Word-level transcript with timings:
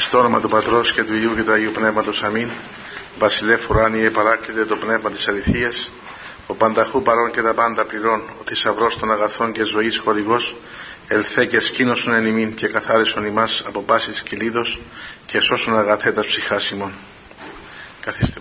Στο 0.00 0.18
όνομα 0.18 0.40
του 0.40 0.48
Πατρός 0.48 0.92
και 0.92 1.04
του 1.04 1.14
Υιού 1.14 1.34
και 1.34 1.42
του 1.42 1.52
Αγίου 1.52 1.70
Πνεύματος 1.70 2.22
Αμήν. 2.22 2.50
Βασιλεύ 3.18 3.66
ουράνιε 3.70 4.10
παράκλητε 4.10 4.64
το 4.64 4.76
πνεύμα 4.76 5.10
της 5.10 5.28
αληθείας, 5.28 5.90
ο 6.46 6.54
πανταχού 6.54 7.02
παρών 7.02 7.30
και 7.30 7.42
τα 7.42 7.54
πάντα 7.54 7.84
πληρών, 7.84 8.20
ο 8.20 8.42
θησαυρός 8.46 8.98
των 8.98 9.12
αγαθών 9.12 9.52
και 9.52 9.62
ζωής 9.62 9.98
χορηγός, 9.98 10.56
ελθέ 11.08 11.46
και 11.46 11.60
σκήνωσον 11.60 12.14
εν 12.14 12.26
ημίν 12.26 12.54
και 12.54 12.68
καθάρισον 12.68 13.24
ημάς 13.24 13.64
από 13.66 13.82
πάσης 13.82 14.22
κυλίδος 14.22 14.80
και 15.26 15.40
σώσον 15.40 15.78
αγαθέτας 15.78 16.26
ψυχάς 16.26 16.70
ημών. 16.70 16.92
Καθίστε 18.00 18.40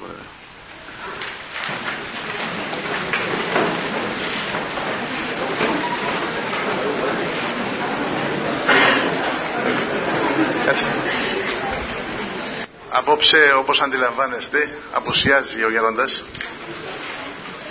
Απόψε 13.00 13.54
όπως 13.58 13.80
αντιλαμβάνεστε 13.80 14.78
αποσιάζει 14.92 15.64
ο 15.64 15.70
γέροντας 15.70 16.24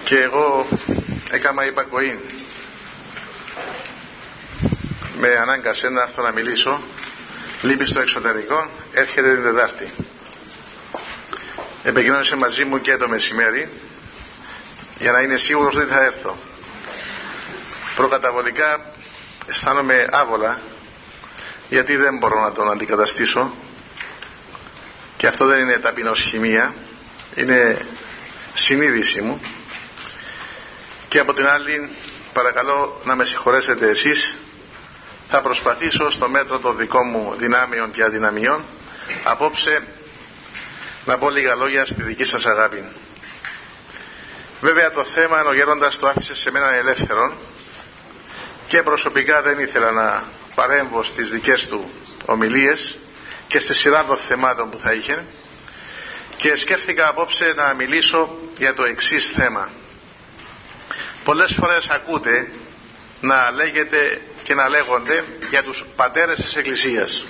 και 0.04 0.18
εγώ 0.18 0.68
έκαμα 1.30 1.64
υπακοή. 1.66 2.20
Με 5.18 5.28
ανάγκασε 5.28 5.88
να 5.88 6.02
έρθω 6.02 6.22
να 6.22 6.32
μιλήσω. 6.32 6.80
Λείπει 7.62 7.86
στο 7.86 8.00
εξωτερικό 8.00 8.70
έρχεται 8.92 9.34
την 9.34 9.42
Δεδάρτη 9.42 9.92
επικοινώνησε 11.82 12.36
μαζί 12.36 12.64
μου 12.64 12.80
και 12.80 12.96
το 12.96 13.08
μεσημέρι 13.08 13.68
για 14.98 15.12
να 15.12 15.20
είναι 15.20 15.36
σίγουρος 15.36 15.76
ότι 15.76 15.86
θα 15.86 16.00
έρθω. 16.04 16.36
Προκαταβολικά 17.96 18.80
αισθάνομαι 19.46 20.08
άβολα 20.12 20.60
γιατί 21.68 21.96
δεν 21.96 22.18
μπορώ 22.18 22.40
να 22.40 22.52
τον 22.52 22.70
αντικαταστήσω 22.70 23.52
και 25.18 25.26
αυτό 25.26 25.46
δεν 25.46 25.60
είναι 25.60 25.78
ταπεινοσχημία 25.78 26.74
είναι 27.34 27.86
συνείδηση 28.54 29.20
μου. 29.20 29.40
Και 31.08 31.18
από 31.18 31.32
την 31.34 31.46
άλλη 31.46 31.90
παρακαλώ 32.32 33.00
να 33.04 33.14
με 33.14 33.24
συγχωρέσετε 33.24 33.88
εσείς. 33.88 34.34
Θα 35.30 35.40
προσπαθήσω 35.40 36.10
στο 36.10 36.28
μέτρο 36.28 36.58
των 36.58 36.76
δικών 36.76 37.08
μου 37.08 37.34
δυνάμεων 37.38 37.90
και 37.90 38.04
αδυναμιών 38.04 38.64
απόψε 39.24 39.82
να 41.04 41.18
πω 41.18 41.30
λίγα 41.30 41.54
λόγια 41.54 41.86
στη 41.86 42.02
δική 42.02 42.24
σας 42.24 42.46
αγάπη. 42.46 42.84
Βέβαια 44.60 44.90
το 44.90 45.04
θέμα 45.04 45.42
ο 45.44 45.54
γέροντας 45.54 45.98
το 45.98 46.06
άφησε 46.08 46.34
σε 46.34 46.50
μένα 46.50 46.74
ελεύθερο 46.76 47.32
και 48.68 48.82
προσωπικά 48.82 49.42
δεν 49.42 49.58
ήθελα 49.58 49.90
να 49.92 50.24
παρέμβω 50.54 51.02
στις 51.02 51.30
δικές 51.30 51.66
του 51.68 51.90
ομιλίες 52.24 52.98
και 53.48 53.58
στη 53.58 53.74
σειρά 53.74 54.04
των 54.04 54.16
θεμάτων 54.16 54.70
που 54.70 54.78
θα 54.78 54.92
είχε 54.92 55.24
και 56.36 56.56
σκέφτηκα 56.56 57.08
απόψε 57.08 57.52
να 57.56 57.74
μιλήσω 57.74 58.38
για 58.56 58.74
το 58.74 58.84
εξής 58.84 59.30
θέμα. 59.36 59.70
Πολλές 61.24 61.54
φορές 61.60 61.88
ακούτε 61.88 62.50
να 63.20 63.50
λέγεται 63.50 64.20
και 64.42 64.54
να 64.54 64.68
λέγονται 64.68 65.24
για 65.50 65.62
τους 65.62 65.84
πατέρες 65.96 66.36
της 66.36 66.56
Εκκλησίας. 66.56 67.22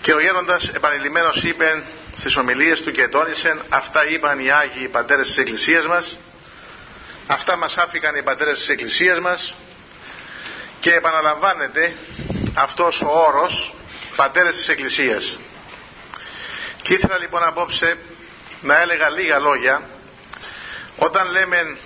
Και 0.00 0.12
ο 0.14 0.20
Γέροντας 0.20 0.68
επανειλημμένος 0.68 1.42
είπε 1.42 1.82
στις 2.16 2.36
ομιλίες 2.36 2.82
του 2.82 2.90
και 2.92 3.08
τόνισε 3.08 3.56
αυτά 3.68 4.06
είπαν 4.08 4.38
οι 4.38 4.50
Άγιοι 4.50 4.88
πατέρες 4.88 5.26
της 5.28 5.36
Εκκλησίας 5.36 5.86
μας 5.86 6.16
αυτά 7.26 7.56
μας 7.56 7.76
άφηκαν 7.76 8.16
οι 8.16 8.22
πατέρες 8.22 8.58
της 8.58 8.68
Εκκλησίας 8.68 9.18
μας 9.20 9.54
και 10.80 10.94
επαναλαμβάνεται 10.94 11.92
αυτός 12.54 13.00
ο 13.00 13.08
όρος 13.08 13.74
πατέρες 14.16 14.56
της 14.56 14.68
Εκκλησίας. 14.68 15.38
Και 16.82 16.92
ήθελα 16.94 17.18
λοιπόν 17.18 17.42
απόψε 17.44 17.96
να 18.60 18.80
έλεγα 18.80 19.10
λίγα 19.10 19.38
λόγια. 19.38 19.82
Όταν 20.96 21.30
λέμε 21.30 21.76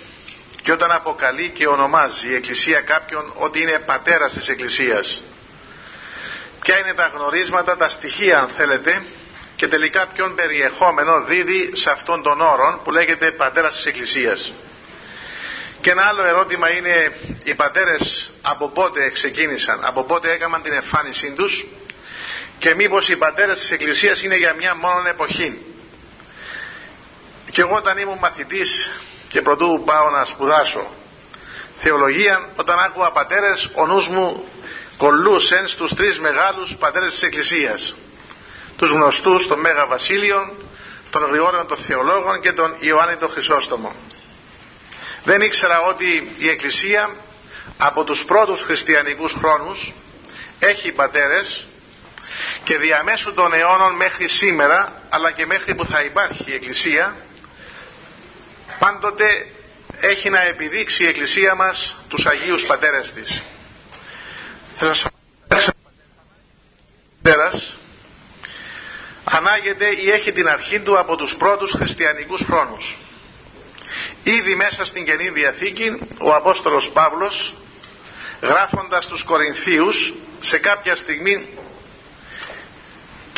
και 0.63 0.73
όταν 0.73 0.91
αποκαλεί 0.93 1.49
και 1.49 1.67
ονομάζει 1.67 2.29
η 2.29 2.35
Εκκλησία 2.35 2.81
κάποιον 2.81 3.33
ότι 3.35 3.61
είναι 3.61 3.79
πατέρας 3.79 4.33
της 4.33 4.49
Εκκλησίας. 4.49 5.23
Ποια 6.61 6.79
είναι 6.79 6.95
τα 6.95 7.11
γνωρίσματα, 7.15 7.77
τα 7.77 7.89
στοιχεία 7.89 8.39
αν 8.39 8.49
θέλετε 8.49 9.03
και 9.57 9.69
τελικά 9.69 10.07
ποιον 10.07 10.35
περιεχόμενο 10.35 11.21
δίδει 11.25 11.71
σε 11.77 11.91
αυτόν 11.91 12.23
τον 12.23 12.41
όρο 12.41 12.81
που 12.85 12.91
λέγεται 12.91 13.31
πατέρας 13.31 13.77
της 13.77 13.87
Εκκλησίας. 13.87 14.53
Και 15.81 15.91
ένα 15.91 16.03
άλλο 16.03 16.25
ερώτημα 16.25 16.71
είναι 16.71 17.13
οι 17.45 17.55
πατέρες 17.55 18.31
από 18.43 18.69
πότε 18.69 19.11
ξεκίνησαν, 19.11 19.81
από 19.85 20.03
πότε 20.05 20.31
έκαναν 20.31 20.63
την 20.63 20.73
εμφάνισή 20.73 21.33
τους; 21.37 21.65
Και 22.59 22.75
μήπως 22.75 23.09
οι 23.09 23.17
πατέρες 23.17 23.59
της 23.59 23.71
Εκκλησίας 23.71 24.23
είναι 24.23 24.37
για 24.37 24.55
μια 24.55 24.75
μόνο 24.75 25.09
εποχή. 25.09 25.59
Και 27.51 27.61
εγώ 27.61 27.75
όταν 27.75 27.99
ήμουν 27.99 28.19
μαθητής 28.19 28.91
και 29.29 29.43
πρωτού 29.43 29.83
πάω 29.85 30.11
να 30.11 30.25
σπουδάσω 30.25 30.91
θεολογία, 31.79 32.49
όταν 32.57 32.79
άκουγα 32.79 33.11
πατέρες, 33.11 33.71
ο 33.75 33.87
νους 33.87 34.09
μου 34.09 34.49
κολλούσε 34.97 35.67
στους 35.67 35.95
τρεις 35.95 36.19
μεγάλους 36.19 36.75
πατέρες 36.79 37.13
της 37.13 37.23
Εκκλησίας. 37.23 37.97
Τους 38.77 38.91
γνωστούς, 38.91 39.47
τον 39.47 39.61
Μέγα 39.61 39.87
Βασίλειον, 39.87 40.53
τον 41.11 41.25
Γρηγόριο 41.25 41.65
των 41.65 41.77
Θεολόγων 41.77 42.41
και 42.41 42.53
τον 42.53 42.75
Ιωάννη 42.79 43.17
τον 43.17 43.31
Χρυσόστομο. 43.31 43.95
Δεν 45.25 45.41
ήξερα 45.41 45.81
ότι 45.81 46.35
η 46.39 46.49
Εκκλησία 46.49 47.11
από 47.79 48.05
τους 48.05 48.25
πρώτους 48.25 48.63
χριστιανικούς 48.63 49.33
χρόνους 49.33 49.93
έχει 50.59 50.93
πατέρες 50.93 51.68
και 52.65 52.79
διαμέσου 52.79 53.35
των 53.35 53.53
αιώνων 53.53 53.95
μέχρι 53.95 54.29
σήμερα 54.29 55.03
αλλά 55.09 55.31
και 55.31 55.47
μέχρι 55.47 55.75
που 55.75 55.87
θα 55.87 56.03
υπάρχει 56.03 56.45
η 56.47 56.55
Εκκλησία 56.55 57.17
πάντοτε 58.79 59.47
έχει 60.01 60.31
να 60.31 60.43
επιδείξει 60.43 61.05
η 61.05 61.07
Εκκλησία 61.07 61.55
μας 61.55 61.97
τους 62.09 62.27
Αγίους 62.27 62.65
Πατέρες 62.65 63.13
της. 63.13 63.43
Θα 64.77 64.95
σας 64.95 65.11
πατέρας 67.23 67.77
ανάγεται 69.25 69.87
ή 69.87 70.11
έχει 70.11 70.33
την 70.33 70.49
αρχή 70.49 70.81
του 70.81 70.99
από 70.99 71.17
τους 71.17 71.35
πρώτους 71.35 71.71
χριστιανικούς 71.71 72.43
χρόνους. 72.45 72.97
Ήδη 74.23 74.55
μέσα 74.55 74.85
στην 74.85 75.05
Καινή 75.05 75.29
Διαθήκη 75.29 75.99
ο 76.19 76.35
Απόστολος 76.35 76.91
Παύλος 76.91 77.55
γράφοντας 78.43 79.07
τους 79.07 79.23
Κορινθίους 79.23 80.15
σε 80.41 80.59
κάποια 80.59 80.97
στιγμή 80.97 81.47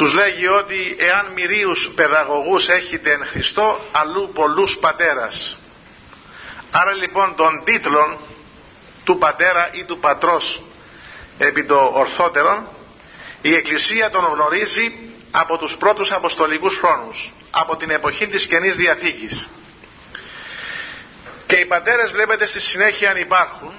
τους 0.01 0.13
λέγει 0.13 0.47
ότι 0.47 0.97
εάν 0.99 1.33
μυρίους 1.35 1.91
παιδαγωγούς 1.95 2.69
έχετε 2.69 3.11
εν 3.13 3.27
Χριστώ 3.27 3.81
αλλού 3.93 4.31
πολλούς 4.35 4.77
πατέρας. 4.77 5.59
Άρα 6.71 6.93
λοιπόν 6.93 7.35
των 7.37 7.65
τίτλων 7.65 8.19
του 9.05 9.19
πατέρα 9.19 9.69
ή 9.73 9.85
του 9.85 9.99
πατρός 9.99 10.61
επί 11.39 11.65
το 11.65 11.91
ορθότερον 11.95 12.69
η 13.43 13.55
Εκκλησία 13.55 14.11
τον 14.11 14.25
γνωρίζει 14.25 14.99
από 15.31 15.59
τους 15.59 15.77
πρώτους 15.77 16.13
αποστολικούς 16.13 16.77
χρόνους 16.77 17.31
από 17.51 17.77
την 17.77 17.91
εποχή 17.91 18.27
της 18.27 18.47
Καινής 18.47 18.77
Διαθήκης. 18.77 19.49
Και 21.47 21.57
οι 21.57 21.65
πατέρες 21.65 22.11
βλέπετε 22.11 22.47
στη 22.47 22.61
συνέχεια 22.61 23.11
αν 23.11 23.17
υπάρχουν 23.17 23.73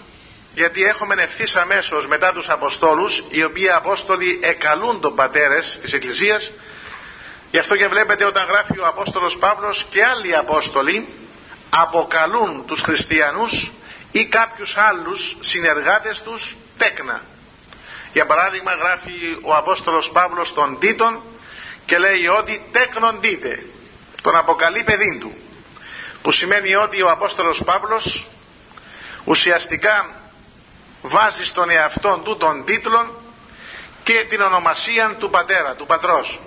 γιατί 0.53 0.83
έχουμε 0.83 1.15
ευθύς 1.23 1.55
αμέσως 1.55 2.07
μετά 2.07 2.33
τους 2.33 2.49
Αποστόλους 2.49 3.23
οι 3.29 3.43
οποίοι 3.43 3.69
Απόστολοι 3.69 4.39
εκαλούν 4.43 5.01
τον 5.01 5.15
πατέρες 5.15 5.79
της 5.81 5.93
Εκκλησίας. 5.93 6.51
Γι' 7.51 7.57
αυτό 7.57 7.75
και 7.75 7.87
βλέπετε 7.87 8.25
όταν 8.25 8.45
γράφει 8.47 8.79
ο 8.79 8.85
Απόστολος 8.87 9.37
Παύλος 9.37 9.85
και 9.89 10.05
άλλοι 10.05 10.35
Απόστολοι 10.35 11.07
αποκαλούν 11.69 12.65
τους 12.65 12.81
χριστιανούς 12.81 13.71
ή 14.11 14.25
κάποιους 14.25 14.77
άλλους 14.77 15.35
συνεργάτες 15.39 16.21
τους 16.21 16.55
τέκνα. 16.77 17.21
Για 18.13 18.25
παράδειγμα 18.25 18.73
γράφει 18.73 19.11
ο 19.41 19.55
Απόστολος 19.55 20.09
Παύλος 20.09 20.53
τον 20.53 20.79
Τίτον 20.79 21.21
και 21.85 21.97
λέει 21.97 22.27
ότι 22.27 22.61
τέκνον 22.71 23.17
δείτε 23.21 23.63
τον 24.21 24.35
αποκαλεί 24.35 24.83
παιδί 24.83 25.17
του 25.19 25.33
που 26.21 26.31
σημαίνει 26.31 26.75
ότι 26.75 27.01
ο 27.01 27.09
Απόστολος 27.09 27.63
Παύλος 27.63 28.25
ουσιαστικά 29.23 30.20
βάζει 31.01 31.45
στον 31.45 31.69
εαυτό 31.69 32.21
του 32.23 32.37
τον 32.37 32.65
τίτλο 32.65 33.21
και 34.03 34.25
την 34.29 34.41
ονομασία 34.41 35.15
του 35.19 35.29
πατέρα, 35.29 35.73
του 35.73 35.85
πατρός. 35.85 36.39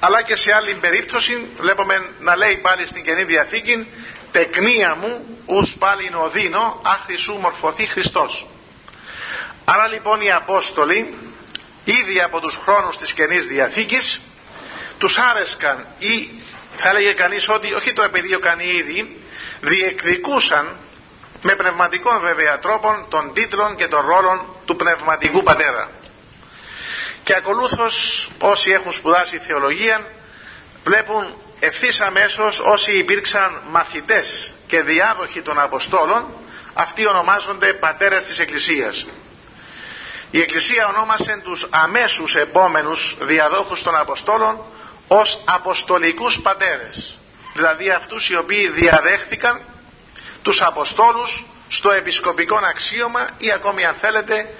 Αλλά 0.00 0.22
και 0.22 0.36
σε 0.36 0.52
άλλη 0.52 0.74
περίπτωση 0.74 1.48
βλέπουμε 1.58 2.10
να 2.20 2.36
λέει 2.36 2.56
πάλι 2.56 2.86
στην 2.86 3.04
Καινή 3.04 3.24
Διαθήκη 3.24 3.86
«Τεκνία 4.32 4.94
μου 4.94 5.40
ους 5.46 5.74
πάλι 5.74 6.10
οδύνο 6.14 6.80
άχθη 6.84 7.16
σου 7.16 7.34
μορφωθεί 7.34 7.86
Χριστός». 7.86 8.46
Άρα 9.64 9.88
λοιπόν 9.88 10.20
οι 10.20 10.32
Απόστολοι 10.32 11.14
ήδη 11.84 12.20
από 12.20 12.40
τους 12.40 12.58
χρόνους 12.62 12.96
της 12.96 13.12
Καινής 13.12 13.46
Διαθήκης 13.46 14.20
τους 14.98 15.18
άρεσκαν 15.18 15.86
ή 15.98 16.30
θα 16.76 16.88
έλεγε 16.88 17.12
κανείς 17.12 17.48
ότι 17.48 17.74
όχι 17.74 17.92
το 17.92 18.02
επιδίωκαν 18.02 18.58
ήδη 18.60 19.16
διεκδικούσαν 19.60 20.76
με 21.42 21.54
πνευματικών 21.54 22.20
βέβαια 22.20 22.58
τρόπων 22.58 23.06
των 23.08 23.32
τίτλων 23.34 23.76
και 23.76 23.86
των 23.86 24.06
ρόλων 24.06 24.46
του 24.64 24.76
πνευματικού 24.76 25.42
πατέρα. 25.42 25.90
Και 27.24 27.34
ακολούθως 27.36 28.28
όσοι 28.38 28.70
έχουν 28.70 28.92
σπουδάσει 28.92 29.38
θεολογία 29.38 30.00
βλέπουν 30.84 31.34
ευθύς 31.60 32.00
αμέσως 32.00 32.58
όσοι 32.58 32.98
υπήρξαν 32.98 33.62
μαθητές 33.70 34.52
και 34.66 34.82
διάδοχοι 34.82 35.42
των 35.42 35.60
Αποστόλων 35.60 36.26
αυτοί 36.74 37.06
ονομάζονται 37.06 37.72
πατέρες 37.72 38.24
της 38.24 38.38
Εκκλησίας. 38.38 39.06
Η 40.30 40.40
Εκκλησία 40.40 40.88
ονόμασε 40.88 41.40
τους 41.44 41.66
αμέσους 41.70 42.36
επόμενους 42.36 43.16
διαδόχους 43.20 43.82
των 43.82 43.96
Αποστόλων 43.96 44.60
ως 45.08 45.42
Αποστολικούς 45.44 46.40
πατέρες 46.40 47.18
δηλαδή 47.58 47.90
αυτούς 47.90 48.28
οι 48.28 48.36
οποίοι 48.36 48.68
διαδέχτηκαν 48.68 49.60
τους 50.48 50.62
Αποστόλους 50.62 51.44
στο 51.68 51.90
επισκοπικό 51.90 52.56
αξίωμα 52.56 53.28
ή 53.38 53.52
ακόμη 53.52 53.84
αν 53.84 53.94
θέλετε 54.00 54.54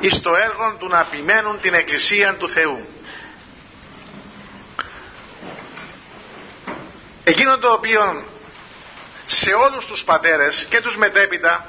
εις 0.00 0.20
το 0.22 0.36
έργο 0.36 0.76
του 0.78 0.88
να 0.88 1.00
επιμένουν 1.00 1.60
την 1.60 1.74
Εκκλησία 1.74 2.34
του 2.34 2.48
Θεού. 2.48 2.88
Εκείνο 7.24 7.58
το 7.58 7.72
οποίο 7.72 8.24
σε 9.26 9.50
όλους 9.52 9.86
τους 9.86 10.04
πατέρες 10.04 10.66
και 10.68 10.80
τους 10.80 10.96
μετέπειτα 10.96 11.66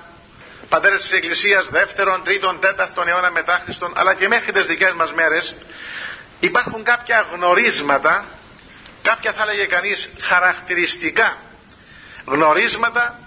πατέρες 0.70 1.02
της 1.02 1.12
Εκκλησίας 1.12 1.68
δεύτερον, 1.70 2.24
τρίτον, 2.24 2.60
τέταρτον 2.60 3.08
αιώνα 3.08 3.32
μετά 3.32 3.62
Χριστον 3.64 3.94
αλλά 3.96 4.14
και 4.14 4.28
μέχρι 4.28 4.52
τις 4.52 4.66
δικές 4.66 4.92
μας 4.92 5.12
μέρες 5.14 5.56
υπάρχουν 6.40 6.84
κάποια 6.84 7.26
γνωρίσματα 7.32 8.26
κάποια 9.02 9.34
θα 9.34 9.44
έλεγε 9.44 9.66
κανείς 9.66 10.10
χαρακτηριστικά 10.22 11.38
γνωρίσματα 12.26 13.20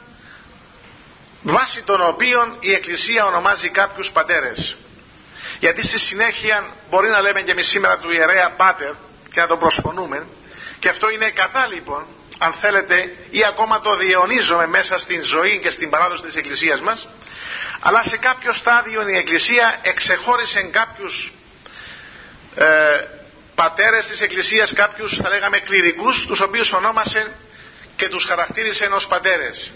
βάσει 1.45 1.83
των 1.83 2.07
οποίων 2.07 2.57
η 2.61 2.73
Εκκλησία 2.73 3.27
ονομάζει 3.27 3.69
κάποιους 3.69 4.11
πατέρες. 4.11 4.77
Γιατί 5.59 5.87
στη 5.87 5.99
συνέχεια 5.99 6.67
μπορεί 6.91 7.09
να 7.09 7.21
λέμε 7.21 7.41
και 7.41 7.51
εμείς 7.51 7.67
σήμερα 7.67 7.99
του 7.99 8.11
ιερέα 8.11 8.51
πάτερ 8.51 8.93
και 9.33 9.41
να 9.41 9.47
τον 9.47 9.59
προσφωνούμε. 9.59 10.27
Και 10.79 10.89
αυτό 10.89 11.11
είναι 11.11 11.31
κατάλοιπο 11.31 12.07
αν 12.39 12.53
θέλετε 12.53 13.17
ή 13.31 13.45
ακόμα 13.45 13.81
το 13.81 13.97
διαιωνίζουμε 13.97 14.67
μέσα 14.67 14.99
στην 14.99 15.23
ζωή 15.23 15.59
και 15.59 15.71
στην 15.71 15.91
παράδοση 15.91 16.23
της 16.23 16.37
Εκκλησίας 16.37 16.81
μας. 16.81 17.09
Αλλά 17.81 18.03
σε 18.03 18.17
κάποιο 18.17 18.53
στάδιο 18.53 19.09
η 19.09 19.17
Εκκλησία 19.17 19.79
εξεχώρισε 19.83 20.63
κάποιους 20.63 21.33
ε, 22.57 22.67
πατέρες 23.55 24.07
της 24.07 24.21
Εκκλησίας 24.21 24.73
κάποιους 24.73 25.17
θα 25.23 25.29
λέγαμε 25.29 25.59
κληρικούς 25.59 26.27
τους 26.27 26.41
οποίους 26.41 26.73
ονόμασε 26.73 27.33
και 27.97 28.09
τους 28.09 28.25
χαρακτήρισε 28.25 28.85
ως 28.85 29.07
πατέρες 29.07 29.71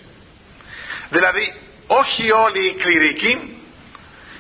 δηλαδή 1.11 1.55
όχι 1.87 2.31
όλοι 2.31 2.67
οι 2.67 2.75
κληρικοί 2.75 3.63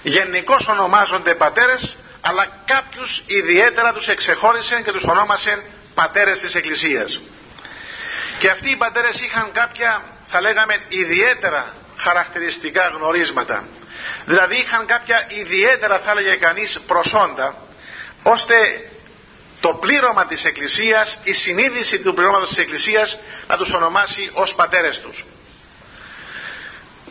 γενικώς 0.03 0.69
ονομάζονται 0.69 1.35
πατέρες 1.35 1.97
αλλά 2.20 2.47
κάποιους 2.65 3.23
ιδιαίτερα 3.26 3.93
τους 3.93 4.09
εξεχώρισε 4.09 4.82
και 4.82 4.93
τους 4.93 5.05
ονόμασε 5.05 5.62
πατέρες 5.94 6.41
της 6.41 6.55
Εκκλησίας. 6.55 7.20
Και 8.38 8.50
αυτοί 8.50 8.70
οι 8.70 8.76
πατέρες 8.76 9.20
είχαν 9.20 9.53
κάποια 9.53 10.03
θα 10.29 10.41
λέγαμε 10.41 10.79
ιδιαίτερα 10.88 11.75
χαρακτηριστικά 11.97 12.88
γνωρίσματα. 12.88 13.65
Δηλαδή 14.25 14.56
είχαν 14.56 14.87
κάποια 14.87 15.26
ιδιαίτερα 15.29 15.99
θα 15.99 16.11
έλεγε 16.11 16.35
κανείς 16.35 16.81
προσόντα 16.87 17.56
ώστε 18.23 18.91
το 19.61 19.69
πλήρωμα 19.69 20.26
της 20.26 20.44
Εκκλησίας 20.44 21.19
η 21.23 21.32
συνείδηση 21.32 21.99
του 21.99 22.15
πληρώματος 22.15 22.49
της 22.49 22.59
Εκκλησίας 22.59 23.19
να 23.49 23.56
τους 23.56 23.73
ονομάσει 23.73 24.31
ως 24.32 24.55
πατέρες 24.55 25.00
τους 25.00 25.25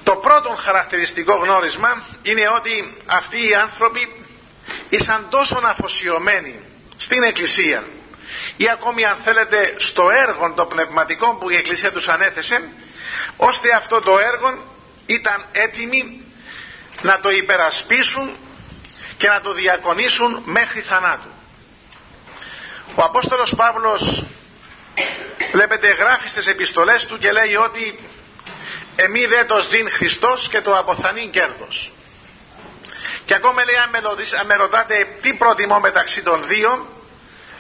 το 0.08 0.16
πρώτο 0.16 0.50
χαρακτηριστικό 0.50 1.36
γνώρισμα 1.36 2.06
είναι 2.22 2.50
ότι 2.50 2.98
αυτοί 3.06 3.48
οι 3.48 3.56
άνθρωποι 3.56 4.26
ήσαν 4.90 5.28
τόσο 5.30 5.62
αφοσιωμένοι 5.64 6.60
στην 6.98 7.24
Εκκλησία 7.24 7.84
ή 8.58 8.70
ακόμη 8.70 9.06
αν 9.06 9.18
θέλετε 9.24 9.76
στο 9.78 10.10
έργο 10.10 10.54
το 10.54 10.66
πνευματικό 10.66 11.36
που 11.36 11.50
η 11.50 11.56
Εκκλησία 11.56 11.92
τους 11.92 12.08
ανέθεσε 12.08 12.70
ώστε 13.38 13.76
αυτό 13.76 14.02
το 14.02 14.20
έργο 14.20 14.64
ήταν 15.06 15.46
έτοιμοι 15.52 16.22
να 17.02 17.20
το 17.20 17.32
υπερασπίσουν 17.32 18.30
και 19.18 19.28
να 19.28 19.42
το 19.42 19.54
διακονήσουν 19.54 20.42
μέχρι 20.46 20.82
θανάτου. 20.82 21.30
Ο 22.96 23.04
Απόστολος 23.04 23.56
Παύλος 23.56 24.24
βλέπετε 25.52 25.88
γράφει 25.88 26.30
στις 26.30 26.48
επιστολές 26.48 27.06
του 27.06 27.18
και 27.18 27.32
λέει 27.32 27.56
ότι 27.56 28.00
εμεί 29.00 29.26
δεν 29.26 29.48
το 29.48 29.60
ζήν 29.70 29.90
Χριστός 29.90 30.48
και 30.50 30.62
το 30.62 30.78
αποθανήν 30.78 31.30
κέρδος. 31.32 31.92
Και 33.26 33.34
ακόμα 33.34 33.64
λέει 33.64 33.76
αν 33.76 33.90
με, 33.90 33.98
αν 34.40 34.46
με 34.46 34.56
ρωτάτε 34.56 35.08
τι 35.22 35.34
προτιμώ 35.34 35.80
μεταξύ 35.80 36.22
των 36.22 36.48
δύο 36.48 36.88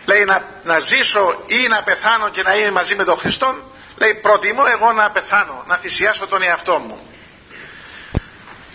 λέει 0.06 0.26
να, 0.26 0.44
να 0.64 0.80
ζήσω 0.80 1.44
ή 1.48 1.68
να 1.68 1.84
πεθάνω 1.84 2.30
και 2.30 2.42
να 2.42 2.56
είμαι 2.56 2.72
μαζί 2.72 2.96
με 2.96 3.04
τον 3.04 3.18
Χριστό 3.18 3.56
λέει 3.98 4.14
προτιμώ 4.14 4.64
εγώ 4.68 4.92
να 4.92 5.12
πεθάνω 5.12 5.64
να 5.68 5.76
θυσιάσω 5.76 6.28
τον 6.28 6.42
εαυτό 6.42 6.78
μου 6.78 7.08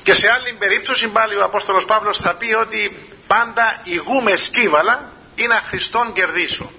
και 0.03 0.15
σε 0.15 0.31
άλλη 0.31 0.53
περίπτωση 0.53 1.09
πάλι 1.09 1.37
ο 1.37 1.45
Απόστολος 1.45 1.85
Παύλος 1.85 2.19
θα 2.19 2.35
πει 2.35 2.55
ότι 2.55 3.09
πάντα 3.27 3.81
ηγούμε 3.85 4.37
σκύβαλα 4.37 5.13
ή 5.35 5.47
να 5.47 5.55
Χριστόν 5.55 6.13
κερδίσω 6.13 6.71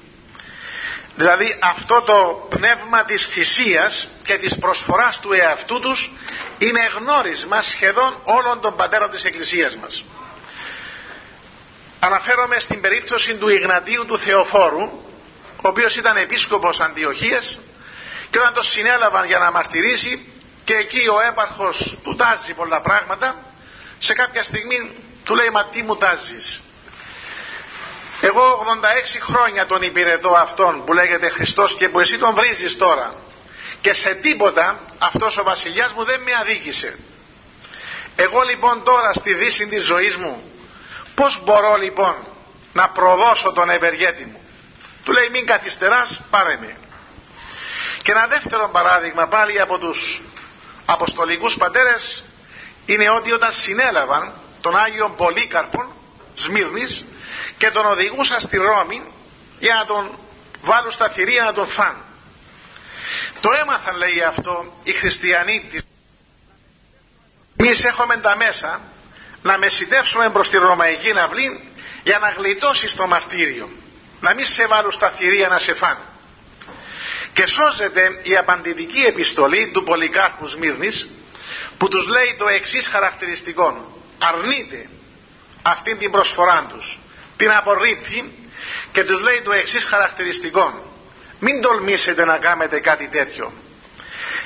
δηλαδή 1.15 1.57
αυτό 1.60 2.01
το 2.01 2.48
πνεύμα 2.50 3.06
της 3.06 3.27
θυσίας 3.27 4.07
και 4.24 4.38
της 4.38 4.60
προσφοράς 4.60 5.19
του 5.19 5.33
εαυτού 5.33 5.80
τους 5.80 6.12
είναι 6.57 6.89
γνώρισμα 6.98 7.62
σχεδόν 7.62 8.15
όλων 8.24 8.62
των 8.62 8.75
πατέρων 8.75 9.12
της 9.12 9.25
Εκκλησίας 9.25 9.75
μας. 9.75 10.06
Αναφέρομαι 12.00 12.60
στην 12.60 12.81
περίπτωση 12.81 13.36
του 13.36 13.50
Ιγνατίου 13.50 14.06
του 14.06 14.19
Θεοφόρου 14.19 14.81
ο 15.62 15.68
οποίος 15.68 15.95
ήταν 15.95 16.18
επίσκοπος 16.18 16.80
Αντιοχίας 16.80 17.59
και 18.30 18.39
όταν 18.39 18.54
το 18.54 18.62
συνέλαβαν 18.62 19.25
για 19.25 19.38
να 19.38 19.51
μαρτυρήσει 19.51 20.31
και 20.63 20.74
εκεί 20.74 21.07
ο 21.07 21.19
έπαρχος 21.27 21.98
του 22.04 22.16
τάζει 22.16 22.54
πολλά 22.54 22.81
πράγματα 22.81 23.36
σε 24.00 24.13
κάποια 24.13 24.44
στιγμή 24.44 24.92
του 25.24 25.36
λέει 25.36 25.50
μα 25.54 25.66
τι 25.66 25.81
μου 25.81 25.95
τάζεις 25.95 26.62
εγώ 28.25 28.65
86 29.17 29.19
χρόνια 29.21 29.65
τον 29.65 29.81
υπηρετώ 29.81 30.29
αυτόν 30.29 30.83
που 30.85 30.93
λέγεται 30.93 31.29
Χριστός 31.29 31.75
και 31.75 31.89
που 31.89 31.99
εσύ 31.99 32.17
τον 32.17 32.33
βρίζεις 32.35 32.77
τώρα. 32.77 33.13
Και 33.81 33.93
σε 33.93 34.13
τίποτα 34.13 34.79
αυτός 34.97 35.37
ο 35.37 35.43
βασιλιάς 35.43 35.93
μου 35.93 36.03
δεν 36.03 36.21
με 36.21 36.31
αδίκησε. 36.41 36.99
Εγώ 38.15 38.41
λοιπόν 38.41 38.83
τώρα 38.83 39.13
στη 39.13 39.33
δύση 39.33 39.67
της 39.67 39.83
ζωής 39.83 40.17
μου 40.17 40.51
πως 41.15 41.41
μπορώ 41.43 41.75
λοιπόν 41.75 42.15
να 42.73 42.89
προδώσω 42.89 43.51
τον 43.51 43.69
ευεργέτη 43.69 44.25
μου; 44.25 44.42
Του 45.03 45.11
λέει 45.11 45.30
μην 45.31 45.45
καθυστεράς 45.45 46.21
πάρε 46.30 46.57
με 46.61 46.75
και 48.03 48.11
ένα 48.11 48.27
δεύτερο 48.27 48.69
παράδειγμα 48.71 49.27
πάλι 49.27 49.61
από 49.61 49.77
τους 49.77 50.21
αποστολικούς 50.85 51.57
πατέρες 51.57 52.23
είναι 52.85 53.09
ότι 53.09 53.31
όταν 53.31 53.51
συνέλαβαν 53.51 54.33
τον 54.61 54.77
Άγιο 54.77 55.09
Πολύκαρπον 55.18 55.87
Σμύρνης 56.33 57.06
και 57.57 57.71
τον 57.71 57.85
οδηγούσαν 57.85 58.42
στη 58.42 58.57
Ρώμη 58.57 59.02
για 59.59 59.75
να 59.75 59.85
τον 59.85 60.18
βάλουν 60.61 60.92
στα 60.92 61.09
θηρία 61.09 61.44
να 61.44 61.54
τον 61.54 61.68
φαν. 61.68 61.95
Το 63.40 63.49
έμαθαν 63.61 63.95
λέει 63.95 64.21
αυτό 64.28 64.73
οι 64.83 64.92
χριστιανοί 64.92 65.68
της 65.71 65.81
εμείς 67.56 67.83
έχουμε 67.83 68.18
τα 68.18 68.35
μέσα 68.35 68.81
να 69.42 69.57
μεσητεύσουμε 69.57 70.30
προς 70.30 70.49
τη 70.49 70.57
Ρωμαϊκή 70.57 71.13
Ναυλή 71.13 71.71
για 72.04 72.19
να 72.19 72.30
γλιτώσει 72.30 72.95
το 72.95 73.07
μαρτύριο 73.07 73.69
να 74.21 74.33
μην 74.33 74.45
σε 74.45 74.68
βάλουν 74.68 74.92
στα 74.92 75.09
θηρία 75.09 75.47
να 75.47 75.59
σε 75.59 75.73
φάνε 75.73 75.99
και 77.33 77.45
σώζεται 77.45 78.19
η 78.23 78.37
απαντητική 78.37 78.99
επιστολή 79.02 79.71
του 79.73 79.83
Πολυκάρχου 79.83 80.47
Σμύρνης 80.47 81.07
που 81.78 81.87
τους 81.87 82.07
λέει 82.07 82.35
το 82.37 82.47
εξής 82.47 82.87
χαρακτηριστικό. 82.87 83.97
Αρνείται 84.19 84.90
αυτή 85.61 85.95
την 85.95 86.11
προσφορά 86.11 86.66
τους 86.69 86.93
την 87.37 87.52
απορρίπτει 87.52 88.33
και 88.92 89.04
τους 89.04 89.21
λέει 89.21 89.42
το 89.42 89.52
εξής 89.52 89.85
χαρακτηριστικό. 89.85 90.92
Μην 91.40 91.61
τολμήσετε 91.61 92.25
να 92.25 92.37
κάνετε 92.37 92.80
κάτι 92.80 93.07
τέτοιο. 93.07 93.54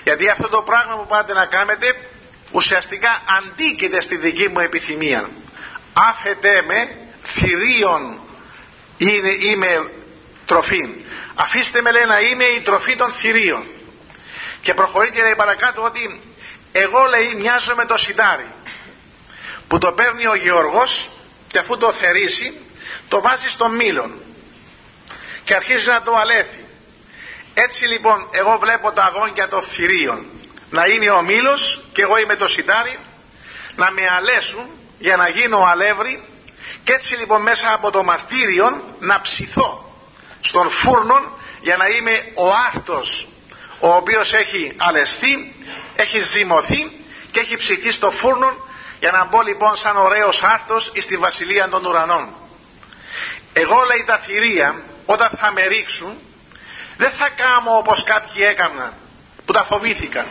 Γιατί 0.04 0.30
αυτό 0.30 0.50
το 0.50 0.62
πράγμα 0.62 0.96
που 0.96 1.08
πάτε 1.08 1.34
να 1.34 1.46
κάνετε 1.46 1.96
ουσιαστικά 2.52 3.22
αντίκειται 3.38 4.02
στη 4.02 4.16
δική 4.18 4.48
μου 4.48 4.60
επιθυμία. 4.60 5.30
Άφετε 5.94 6.64
με 6.68 6.98
θηρίων 7.24 8.20
είναι, 8.98 9.30
είμαι 9.40 9.90
τροφή. 10.46 10.90
Αφήστε 11.36 11.82
με 11.82 11.92
λέει 11.92 12.06
να 12.08 12.20
είμαι 12.20 12.44
η 12.44 12.62
τροφή 12.62 12.96
των 12.96 13.12
θηρίων. 13.12 13.64
Και 14.62 14.74
προχωρεί 14.74 15.12
και 15.12 15.22
λέει 15.22 15.36
παρακάτω 15.36 15.84
ότι 15.84 16.22
εγώ 16.72 17.04
λέει 17.04 17.34
μοιάζω 17.36 17.76
με 17.76 17.86
το 17.86 17.98
σιτάρι 17.98 18.48
που 19.68 19.78
το 19.78 19.92
παίρνει 19.92 20.28
ο 20.28 20.36
Γεωργός 20.36 21.10
και 21.48 21.58
αφού 21.58 21.78
το 21.78 21.94
θερήσει 21.94 22.62
το 23.08 23.22
βάζεις 23.22 23.52
στο 23.52 23.68
μήλον 23.68 24.22
και 25.44 25.56
αρχίζεις 25.56 25.88
να 25.88 26.02
το 26.02 26.16
αλέθει 26.16 26.66
έτσι 27.54 27.86
λοιπόν 27.86 28.28
εγώ 28.32 28.58
βλέπω 28.62 28.92
τα 28.92 29.04
αγώνια 29.04 29.48
των 29.48 29.62
θηρίων 29.62 30.26
να 30.70 30.86
είναι 30.86 31.10
ο 31.10 31.22
μήλος 31.22 31.82
και 31.94 32.02
εγώ 32.02 32.18
είμαι 32.18 32.36
το 32.36 32.48
σιτάρι 32.48 33.00
να 33.76 33.92
με 33.92 34.08
αλέσουν 34.18 34.66
για 35.00 35.18
να 35.18 35.30
γίνω 35.30 35.64
αλεύρι 35.64 36.24
και 36.84 36.94
έτσι 36.94 37.16
λοιπόν 37.16 37.42
μέσα 37.42 37.74
από 37.74 37.92
το 37.92 38.04
μαρτύριο 38.04 38.84
να 39.00 39.22
ψηθώ 39.22 39.92
στον 40.42 40.70
φούρνο 40.70 41.38
για 41.62 41.78
να 41.78 41.88
είμαι 41.88 42.32
ο 42.34 42.54
άρτος 42.74 43.28
ο 43.80 43.94
οποίος 43.94 44.34
έχει 44.34 44.74
αλεστεί, 44.78 45.56
έχει 45.96 46.20
ζυμωθεί 46.20 46.92
και 47.32 47.40
έχει 47.40 47.56
ψηθεί 47.56 47.92
στο 47.92 48.12
φούρνο 48.12 48.54
για 49.00 49.12
να 49.12 49.26
μπω 49.26 49.42
λοιπόν 49.42 49.76
σαν 49.76 49.98
ωραίος 49.98 50.44
άρτος 50.44 50.92
στη 51.02 51.18
βασιλεία 51.18 51.70
των 51.70 51.86
ουρανών. 51.86 52.30
Εγώ 53.62 53.82
λέει 53.82 54.04
τα 54.06 54.18
θηρία 54.18 54.82
όταν 55.06 55.30
θα 55.40 55.52
με 55.52 55.66
ρίξουν 55.66 56.18
δεν 56.98 57.12
θα 57.12 57.30
κάνω 57.30 57.78
όπως 57.78 58.04
κάποιοι 58.04 58.42
έκαναν 58.50 58.94
που 59.46 59.54
τα 59.54 59.64
φοβήθηκαν. 59.64 60.26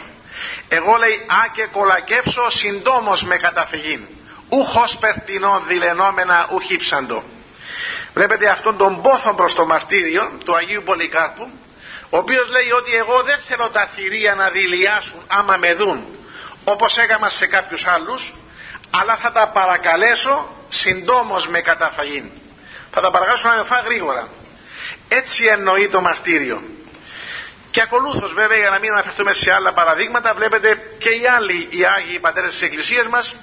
Εγώ 0.69 0.97
λέει 0.97 1.15
α 1.15 1.49
και 1.53 1.67
κολακεύσω 1.73 2.51
συντόμως 2.51 3.23
με 3.23 3.37
καταφυγήν. 3.37 4.07
Ούχος 4.49 4.97
περτινό 4.97 5.63
δηλενόμενα 5.67 6.49
ουχύψαντο. 6.53 7.23
Βλέπετε 8.15 8.49
αυτόν 8.49 8.77
τον 8.77 9.03
πόθο 9.03 9.35
προς 9.35 9.55
το 9.55 9.67
μαρτύριο 9.67 10.31
του 10.45 10.57
Αγίου 10.57 10.83
Πολυκάρπου 10.83 11.51
ο 12.11 12.17
οποίος 12.17 12.49
λέει 12.51 12.71
ότι 12.71 12.95
εγώ 12.95 13.23
δεν 13.23 13.39
θέλω 13.49 13.69
τα 13.69 13.89
θηρία 13.95 14.35
να 14.35 14.49
δηλιάσουν 14.49 15.23
άμα 15.27 15.57
με 15.57 15.75
δουν 15.75 16.07
όπως 16.65 16.99
έκανα 16.99 17.29
σε 17.29 17.47
κάποιους 17.47 17.87
άλλους 17.87 18.35
αλλά 18.91 19.17
θα 19.17 19.33
τα 19.33 19.49
παρακαλέσω 19.49 20.49
συντόμως 20.69 21.49
με 21.49 21.61
καταφαγήν 21.61 22.31
θα 22.97 23.03
τα 23.03 23.11
παρακαλέσω 23.11 23.49
να 23.49 23.57
με 23.57 23.63
φά 23.63 23.81
γρήγορα. 23.81 24.29
Έτσι 25.09 25.45
εννοεί 25.45 25.89
το 25.89 26.01
μαρτύριο. 26.01 26.63
Και 27.71 27.83
ακολούθως 27.83 28.33
βέβαια 28.33 28.59
για 28.59 28.71
να 28.71 28.79
μην 28.79 28.93
αναφερθούμε 28.93 29.33
σε 29.33 29.53
άλλα 29.53 29.73
παραδείγματα 29.73 30.35
βλέπετε 30.35 30.81
και 30.99 31.09
οι 31.09 31.27
άλλοι 31.27 31.69
οι 31.71 31.85
Άγιοι 31.85 32.19
Πατέρες 32.19 32.53
της 32.53 32.63
Εκκλησίας 32.63 33.07
μας 33.07 33.37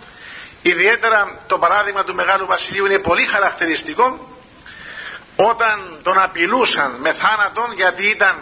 ιδιαίτερα 0.61 1.39
το 1.47 1.57
παράδειγμα 1.57 2.03
του 2.03 2.15
Μεγάλου 2.15 2.45
Βασιλείου 2.45 2.85
είναι 2.85 2.99
πολύ 2.99 3.25
χαρακτηριστικό 3.25 4.37
όταν 5.35 5.99
τον 6.03 6.19
απειλούσαν 6.19 6.91
με 6.99 7.13
θάνατον 7.13 7.73
γιατί 7.75 8.07
ήταν 8.07 8.35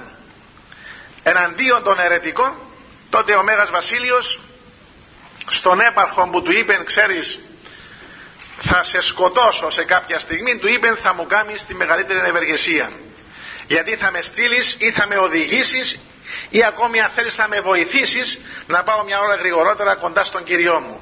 εναντίον 1.23 1.83
των 1.83 1.99
αιρετικών 1.99 2.53
τότε 3.09 3.35
ο 3.35 3.43
Μέγας 3.43 3.69
Βασίλειος 3.69 4.39
στον 5.49 5.79
έπαρχο 5.79 6.29
που 6.29 6.41
του 6.41 6.51
είπε 6.51 6.83
ξέρεις 6.85 7.39
θα 8.63 8.83
σε 8.83 9.01
σκοτώσω 9.01 9.71
σε 9.71 9.83
κάποια 9.83 10.19
στιγμή 10.19 10.57
του 10.57 10.67
είπε 10.67 10.95
θα 10.95 11.13
μου 11.13 11.27
κάνεις 11.27 11.65
τη 11.65 11.73
μεγαλύτερη 11.73 12.19
ευεργεσία 12.27 12.91
γιατί 13.67 13.95
θα 13.95 14.11
με 14.11 14.21
στείλεις 14.21 14.75
ή 14.79 14.91
θα 14.91 15.07
με 15.07 15.17
οδηγήσεις 15.17 15.99
ή 16.49 16.63
ακόμη 16.63 17.01
αν 17.01 17.09
θέλεις 17.15 17.35
θα 17.35 17.47
με 17.47 17.59
βοηθήσεις 17.61 18.41
να 18.67 18.83
πάω 18.83 19.03
μια 19.03 19.19
ώρα 19.19 19.35
γρηγορότερα 19.35 19.95
κοντά 19.95 20.23
στον 20.23 20.43
Κυριό 20.43 20.79
μου. 20.79 21.01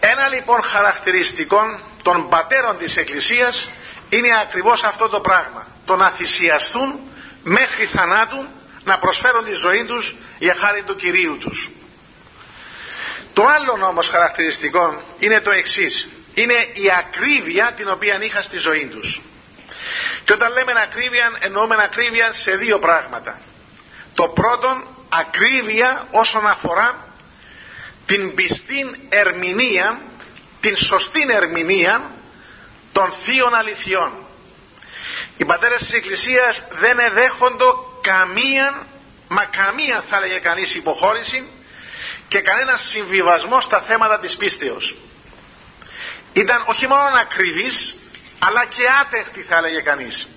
Ένα 0.00 0.28
λοιπόν 0.28 0.62
χαρακτηριστικό 0.62 1.80
των 2.02 2.28
πατέρων 2.28 2.78
της 2.78 2.96
Εκκλησίας 2.96 3.70
είναι 4.08 4.28
ακριβώς 4.40 4.82
αυτό 4.82 5.08
το 5.08 5.20
πράγμα. 5.20 5.66
Το 5.84 5.96
να 5.96 6.10
θυσιαστούν 6.10 7.00
μέχρι 7.42 7.84
θανάτου 7.84 8.46
να 8.84 8.98
προσφέρουν 8.98 9.44
τη 9.44 9.52
ζωή 9.52 9.84
τους 9.84 10.16
για 10.38 10.54
χάρη 10.54 10.82
του 10.82 10.96
Κυρίου 10.96 11.38
τους 11.38 11.70
το 13.34 13.46
άλλο 13.46 13.86
όμως 13.86 14.08
χαρακτηριστικό 14.08 15.02
είναι 15.18 15.40
το 15.40 15.50
εξής. 15.50 16.08
Είναι 16.34 16.54
η 16.72 16.90
ακρίβεια 16.98 17.72
την 17.76 17.90
οποία 17.90 18.22
είχα 18.22 18.42
στη 18.42 18.58
ζωή 18.58 18.86
τους. 18.86 19.20
Και 20.24 20.32
όταν 20.32 20.52
λέμε 20.52 20.72
ακρίβεια 20.82 21.32
εννοούμε 21.40 21.76
ακρίβεια 21.78 22.32
σε 22.32 22.56
δύο 22.56 22.78
πράγματα. 22.78 23.38
Το 24.14 24.28
πρώτο 24.28 24.82
ακρίβεια 25.08 26.08
όσον 26.10 26.46
αφορά 26.46 27.08
την 28.06 28.34
πιστή 28.34 28.90
ερμηνεία 29.08 30.00
την 30.60 30.76
σωστή 30.76 31.26
ερμηνεία 31.30 32.10
των 32.92 33.12
θείων 33.24 33.54
αληθιών. 33.54 34.12
Οι 35.36 35.44
πατέρες 35.44 35.82
της 35.82 35.92
Εκκλησίας 35.92 36.64
δεν 36.70 36.98
εδέχονται 36.98 37.64
καμία 38.00 38.86
μα 39.28 39.44
καμία 39.44 40.04
θα 40.10 40.16
έλεγε 40.16 40.38
κανείς 40.38 40.74
υποχώρηση 40.74 41.48
και 42.34 42.40
κανένας 42.40 42.80
συμβιβασμός 42.80 43.64
στα 43.64 43.80
θέματα 43.80 44.18
της 44.18 44.36
πίστεως. 44.36 44.96
Ήταν 46.32 46.62
όχι 46.66 46.86
μόνο 46.86 47.02
ακριβής 47.20 47.96
αλλά 48.38 48.64
και 48.64 48.82
άτεχτη 49.00 49.42
θα 49.42 49.56
έλεγε 49.56 49.80
κανείς. 49.80 50.28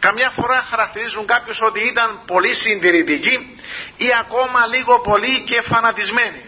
Καμιά 0.00 0.30
φορά 0.30 0.66
χαρακτηρίζουν 0.70 1.26
κάποιους 1.26 1.60
ότι 1.60 1.86
ήταν 1.86 2.20
πολύ 2.26 2.54
συντηρητικοί 2.54 3.60
ή 3.96 4.06
ακόμα 4.20 4.66
λίγο 4.66 5.00
πολύ 5.00 5.42
και 5.42 5.60
φανατισμένοι. 5.62 6.44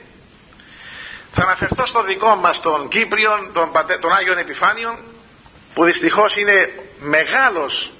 Θα 1.35 1.43
αναφερθώ 1.43 1.87
στο 1.87 2.03
δικό 2.03 2.35
μας 2.35 2.61
τον 2.61 2.89
Κύπριο 2.89 3.51
τον, 3.53 3.73
τον 4.01 4.13
Άγιον 4.13 4.39
Επιφάνιον 4.39 4.97
που 5.75 5.85
δυστυχώς 5.85 6.37
είναι 6.37 6.75
μεγάλος 6.99 7.91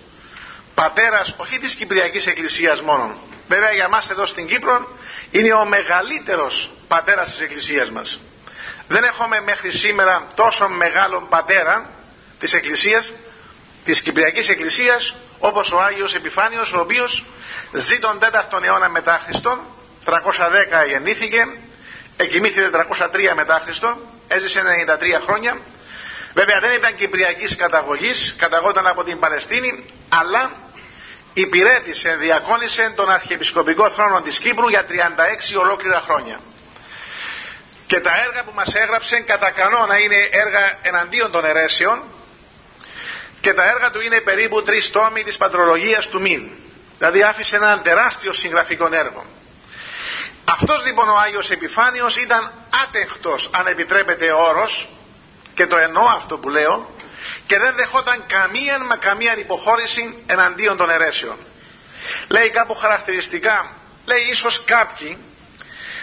πατέρας 0.75 1.35
όχι 1.37 1.59
της 1.59 1.75
Κυπριακής 1.75 2.27
Εκκλησίας 2.27 2.81
μόνο 2.81 3.19
βέβαια 3.49 3.73
για 3.73 3.89
μας 3.89 4.11
εδώ 4.11 4.27
στην 4.27 4.47
Κύπρο 4.47 4.97
είναι 5.31 5.53
ο 5.53 5.65
μεγαλύτερος 5.65 6.71
πατέρας 6.89 7.31
της 7.31 7.41
Εκκλησίας 7.41 7.91
μας. 7.91 8.21
Δεν 8.89 9.05
έχουμε 9.05 9.41
μέχρι 9.41 9.71
σήμερα 9.71 10.27
τόσο 10.35 10.69
μεγάλον 10.69 11.29
πατέρα 11.29 11.91
της 12.39 12.53
Εκκλησίας 12.53 13.13
της 13.85 14.01
Κυπριακής 14.01 14.49
Εκκλησίας 14.49 15.15
όπως 15.39 15.71
ο 15.73 15.81
Άγιος 15.81 16.15
Επιφάνιος 16.15 16.73
ο 16.73 16.79
οποίος 16.79 17.25
ζει 17.73 17.99
τον 17.99 18.19
4ο 18.19 18.63
αιώνα 18.63 18.89
μετά 18.89 19.21
Χριστόν 19.25 19.61
310 20.05 20.89
γεννήθηκε 20.89 21.47
εκοιμήθηκε 22.17 22.71
303 22.73 23.35
μετά 23.35 23.61
Χριστό 23.65 23.99
έζησε 24.29 24.61
93 25.19 25.23
χρόνια. 25.25 25.59
Βέβαια 26.35 26.61
δεν 26.61 26.73
ήταν 26.73 26.95
κυπριακής 26.95 27.57
καταγωγής 27.57 28.35
καταγόταν 28.39 28.87
από 28.87 29.05
την 29.05 29.19
Παλαιστίνη 29.19 29.85
αλλά 30.09 30.51
υπηρέτησε, 31.33 32.17
διακόνησε 32.17 32.93
τον 32.97 33.11
αρχιεπισκοπικό 33.11 33.91
θρόνο 33.91 34.21
της 34.21 34.39
Κύπρου 34.39 34.69
για 34.69 34.87
36 34.89 35.61
ολόκληρα 35.61 36.01
χρόνια. 36.01 36.41
Και 37.87 38.01
τα 38.01 38.11
έργα 38.27 38.43
που 38.43 38.53
μας 38.55 38.75
έγραψε 38.75 39.21
κατά 39.21 39.51
κανόνα 39.51 39.99
είναι 39.99 40.29
έργα 40.31 40.79
εναντίον 40.83 41.31
των 41.31 41.45
αιρέσεων 41.45 42.03
και 43.41 43.53
τα 43.55 43.69
έργα 43.69 43.91
του 43.91 44.01
είναι 44.01 44.21
περίπου 44.21 44.63
τρεις 44.63 44.91
τόμοι 44.91 45.23
της 45.25 45.37
πατρολογίας 45.37 46.09
του 46.09 46.21
Μιν 46.21 46.51
δηλαδή 46.99 47.23
άφησε 47.23 47.57
ένα 47.57 47.81
τεράστιο 47.81 48.33
συγγραφικό 48.33 48.89
έργο. 48.93 49.25
Αυτός 50.45 50.85
λοιπόν 50.85 51.09
ο 51.09 51.17
Άγιος 51.17 51.51
Επιφάνιος 51.51 52.17
ήταν 52.17 52.53
άτεχτος 52.85 53.51
αν 53.53 53.67
επιτρέπεται 53.67 54.33
όρος 54.33 54.89
και 55.55 55.67
το 55.67 55.77
εννοώ 55.77 56.05
αυτό 56.05 56.39
που 56.39 56.49
λέω 56.49 56.91
και 57.49 57.59
δεν 57.59 57.75
δεχόταν 57.77 58.25
καμία 58.27 58.79
μα 58.79 58.97
καμία 58.97 59.39
υποχώρηση 59.39 60.23
εναντίον 60.27 60.77
των 60.77 60.91
αιρέσεων. 60.91 61.37
Λέει 62.29 62.51
κάπου 62.51 62.75
χαρακτηριστικά 62.75 63.77
λέει 64.05 64.23
ίσως 64.33 64.65
κάποιοι 64.65 65.19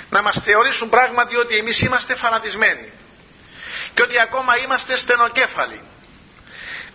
να 0.09 0.21
μας 0.21 0.41
θεωρήσουν 0.43 0.89
πράγματι 0.89 1.35
ότι 1.35 1.55
εμείς 1.57 1.81
είμαστε 1.81 2.15
φανατισμένοι 2.15 2.91
και 3.93 4.01
ότι 4.01 4.19
ακόμα 4.19 4.57
είμαστε 4.57 4.97
στενοκέφαλοι. 4.97 5.81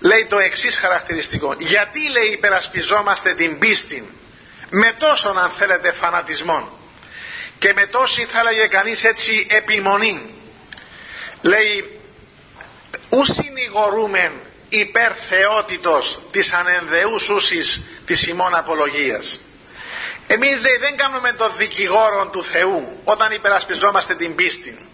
Λέει 0.00 0.26
το 0.26 0.38
εξής 0.38 0.78
χαρακτηριστικό 0.78 1.54
γιατί 1.58 2.08
λέει 2.10 2.32
υπερασπιζόμαστε 2.32 3.34
την 3.34 3.58
πίστη 3.58 4.14
με 4.70 4.96
τόσον 4.98 5.38
αν 5.38 5.50
θέλετε 5.50 5.92
φανατισμό 5.92 6.78
και 7.58 7.72
με 7.72 7.86
τόση 7.86 8.24
θα 8.24 8.38
έλεγε 8.38 8.66
κανείς 8.66 9.04
έτσι 9.04 9.46
επιμονή. 9.50 10.34
Λέει 11.42 11.99
ου 13.10 13.24
συνηγορούμεν 13.24 14.32
υπέρ 14.68 15.12
θεότητος 15.28 16.18
της 16.30 16.52
ανενδεούς 16.52 17.30
της 18.06 18.26
ημών 18.26 18.54
απολογίας. 18.54 19.40
Εμείς 20.26 20.60
λέει, 20.60 20.76
δεν 20.80 20.96
κάνουμε 20.96 21.32
το 21.32 21.50
δικηγόρο 21.50 22.26
του 22.26 22.44
Θεού 22.44 23.00
όταν 23.04 23.32
υπερασπιζόμαστε 23.32 24.14
την 24.14 24.34
πίστη. 24.34 24.88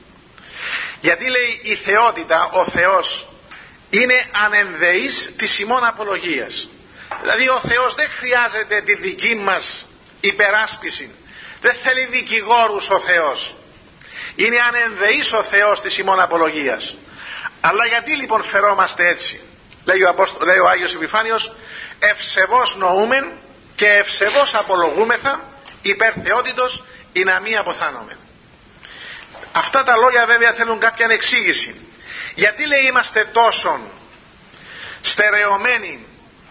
Γιατί 1.01 1.31
λέει 1.31 1.61
η 1.63 1.75
θεότητα 1.75 2.51
ο 2.53 2.65
Θεός 2.65 3.29
είναι 3.91 4.25
ανενδεής 4.45 5.35
της 5.37 5.59
ημών 5.59 5.85
απολογίας. 5.85 6.69
Δηλαδή 7.21 7.49
ο 7.49 7.61
Θεός 7.69 7.95
δεν 7.95 8.09
χρειάζεται 8.09 8.81
τη 8.81 8.95
δική 8.95 9.35
μας 9.35 9.87
υπεράσπιση. 10.21 11.11
Δεν 11.61 11.75
θέλει 11.85 12.05
δικηγόρους 12.05 12.91
ο 12.91 13.01
Θεός. 13.01 13.55
Είναι 14.37 14.57
ανενδεής 14.61 15.33
ο 15.33 15.43
Θεός 15.43 15.81
της 15.81 15.99
ημών 15.99 16.21
απολογίας 16.21 16.97
αλλά 17.69 17.87
γιατί 17.87 18.17
λοιπόν 18.17 18.43
φερόμαστε 18.43 19.09
έτσι; 19.09 19.41
Λέει 19.85 20.03
ο, 20.03 20.09
Απόστο, 20.09 20.45
λέει 20.45 20.59
ο 20.59 20.69
Άγιος 20.69 20.95
Επιφάνιος 20.95 21.55
ευσεβώς 21.99 22.77
νοούμεν 22.77 23.33
και 23.75 23.87
ευσεβώς 23.87 24.55
απολογούμεθα 24.55 25.41
υπέρ 25.83 26.13
θεότητος 26.25 26.85
ή 27.13 27.25
να 27.25 27.41
μην 27.41 27.59
αποθάνομαι 27.59 28.17
αυτά 29.59 29.85
τα 29.85 29.97
λόγια 29.97 30.27
βέβαια 30.27 30.53
θέλουν 30.53 30.79
κάποια 30.79 31.07
εξήγηση. 31.11 31.81
Γιατί 32.35 32.67
λέει 32.67 32.85
είμαστε 32.87 33.29
τόσο 33.33 33.81
στερεωμένοι 35.03 36.07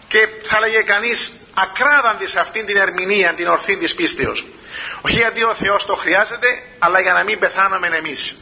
και 0.08 0.28
θα 0.44 0.60
λέγε 0.60 0.82
κανείς 0.82 1.32
ακράδαντοι 1.54 2.28
σε 2.28 2.40
αυτήν 2.40 2.66
την 2.66 2.78
ερμηνεία 2.78 3.34
την 3.34 3.48
ορθή 3.48 3.78
της 3.78 3.96
πίστεως. 3.96 4.46
Όχι 5.02 5.16
γιατί 5.16 5.44
ο 5.44 5.54
Θεός 5.54 5.86
το 5.86 5.96
χρειάζεται 5.96 6.48
αλλά 6.80 7.00
για 7.00 7.14
να 7.14 7.24
μην 7.24 7.40
πεθάνουμε 7.40 7.88
εμείς 7.88 8.36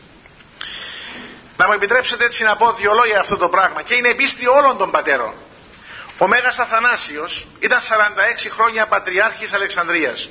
Να 1.57 1.67
μου 1.67 1.73
επιτρέψετε 1.73 2.25
έτσι 2.25 2.43
να 2.43 2.55
πω 2.55 2.73
δύο 2.73 2.93
λόγια 2.93 3.19
αυτό 3.19 3.37
το 3.37 3.49
πράγμα 3.49 3.81
και 3.81 3.93
είναι 3.93 4.13
πίστη 4.13 4.47
όλων 4.47 4.77
των 4.77 4.91
πατέρων. 4.91 5.33
Ο 6.17 6.27
Μέγας 6.27 6.59
Αθανάσιος 6.59 7.45
ήταν 7.59 7.79
46 7.79 8.49
χρόνια 8.49 8.85
πατριάρχης 8.87 9.53
Αλεξανδρίας. 9.53 10.29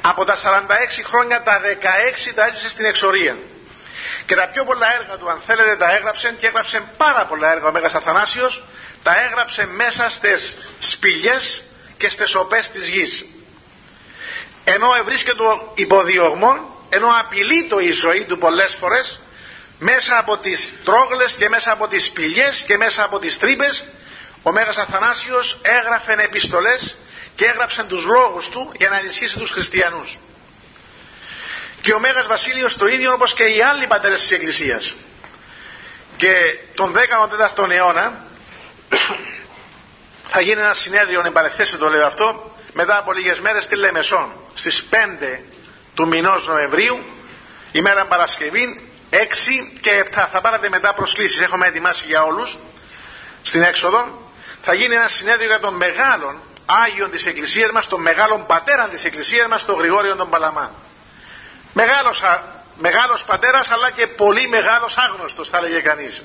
Από 0.00 0.24
τα 0.24 0.36
46 0.36 1.02
χρόνια 1.04 1.42
τα 1.42 1.60
16 1.60 2.32
τα 2.34 2.44
έζησε 2.44 2.68
στην 2.68 2.84
εξορία. 2.84 3.36
Και 4.26 4.34
τα 4.34 4.48
πιο 4.48 4.64
πολλά 4.64 4.94
έργα 5.00 5.16
του 5.16 5.30
αν 5.30 5.42
θέλετε 5.46 5.76
τα 5.76 5.94
έγραψε 5.94 6.36
και 6.40 6.46
έγραψε 6.46 6.82
πάρα 6.96 7.26
πολλά 7.26 7.52
έργα 7.52 7.68
ο 7.68 7.72
Μέγας 7.72 7.94
Αθανάσιος 7.94 8.62
τα 9.02 9.22
έγραψε 9.24 9.66
μέσα 9.66 10.10
στις 10.10 10.54
σπηλιές 10.78 11.62
και 11.96 12.10
στις 12.10 12.34
οπές 12.34 12.70
της 12.70 12.88
γης. 12.88 13.26
Ενώ 14.64 14.88
βρίσκεται 15.04 15.42
υποδιωγμόν, 15.74 16.60
ενώ 16.88 17.08
απειλεί 17.20 17.66
το 17.68 17.78
η 17.78 17.90
ζωή 17.90 18.24
του 18.24 18.38
πολλές 18.38 18.74
φορές 18.74 19.20
μέσα 19.78 20.18
από 20.18 20.36
τις 20.36 20.76
τρόγλες 20.84 21.32
και 21.32 21.48
μέσα 21.48 21.72
από 21.72 21.88
τις 21.88 22.04
σπηλιές 22.06 22.64
και 22.66 22.76
μέσα 22.76 23.02
από 23.02 23.18
τις 23.18 23.38
τρύπες 23.38 23.84
ο 24.42 24.52
Μέγας 24.52 24.76
Αθανάσιος 24.76 25.58
έγραφε 25.62 26.12
επιστολές 26.12 26.96
και 27.34 27.44
έγραψε 27.44 27.82
τους 27.82 28.04
λόγους 28.04 28.48
του 28.48 28.72
για 28.78 28.88
να 28.88 28.98
ενισχύσει 28.98 29.38
τους 29.38 29.50
χριστιανούς. 29.50 30.18
Και 31.80 31.92
ο 31.92 31.98
Μέγας 31.98 32.26
Βασίλειος 32.26 32.76
το 32.76 32.86
ίδιο 32.86 33.12
όπως 33.12 33.34
και 33.34 33.44
οι 33.44 33.62
άλλοι 33.62 33.86
πατέρες 33.86 34.20
της 34.20 34.30
Εκκλησίας. 34.30 34.94
Και 36.16 36.58
τον 36.74 36.94
14ο 36.94 37.70
αιώνα 37.70 38.24
θα 40.32 40.40
γίνει 40.40 40.60
ένα 40.60 40.74
συνέδριο, 40.74 41.22
επαρεχθέστε 41.26 41.76
το 41.76 41.88
λέω 41.88 42.06
αυτό, 42.06 42.56
μετά 42.72 42.98
από 42.98 43.12
λίγες 43.12 43.40
μέρες 43.40 43.64
στη 43.64 43.76
Λεμεσόν, 43.76 44.32
στις 44.54 44.88
5 44.90 45.40
του 45.94 46.06
μηνός 46.06 46.46
Νοεμβρίου, 46.46 47.04
ημέρα 47.72 48.04
Παρασκευή, 48.04 48.90
6 49.10 49.18
και 49.80 49.90
7. 49.90 50.28
Θα 50.32 50.40
πάρετε 50.40 50.68
μετά 50.68 50.94
προσκλήσεις, 50.94 51.40
έχουμε 51.40 51.66
ετοιμάσει 51.66 52.04
για 52.06 52.22
όλους, 52.22 52.58
στην 53.42 53.62
έξοδο. 53.62 54.30
Θα 54.62 54.74
γίνει 54.74 54.94
ένα 54.94 55.08
συνέδριο 55.08 55.46
για 55.46 55.60
τον 55.60 55.74
μεγάλον 55.74 56.40
Άγιον 56.66 57.10
της 57.10 57.26
Εκκλησίας 57.26 57.70
μας, 57.70 57.86
τον 57.86 58.00
μεγάλον 58.00 58.46
πατέρα 58.46 58.88
της 58.88 59.04
Εκκλησίας 59.04 59.48
μας, 59.48 59.64
τον 59.64 59.78
Γρηγόριο 59.78 60.16
τον 60.16 60.30
Παλαμά. 60.30 60.74
Μεγάλος, 61.72 62.22
μεγάλος 62.76 63.24
πατέρας 63.24 63.70
αλλά 63.70 63.90
και 63.90 64.06
πολύ 64.06 64.48
μεγάλος 64.48 64.96
άγνωστος 64.96 65.48
θα 65.48 65.56
έλεγε 65.56 65.80
κανείς. 65.80 66.22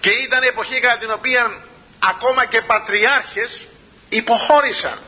Και 0.00 0.10
ήταν 0.10 0.42
εποχή 0.42 0.80
κατά 0.80 0.98
την 0.98 1.10
οποία 1.12 1.62
ακόμα 1.98 2.44
και 2.44 2.60
πατριάρχες 2.60 3.68
υποχώρησαν 4.08 4.98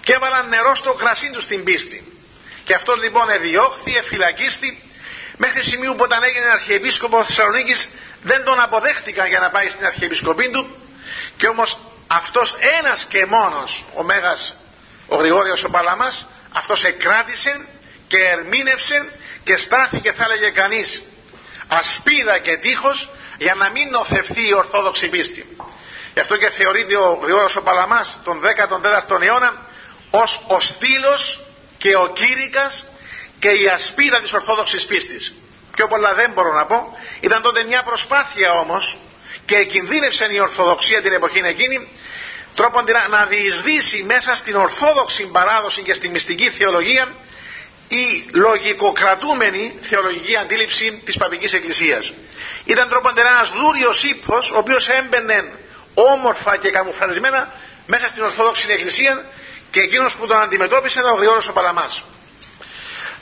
και 0.00 0.12
έβαλαν 0.12 0.48
νερό 0.48 0.74
στο 0.74 0.92
κρασί 0.92 1.30
τους 1.30 1.42
στην 1.42 1.64
πίστη. 1.64 2.12
Και 2.64 2.74
αυτός 2.74 3.02
λοιπόν 3.02 3.30
εδιώχθη, 3.30 3.96
εφυλακίστη 3.96 4.89
μέχρι 5.44 5.62
σημείου 5.62 5.94
που 5.94 6.02
όταν 6.02 6.22
έγινε 6.22 6.46
αρχιεπίσκοπο 6.46 7.24
Θεσσαλονίκης 7.24 7.88
δεν 8.22 8.44
τον 8.44 8.60
αποδέχτηκαν 8.60 9.28
για 9.28 9.40
να 9.40 9.50
πάει 9.50 9.68
στην 9.68 9.86
αρχιεπισκοπή 9.86 10.50
του 10.50 10.76
και 11.36 11.46
όμως 11.46 11.78
αυτός 12.06 12.56
ένας 12.78 13.04
και 13.04 13.26
μόνος 13.26 13.84
ο 13.94 14.02
Μέγας 14.02 14.56
ο 15.06 15.16
Γρηγόριος 15.16 15.64
ο 15.64 15.70
Παλαμάς 15.70 16.26
αυτός 16.52 16.84
εκράτησε 16.84 17.66
και 18.08 18.18
ερμήνευσε 18.18 19.08
και 19.44 19.56
στάθηκε 19.56 20.12
θα 20.12 20.24
έλεγε 20.24 20.50
κανείς 20.50 21.02
ασπίδα 21.68 22.38
και 22.38 22.56
τείχος 22.56 23.08
για 23.38 23.54
να 23.54 23.70
μην 23.70 23.88
νοθευθεί 23.90 24.48
η 24.48 24.54
Ορθόδοξη 24.54 25.08
πίστη. 25.08 25.56
Γι' 26.14 26.20
αυτό 26.20 26.36
και 26.36 26.50
θεωρείται 26.50 26.96
ο 26.96 27.18
Γρηγόριος 27.22 27.56
ο 27.56 27.62
Παλαμάς 27.62 28.18
τον 28.24 28.40
14ο 28.40 29.22
αιώνα 29.22 29.52
ως 30.10 30.44
ο 30.48 30.60
στήλος 30.60 31.40
και 31.78 31.96
ο 31.96 32.12
κήρυκας 32.12 32.84
και 33.40 33.48
η 33.48 33.68
ασπίδα 33.68 34.20
της 34.20 34.32
Ορθόδοξης 34.32 34.86
πίστης. 34.86 35.32
Πιο 35.74 35.88
πολλά 35.88 36.14
δεν 36.14 36.30
μπορώ 36.34 36.52
να 36.52 36.66
πω. 36.66 36.98
Ήταν 37.20 37.42
τότε 37.42 37.64
μια 37.64 37.82
προσπάθεια 37.82 38.52
όμως 38.52 38.98
και 39.44 39.64
κινδύνευσε 39.64 40.26
η 40.30 40.38
Ορθοδοξία 40.38 41.02
την 41.02 41.12
εποχή 41.12 41.40
εκείνη 41.44 41.88
τρόπον 42.54 42.84
να 43.10 43.24
διεισδύσει 43.24 44.02
μέσα 44.02 44.34
στην 44.34 44.56
Ορθόδοξη 44.56 45.26
παράδοση 45.26 45.82
και 45.82 45.94
στη 45.94 46.08
μυστική 46.08 46.50
θεολογία 46.50 47.08
η 47.88 48.30
λογικοκρατούμενη 48.32 49.78
θεολογική 49.82 50.36
αντίληψη 50.36 51.02
της 51.04 51.16
Παπικής 51.16 51.52
Εκκλησίας. 51.52 52.12
Ήταν 52.64 52.88
τρόπον 52.88 53.12
ένας 53.16 53.50
δούριος 53.50 54.04
ύπος 54.04 54.50
ο 54.50 54.56
οποίος 54.56 54.88
έμπαινε 54.88 55.52
όμορφα 55.94 56.56
και 56.56 56.70
καμουφραρισμένα 56.70 57.52
μέσα 57.86 58.08
στην 58.08 58.22
Ορθόδοξη 58.22 58.66
Εκκλησία 58.70 59.26
και 59.70 59.80
εκείνος 59.80 60.16
που 60.16 60.26
τον 60.26 60.40
αντιμετώπισε 60.40 60.98
ήταν 60.98 61.12
ο 61.12 61.16
Γρηγόρος 61.16 61.48
ο 61.48 61.52
Παλαμάς. 61.52 62.04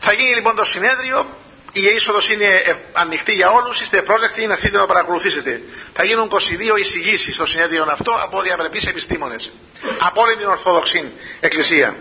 Θα 0.01 0.13
γίνει 0.13 0.35
λοιπόν 0.35 0.57
το 0.57 0.65
συνέδριο, 0.65 1.27
η 1.73 1.83
είσοδος 1.83 2.31
είναι 2.31 2.47
ε, 2.47 2.75
ανοιχτή 2.93 3.33
για 3.33 3.51
όλους, 3.51 3.81
είστε 3.81 4.03
πρόσδεκτοι 4.03 4.47
να 4.47 4.53
έρθετε 4.53 4.77
να 4.77 4.87
παρακολουθήσετε. 4.87 5.63
Θα 5.93 6.05
γίνουν 6.05 6.31
22 6.31 6.79
εισηγήσεις 6.81 7.35
στο 7.35 7.47
συνέδριο 7.47 7.87
αυτό 7.91 8.13
από 8.23 8.41
διαπρεπείς 8.41 8.87
επιστήμονες. 8.87 9.53
Από 10.01 10.23
όλη 10.23 10.37
την 10.37 10.47
Ορθόδοξη 10.47 11.13
Εκκλησία. 11.41 11.97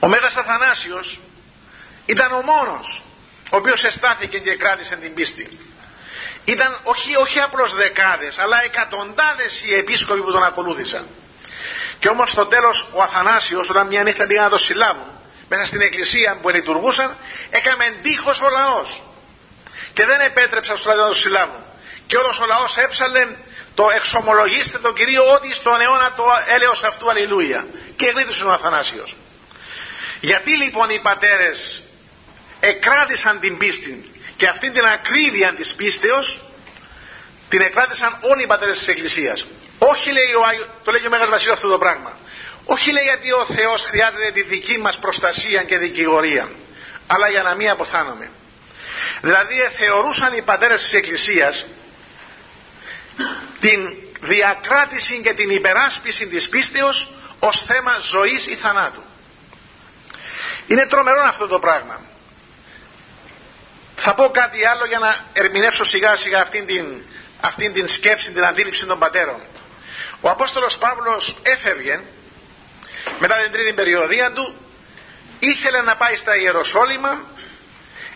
Ο 0.00 0.08
Μέγας 0.08 0.36
Αθανάσιος 0.36 1.18
ήταν 2.06 2.32
ο 2.32 2.42
μόνος 2.42 3.02
ο 3.50 3.56
οποίος 3.56 3.84
εστάθηκε 3.84 4.38
και 4.38 4.56
κράτησε 4.56 4.96
την 4.96 5.14
πίστη. 5.14 5.58
Ήταν 6.44 6.78
όχι, 6.82 7.16
όχι 7.16 7.40
απλώς 7.40 7.74
δεκάδες 7.74 8.38
αλλά 8.38 8.64
εκατοντάδες 8.64 9.60
οι 9.64 9.74
επίσκοποι 9.74 10.20
που 10.20 10.32
τον 10.32 10.44
ακολούθησαν. 10.44 11.06
Και 11.98 12.08
όμως 12.08 12.30
στο 12.30 12.46
τέλος 12.46 12.88
ο 12.92 13.02
Αθανάσιος 13.02 13.70
όταν 13.70 13.86
μια 13.86 14.02
νύχτα 14.02 14.26
πήγαν 14.26 14.44
να 14.44 14.50
το 14.50 14.58
συλλάβουν 14.58 15.06
μέσα 15.48 15.64
στην 15.64 15.80
εκκλησία 15.80 16.38
που 16.42 16.48
λειτουργούσαν 16.48 17.16
έκαμε 17.50 17.84
τείχος 18.02 18.40
ο 18.40 18.48
λαός 18.48 19.00
και 19.92 20.04
δεν 20.04 20.20
επέτρεψαν 20.20 20.76
στους 20.76 20.94
λαούς 20.94 21.00
να 21.00 21.08
το 21.08 21.14
συλλάβουν. 21.14 21.62
Και 22.06 22.16
όλος 22.16 22.40
ο 22.40 22.46
λαός 22.46 22.76
έψαλε 22.76 23.26
το 23.74 23.90
εξομολογήστε 23.94 24.78
τον 24.78 24.94
Κυρίο 24.94 25.32
ότι 25.32 25.54
στον 25.54 25.80
αιώνα 25.80 26.12
το 26.16 26.24
έλεος 26.56 26.82
αυτού 26.82 27.10
αλληλούια. 27.10 27.66
Και 27.96 28.06
γλίτωσε 28.14 28.44
ο 28.44 28.52
Αθανάσιος. 28.52 29.16
Γιατί 30.20 30.56
λοιπόν 30.56 30.90
οι 30.90 30.98
πατέρες 30.98 31.82
εκράτησαν 32.60 33.40
την 33.40 33.56
πίστη 33.56 34.12
και 34.36 34.46
αυτή 34.48 34.70
την 34.70 34.84
ακρίβεια 34.84 35.54
της 35.54 35.74
πίστεως 35.74 36.40
την 37.48 37.60
εκράτησαν 37.60 38.18
όλοι 38.20 38.42
οι 38.42 38.46
πατέρες 38.46 38.78
της 38.78 38.88
Εκκλησίας. 38.88 39.46
Όχι 39.78 40.12
λέει 40.12 40.32
ο 40.32 40.44
Άγιο, 40.44 40.66
το 40.84 40.90
λέει 40.90 41.06
ο 41.06 41.10
Μέγας 41.10 41.28
Βασίλειος 41.28 41.56
αυτό 41.56 41.68
το 41.68 41.78
πράγμα. 41.78 42.18
Όχι 42.70 42.92
λέει 42.92 43.02
γιατί 43.02 43.32
ο 43.32 43.44
Θεός 43.44 43.82
χρειάζεται 43.82 44.30
τη 44.32 44.42
δική 44.42 44.78
μας 44.78 44.98
προστασία 44.98 45.62
και 45.62 45.78
δικηγορία, 45.78 46.48
αλλά 47.06 47.28
για 47.28 47.42
να 47.42 47.54
μην 47.54 47.70
αποθάνομαι. 47.70 48.30
Δηλαδή 49.20 49.54
θεωρούσαν 49.76 50.32
οι 50.32 50.42
πατέρες 50.42 50.82
της 50.82 50.92
Εκκλησίας 50.92 51.66
την 53.58 53.96
διακράτηση 54.20 55.20
και 55.22 55.32
την 55.32 55.50
υπεράσπιση 55.50 56.26
της 56.26 56.48
πίστεως 56.48 57.08
ως 57.38 57.64
θέμα 57.64 57.92
ζωής 58.10 58.46
ή 58.46 58.56
θανάτου. 58.56 59.02
Είναι 60.66 60.86
τρομερό 60.86 61.22
αυτό 61.22 61.46
το 61.46 61.58
πράγμα. 61.58 62.00
Θα 63.96 64.14
πω 64.14 64.30
κάτι 64.30 64.66
άλλο 64.66 64.86
για 64.86 64.98
να 64.98 65.16
ερμηνεύσω 65.32 65.84
σιγά 65.84 66.16
σιγά 66.16 66.40
αυτήν 66.40 66.66
την, 66.66 67.02
αυτήν 67.40 67.72
την 67.72 67.88
σκέψη, 67.88 68.32
την 68.32 68.44
αντίληψη 68.44 68.86
των 68.86 68.98
πατέρων. 68.98 69.40
Ο 70.20 70.30
Απόστολος 70.30 70.78
Παύλος 70.78 71.36
έφευγε 71.42 72.00
μετά 73.18 73.36
την 73.42 73.52
τρίτη 73.52 73.72
περιοδία 73.72 74.32
του 74.32 74.54
ήθελε 75.38 75.80
να 75.80 75.96
πάει 75.96 76.16
στα 76.16 76.36
Ιεροσόλυμα 76.36 77.20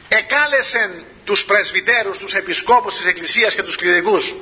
εκάλεσε 0.09 1.05
τους 1.25 1.45
πρεσβυτέρους, 1.45 2.19
τους 2.19 2.35
επισκόπους 2.35 2.97
της 2.97 3.05
Εκκλησίας 3.05 3.55
και 3.55 3.63
τους 3.63 3.77
κληρικούς 3.77 4.33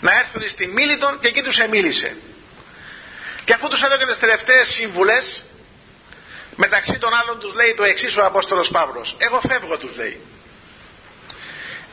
να 0.00 0.18
έρθουν 0.18 0.48
στη 0.48 0.66
Μίλητον 0.66 1.18
και 1.20 1.28
εκεί 1.28 1.42
τους 1.42 1.58
εμίλησε. 1.58 2.16
Και 3.44 3.52
αφού 3.52 3.68
τους 3.68 3.82
έδωσε 3.82 4.06
τις 4.06 4.18
τελευταίες 4.18 4.68
σύμβουλες 4.68 5.42
μεταξύ 6.56 6.98
των 6.98 7.14
άλλων 7.14 7.40
τους 7.40 7.54
λέει 7.54 7.74
το 7.74 7.84
εξής 7.84 8.16
ο 8.16 8.24
Απόστολος 8.24 8.68
Παύλος. 8.70 9.16
Εγώ 9.18 9.40
φεύγω 9.48 9.78
τους 9.78 9.96
λέει. 9.96 10.20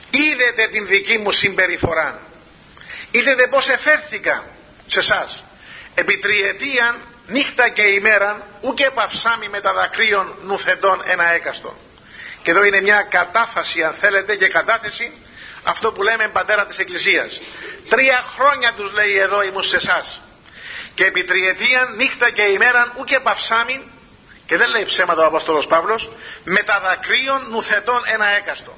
Είδετε 0.09 0.67
την 0.71 0.87
δική 0.87 1.17
μου 1.17 1.31
συμπεριφορά. 1.31 2.21
Είδετε 3.11 3.47
πως 3.47 3.69
εφέρθηκα 3.69 4.45
σε 4.87 4.99
εσάς. 4.99 5.43
επί 5.95 6.17
τριετία 6.17 6.97
νύχτα 7.27 7.69
και 7.69 7.81
ημέρα 7.81 8.47
ούκε 8.61 8.89
παυσάμι 8.93 9.49
με 9.49 9.59
τα 9.59 9.73
δακρύων 9.73 10.35
νουθεντών 10.43 11.01
ένα 11.05 11.31
έκαστο 11.31 11.75
και 12.43 12.51
εδώ 12.51 12.63
είναι 12.63 12.81
μια 12.81 13.01
κατάφαση 13.01 13.83
αν 13.83 13.93
θέλετε 13.93 14.35
και 14.35 14.47
κατάθεση 14.47 15.11
αυτό 15.63 15.91
που 15.91 16.03
λέμε 16.03 16.27
πατέρα 16.27 16.65
της 16.65 16.77
Εκκλησίας. 16.77 17.41
Τρία 17.89 18.23
χρόνια 18.35 18.71
τους 18.73 18.91
λέει 18.91 19.17
εδώ 19.17 19.43
ήμουν 19.43 19.63
σε 19.63 19.75
εσάς. 19.75 20.19
και 20.93 21.05
επί 21.05 21.23
τριετία 21.23 21.93
νύχτα 21.95 22.31
και 22.31 22.41
ημέρα 22.41 22.93
ούκε 22.97 23.19
παυσάμι 23.19 23.91
και 24.45 24.57
δεν 24.57 24.69
λέει 24.69 24.85
ψέματα 24.85 25.23
ο 25.23 25.25
Απόστολος 25.25 25.67
Παύλος 25.67 26.11
με 26.43 26.59
τα 26.59 26.79
δακρύων 26.79 27.47
νουθετών 27.49 28.01
ένα 28.05 28.25
έκαστο 28.25 28.77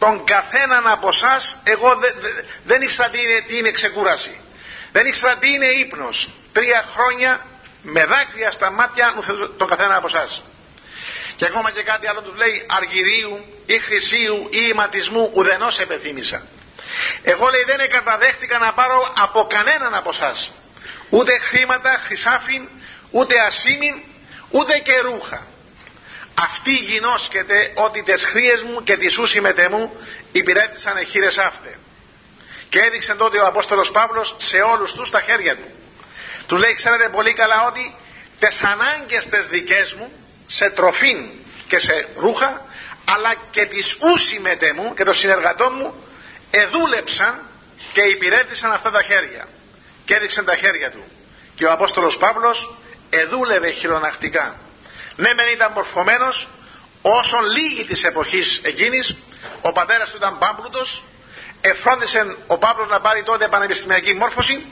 τον 0.00 0.24
καθέναν 0.24 0.86
από 0.86 1.08
εσάς 1.08 1.56
εγώ 1.64 1.90
δεν 2.64 2.82
ήξερα 2.82 3.10
τι 3.10 3.18
είναι, 3.22 3.44
τι 3.46 3.56
είναι 3.58 3.70
ξεκούραση. 3.70 4.40
Δεν 4.92 5.06
ήξερα 5.06 5.36
τι 5.36 5.48
είναι 5.52 5.66
ύπνος. 5.66 6.28
Τρία 6.52 6.84
χρόνια 6.94 7.46
με 7.82 8.04
δάκρυα 8.04 8.50
στα 8.50 8.70
μάτια 8.70 9.12
μου 9.16 9.48
τον 9.56 9.68
καθένα 9.68 9.96
από 9.96 10.06
εσάς. 10.06 10.42
και 11.36 11.44
ακόμα 11.44 11.70
και 11.70 11.82
κάτι 11.82 12.06
άλλο 12.06 12.22
τους 12.22 12.34
λέει 12.34 12.66
αργυρίου 12.68 13.44
ή 13.66 13.78
χρυσίου 13.78 14.48
ή 14.50 14.66
ηματισμού 14.70 15.30
ουδενός 15.34 15.78
επεθύμησα 15.80 16.46
εγώ 17.22 17.48
λέει 17.48 17.64
δεν 17.66 17.80
εκαταδέχτηκα 17.80 18.58
να 18.58 18.72
πάρω 18.72 19.12
από 19.18 19.46
κανέναν 19.46 19.94
από 19.94 20.08
εσάς. 20.08 20.50
ούτε 21.08 21.38
χρήματα 21.38 22.00
χρυσάφιν 22.04 22.68
ούτε 23.10 23.40
ασήμιν 23.40 23.94
ούτε 24.50 24.78
και 24.78 24.98
ρούχα 25.00 25.46
αυτή 26.34 26.74
γινώσκεται 26.74 27.72
ότι 27.74 28.02
τις 28.02 28.22
χρίες 28.24 28.62
μου 28.62 28.82
και 28.82 28.96
τις 28.96 29.18
ούσι 29.18 29.40
μετέ 29.40 29.68
μου 29.68 29.96
υπηρέτησαν 30.32 30.96
εχείρες 30.96 31.38
αύτε 31.38 31.78
και 32.68 32.80
έδειξε 32.80 33.14
τότε 33.14 33.38
ο 33.38 33.46
Απόστολος 33.46 33.90
Παύλος 33.90 34.36
σε 34.38 34.56
όλους 34.56 34.92
τους 34.92 35.10
τα 35.10 35.20
χέρια 35.20 35.56
του 35.56 35.79
του 36.50 36.56
λέει 36.56 36.74
ξέρετε 36.74 37.08
πολύ 37.08 37.32
καλά 37.32 37.66
ότι 37.66 37.94
τις 38.38 38.62
ανάγκες 38.62 39.26
τις 39.26 39.46
δικές 39.46 39.94
μου 39.94 40.12
σε 40.46 40.70
τροφήν 40.70 41.28
και 41.68 41.78
σε 41.78 42.08
ρούχα 42.16 42.66
αλλά 43.14 43.34
και 43.50 43.66
τις 43.66 43.96
ούσι 44.00 44.40
μετέ 44.40 44.72
μου 44.72 44.94
και 44.94 45.04
των 45.04 45.14
συνεργατών 45.14 45.72
μου 45.78 46.04
εδούλεψαν 46.50 47.40
και 47.92 48.00
υπηρέτησαν 48.00 48.72
αυτά 48.72 48.90
τα 48.90 49.02
χέρια 49.02 49.48
και 50.04 50.14
έδειξαν 50.14 50.44
τα 50.44 50.56
χέρια 50.56 50.90
του 50.90 51.04
και 51.54 51.64
ο 51.64 51.72
Απόστολος 51.72 52.16
Παύλος 52.16 52.74
εδούλευε 53.10 53.70
χειρονακτικά. 53.70 54.56
Ναι 55.16 55.34
μεν 55.34 55.48
ήταν 55.54 55.72
μορφωμένος 55.74 56.48
όσον 57.02 57.44
λίγη 57.44 57.84
της 57.84 58.04
εποχής 58.04 58.60
εκείνης 58.62 59.16
ο 59.60 59.72
πατέρας 59.72 60.10
του 60.10 60.16
ήταν 60.16 60.38
πάμπλουτος 60.38 61.02
εφρόντισε 61.60 62.36
ο 62.46 62.58
Παύλος 62.58 62.88
να 62.88 63.00
πάρει 63.00 63.22
τότε 63.22 63.48
πανεπιστημιακή 63.48 64.14
μόρφωση 64.14 64.64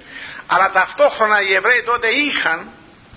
αλλά 0.46 0.70
ταυτόχρονα 0.70 1.42
οι 1.42 1.54
Εβραίοι 1.54 1.82
τότε 1.82 2.08
είχαν 2.08 2.68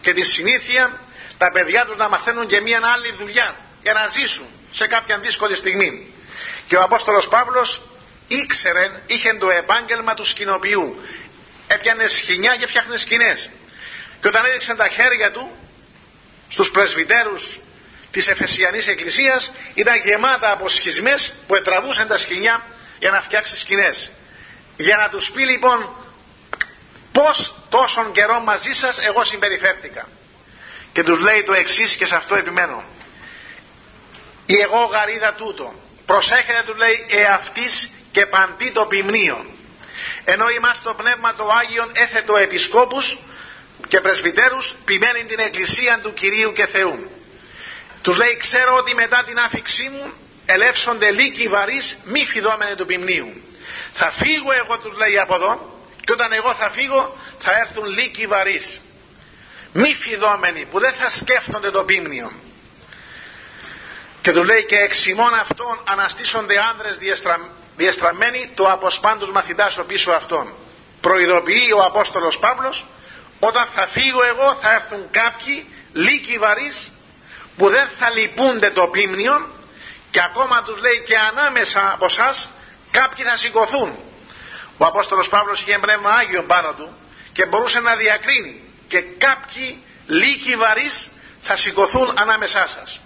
και 0.01 0.13
τη 0.13 0.23
συνήθεια 0.23 0.99
τα 1.37 1.51
παιδιά 1.51 1.85
τους 1.85 1.97
να 1.97 2.09
μαθαίνουν 2.09 2.47
και 2.47 2.61
μια 2.61 2.79
άλλη 2.95 3.11
δουλειά 3.11 3.55
για 3.81 3.93
να 3.93 4.07
ζήσουν 4.07 4.45
σε 4.71 4.87
κάποια 4.87 5.17
δύσκολη 5.17 5.55
στιγμή. 5.55 6.13
Και 6.67 6.75
ο 6.75 6.83
Απόστολος 6.83 7.27
Παύλος 7.27 7.81
ήξερε, 8.27 9.01
είχε 9.07 9.33
το 9.33 9.49
επάγγελμα 9.49 10.13
του 10.13 10.25
σκηνοποιού. 10.25 11.01
Έπιανε 11.67 12.07
σκηνιά 12.07 12.55
και 12.55 12.67
φτιάχνε 12.67 12.97
σκηνές. 12.97 13.49
Και 14.21 14.27
όταν 14.27 14.45
έριξαν 14.45 14.77
τα 14.77 14.87
χέρια 14.87 15.31
του 15.31 15.51
στους 16.47 16.71
πρεσβυτέρους 16.71 17.59
της 18.11 18.27
Εφεσιανής 18.27 18.87
Εκκλησίας 18.87 19.51
ήταν 19.73 19.95
γεμάτα 20.03 20.51
από 20.51 20.67
σχισμές 20.67 21.33
που 21.47 21.55
ετραβούσαν 21.55 22.07
τα 22.07 22.17
σκηνιά 22.17 22.63
για 23.01 23.11
να 23.11 23.21
φτιάξει 23.21 23.55
σκηνές. 23.57 24.09
Για 24.77 24.97
να 24.97 25.09
τους 25.09 25.31
πει 25.31 25.41
λοιπόν 25.41 25.89
πως 27.11 27.55
τόσον 27.69 28.11
καιρό 28.11 28.39
μαζί 28.39 28.71
σας 28.71 28.97
εγώ 28.97 29.23
συμπεριφέρθηκα. 29.23 30.07
Και 30.93 31.03
τους 31.03 31.19
λέει 31.19 31.43
το 31.43 31.53
εξής 31.53 31.95
και 31.95 32.05
σε 32.05 32.15
αυτό 32.15 32.35
επιμένω. 32.35 32.83
Η 34.45 34.59
εγώ 34.59 34.83
γαρίδα 34.85 35.33
τούτο. 35.33 35.73
Προσέχετε 36.05 36.63
τους 36.65 36.77
λέει 36.77 37.05
εαυτής 37.09 37.89
και 38.11 38.25
παντή 38.25 38.71
το 38.71 38.85
ποιμνίο 38.85 39.45
ενώ 40.25 40.49
είμαστε 40.49 40.83
το 40.83 40.93
πνεύμα 40.93 41.33
το 41.33 41.49
Άγιον 41.61 41.91
έθετο 41.93 42.35
επισκόπους 42.35 43.17
και 43.87 44.01
πρεσβυτέρους 44.01 44.75
ποιμένει 44.85 45.23
την 45.23 45.39
εκκλησία 45.39 45.99
του 46.03 46.13
Κυρίου 46.13 46.53
και 46.53 46.65
Θεού. 46.65 47.11
Τους 48.01 48.17
λέει 48.17 48.37
ξέρω 48.37 48.75
ότι 48.75 48.95
μετά 48.95 49.23
την 49.23 49.39
άφηξή 49.39 49.89
μου 49.89 50.13
ελεύσονται 50.51 51.11
λύκοι 51.11 51.47
βαρύς 51.47 51.97
μη 52.03 52.25
φιδόμενοι 52.25 52.75
του 52.75 52.85
ποιμνίου. 52.85 53.41
Θα 53.93 54.11
φύγω 54.11 54.51
εγώ 54.51 54.77
τους 54.77 54.97
λέει 54.97 55.19
από 55.19 55.35
εδώ 55.35 55.79
και 56.05 56.11
όταν 56.11 56.33
εγώ 56.33 56.53
θα 56.53 56.69
φύγω 56.69 57.17
θα 57.39 57.51
έρθουν 57.57 57.85
λύκοι 57.85 58.27
βαρύς. 58.27 58.81
Μη 59.73 59.95
φιδόμενοι 59.99 60.65
που 60.71 60.79
δεν 60.79 60.93
θα 60.93 61.09
σκέφτονται 61.09 61.71
το 61.71 61.83
πίμνιο 61.83 62.31
και 64.21 64.31
τους 64.31 64.45
λέει 64.45 64.65
και 64.65 64.75
εξ 64.75 65.05
ημών 65.05 65.33
αυτών 65.33 65.79
αναστήσονται 65.83 66.55
άνδρες 66.71 66.97
διεστρα... 66.97 67.39
διεστραμμένοι 67.77 68.51
το 68.55 68.71
αποσπάντους 68.71 69.31
μαθητάς 69.31 69.77
ο 69.77 69.83
πίσω 69.83 70.11
αυτών 70.11 70.53
προειδοποιεί 71.01 71.69
ο 71.75 71.83
Απόστολος 71.83 72.39
Παύλος 72.39 72.85
όταν 73.39 73.67
θα 73.75 73.87
φύγω 73.87 74.23
εγώ 74.23 74.57
θα 74.61 74.73
έρθουν 74.73 75.07
κάποιοι 75.11 75.65
λύκοι 75.93 76.37
βαρύς 76.37 76.91
που 77.57 77.69
δεν 77.69 77.87
θα 77.99 78.09
λυπούνται 78.09 78.69
το 78.69 78.87
πίμνιο 78.87 79.49
και 80.11 80.21
ακόμα 80.21 80.63
τους 80.63 80.77
λέει 80.77 81.03
και 81.05 81.17
ανάμεσα 81.17 81.91
από 81.91 82.05
εσάς 82.05 82.47
κάποιοι 82.91 83.25
θα 83.25 83.37
σηκωθούν. 83.37 83.95
Ο 84.77 84.85
Απόστολος 84.85 85.29
Παύλος 85.29 85.59
είχε 85.59 85.77
πνεύμα 85.77 86.11
Άγιο 86.11 86.43
πάνω 86.43 86.73
του 86.73 86.89
και 87.33 87.45
μπορούσε 87.45 87.79
να 87.79 87.95
διακρίνει 87.95 88.63
και 88.87 89.01
κάποιοι 89.01 89.83
λύκοι 90.07 90.55
βαρύς 90.55 91.09
θα 91.43 91.55
σηκωθούν 91.55 92.13
ανάμεσά 92.15 92.67
σας. 92.67 92.99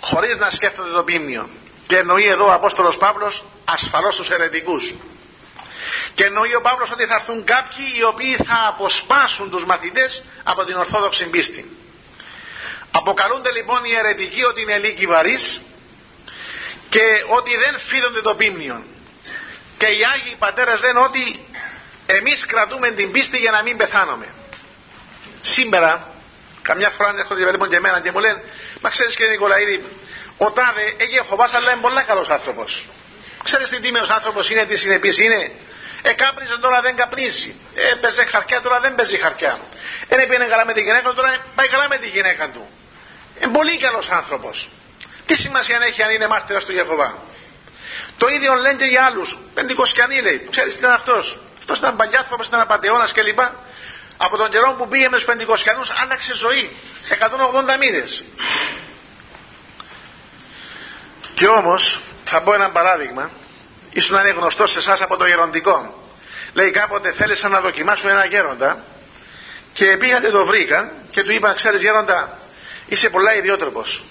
Χωρίς 0.00 0.36
να 0.36 0.50
σκέφτονται 0.50 0.90
το 0.90 1.02
πίμνιο. 1.02 1.48
Και 1.86 1.96
εννοεί 1.96 2.26
εδώ 2.26 2.46
ο 2.46 2.52
Απόστολος 2.52 2.96
Παύλος 2.96 3.44
ασφαλώς 3.64 4.16
τους 4.16 4.30
αιρετικούς. 4.30 4.94
Και 6.14 6.24
εννοεί 6.24 6.54
ο 6.54 6.60
Παύλος 6.60 6.90
ότι 6.90 7.04
θα 7.04 7.14
έρθουν 7.14 7.44
κάποιοι 7.44 7.84
οι 7.98 8.04
οποίοι 8.04 8.36
θα 8.36 8.66
αποσπάσουν 8.68 9.50
τους 9.50 9.64
μαθητές 9.64 10.22
από 10.42 10.64
την 10.64 10.76
Ορθόδοξη 10.76 11.24
πίστη. 11.24 11.76
Αποκαλούνται 12.90 13.50
λοιπόν 13.50 13.84
οι 13.84 13.90
αιρετικοί 13.94 14.44
ότι 14.44 14.60
είναι 14.62 14.78
λύκοι 14.78 15.06
βαρύς 15.06 15.60
και 16.94 17.04
ότι 17.38 17.56
δεν 17.56 17.74
φίδονται 17.88 18.20
το 18.20 18.34
πίμνιο 18.34 18.84
και 19.78 19.86
οι 19.86 20.00
Άγιοι 20.12 20.36
Πατέρες 20.38 20.80
λένε 20.80 20.98
ότι 20.98 21.24
εμείς 22.06 22.46
κρατούμε 22.46 22.90
την 22.90 23.10
πίστη 23.10 23.38
για 23.38 23.50
να 23.50 23.62
μην 23.62 23.76
πεθάνουμε 23.76 24.26
σήμερα 25.40 26.08
καμιά 26.62 26.90
φορά 26.90 27.12
έρχονται 27.18 27.50
λοιπόν 27.50 27.68
και 27.68 27.76
εμένα 27.76 28.00
και 28.00 28.10
μου 28.12 28.18
λένε 28.18 28.42
μα 28.80 28.88
ξέρεις 28.90 29.14
κύριε 29.14 29.30
Νικολαίδη 29.30 29.84
ο 30.36 30.50
Τάδε 30.50 30.94
έχει 30.96 31.20
φοβάσαι 31.28 31.56
αλλά 31.56 31.72
είναι 31.72 31.80
πολύ 31.80 32.02
καλός 32.02 32.28
άνθρωπος 32.28 32.84
ξέρεις 33.44 33.68
τι 33.68 33.80
τίμιος 33.80 34.08
άνθρωπος 34.08 34.50
είναι 34.50 34.64
τι 34.64 34.76
συνεπής 34.76 35.18
είναι. 35.18 35.50
Ε 36.02 36.12
κάπνιζε 36.12 36.58
τώρα 36.60 36.80
δεν 36.80 36.96
καπνίζει 36.96 37.54
ε 37.74 37.94
παίζει 37.94 38.24
χαρκιά 38.30 38.60
τώρα 38.60 38.80
δεν 38.80 38.94
παίζει 38.94 39.16
χαρκιά 39.16 39.58
ε 40.08 40.16
πήγαινε 40.16 40.44
καλά 40.44 40.64
με 40.64 40.72
τη 40.72 40.80
γυναίκα 40.80 41.08
του 41.08 41.14
τώρα 41.14 41.36
πάει 41.54 41.68
καλά 41.68 41.88
με 41.88 41.96
τη 41.96 42.08
γυναίκα 42.08 42.48
του 42.48 42.68
είναι 43.40 43.52
πολύ 43.52 43.78
καλός 43.78 44.10
άνθρωπος 44.10 44.68
τι 45.26 45.34
σημασία 45.34 45.78
έχει 45.86 46.02
αν 46.02 46.10
είναι 46.10 46.26
μάρτυρας 46.26 46.64
του 46.64 46.72
Γεχοβά 46.72 47.14
το 48.22 48.28
ίδιο 48.28 48.54
λένε 48.54 48.76
και 48.76 48.84
για 48.84 49.04
άλλους. 49.04 49.38
Πεντηκοσκιανοί 49.54 50.20
λέει. 50.22 50.48
Ξέρεις 50.50 50.72
τι 50.72 50.78
ήταν 50.78 50.92
αυτός; 50.92 51.38
Αυτός 51.58 51.78
ήταν 51.78 51.96
παλιάθροπο, 51.96 52.42
ήταν 52.42 52.60
απαταιώνα 52.60 53.08
κλπ. 53.12 53.40
Από 54.16 54.36
τον 54.36 54.50
καιρό 54.50 54.74
που 54.78 54.88
πήγε 54.88 55.08
με 55.08 55.16
τους 55.16 55.24
Πεντηκοσκιανούς 55.24 55.90
άλλαξε 56.02 56.34
ζωή. 56.34 56.76
180 57.08 57.76
μήνες. 57.78 58.24
Και 61.34 61.46
όμως, 61.46 62.00
θα 62.24 62.42
πω 62.42 62.54
ένα 62.54 62.70
παράδειγμα, 62.70 63.30
ίσω 63.90 64.14
να 64.14 64.20
είναι 64.20 64.30
γνωστός 64.30 64.70
σε 64.70 64.78
εσάς 64.78 65.00
από 65.00 65.16
το 65.16 65.26
γεροντικό. 65.26 66.04
Λέει 66.52 66.70
κάποτε 66.70 67.12
θέλησαν 67.12 67.50
να 67.50 67.60
δοκιμάσουν 67.60 68.08
ένα 68.08 68.24
γέροντα 68.24 68.84
και 69.72 69.96
πήγατε 69.96 70.30
το 70.30 70.44
βρήκαν 70.44 70.90
και 71.10 71.22
του 71.22 71.32
είπαν, 71.32 71.54
ξέρεις 71.54 71.80
γέροντα, 71.80 72.38
είσαι 72.86 73.10
πολλά 73.10 73.36
ιδιότροπος. 73.36 74.02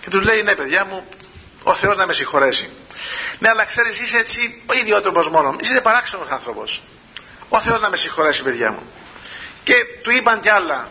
Και 0.00 0.10
τους 0.10 0.22
λέει, 0.22 0.42
ναι 0.42 0.54
παιδιά 0.54 0.84
μου, 0.84 1.08
ο 1.62 1.74
Θεός 1.74 1.96
να 1.96 2.06
με 2.06 2.12
συγχωρέσει. 2.12 2.70
Ναι, 3.38 3.48
αλλά 3.48 3.64
ξέρεις, 3.64 4.00
είσαι 4.00 4.16
έτσι 4.16 4.62
ιδιότροπος 4.80 5.28
μόνο. 5.28 5.56
Είσαι 5.60 5.80
παράξενος 5.80 6.28
άνθρωπος. 6.28 6.82
Ο 7.48 7.60
Θεός 7.60 7.80
να 7.80 7.90
με 7.90 7.96
συγχωρέσει, 7.96 8.42
παιδιά 8.42 8.70
μου. 8.70 8.82
Και 9.64 9.74
του 10.02 10.10
είπαν 10.10 10.40
κι 10.40 10.48
άλλα. 10.48 10.88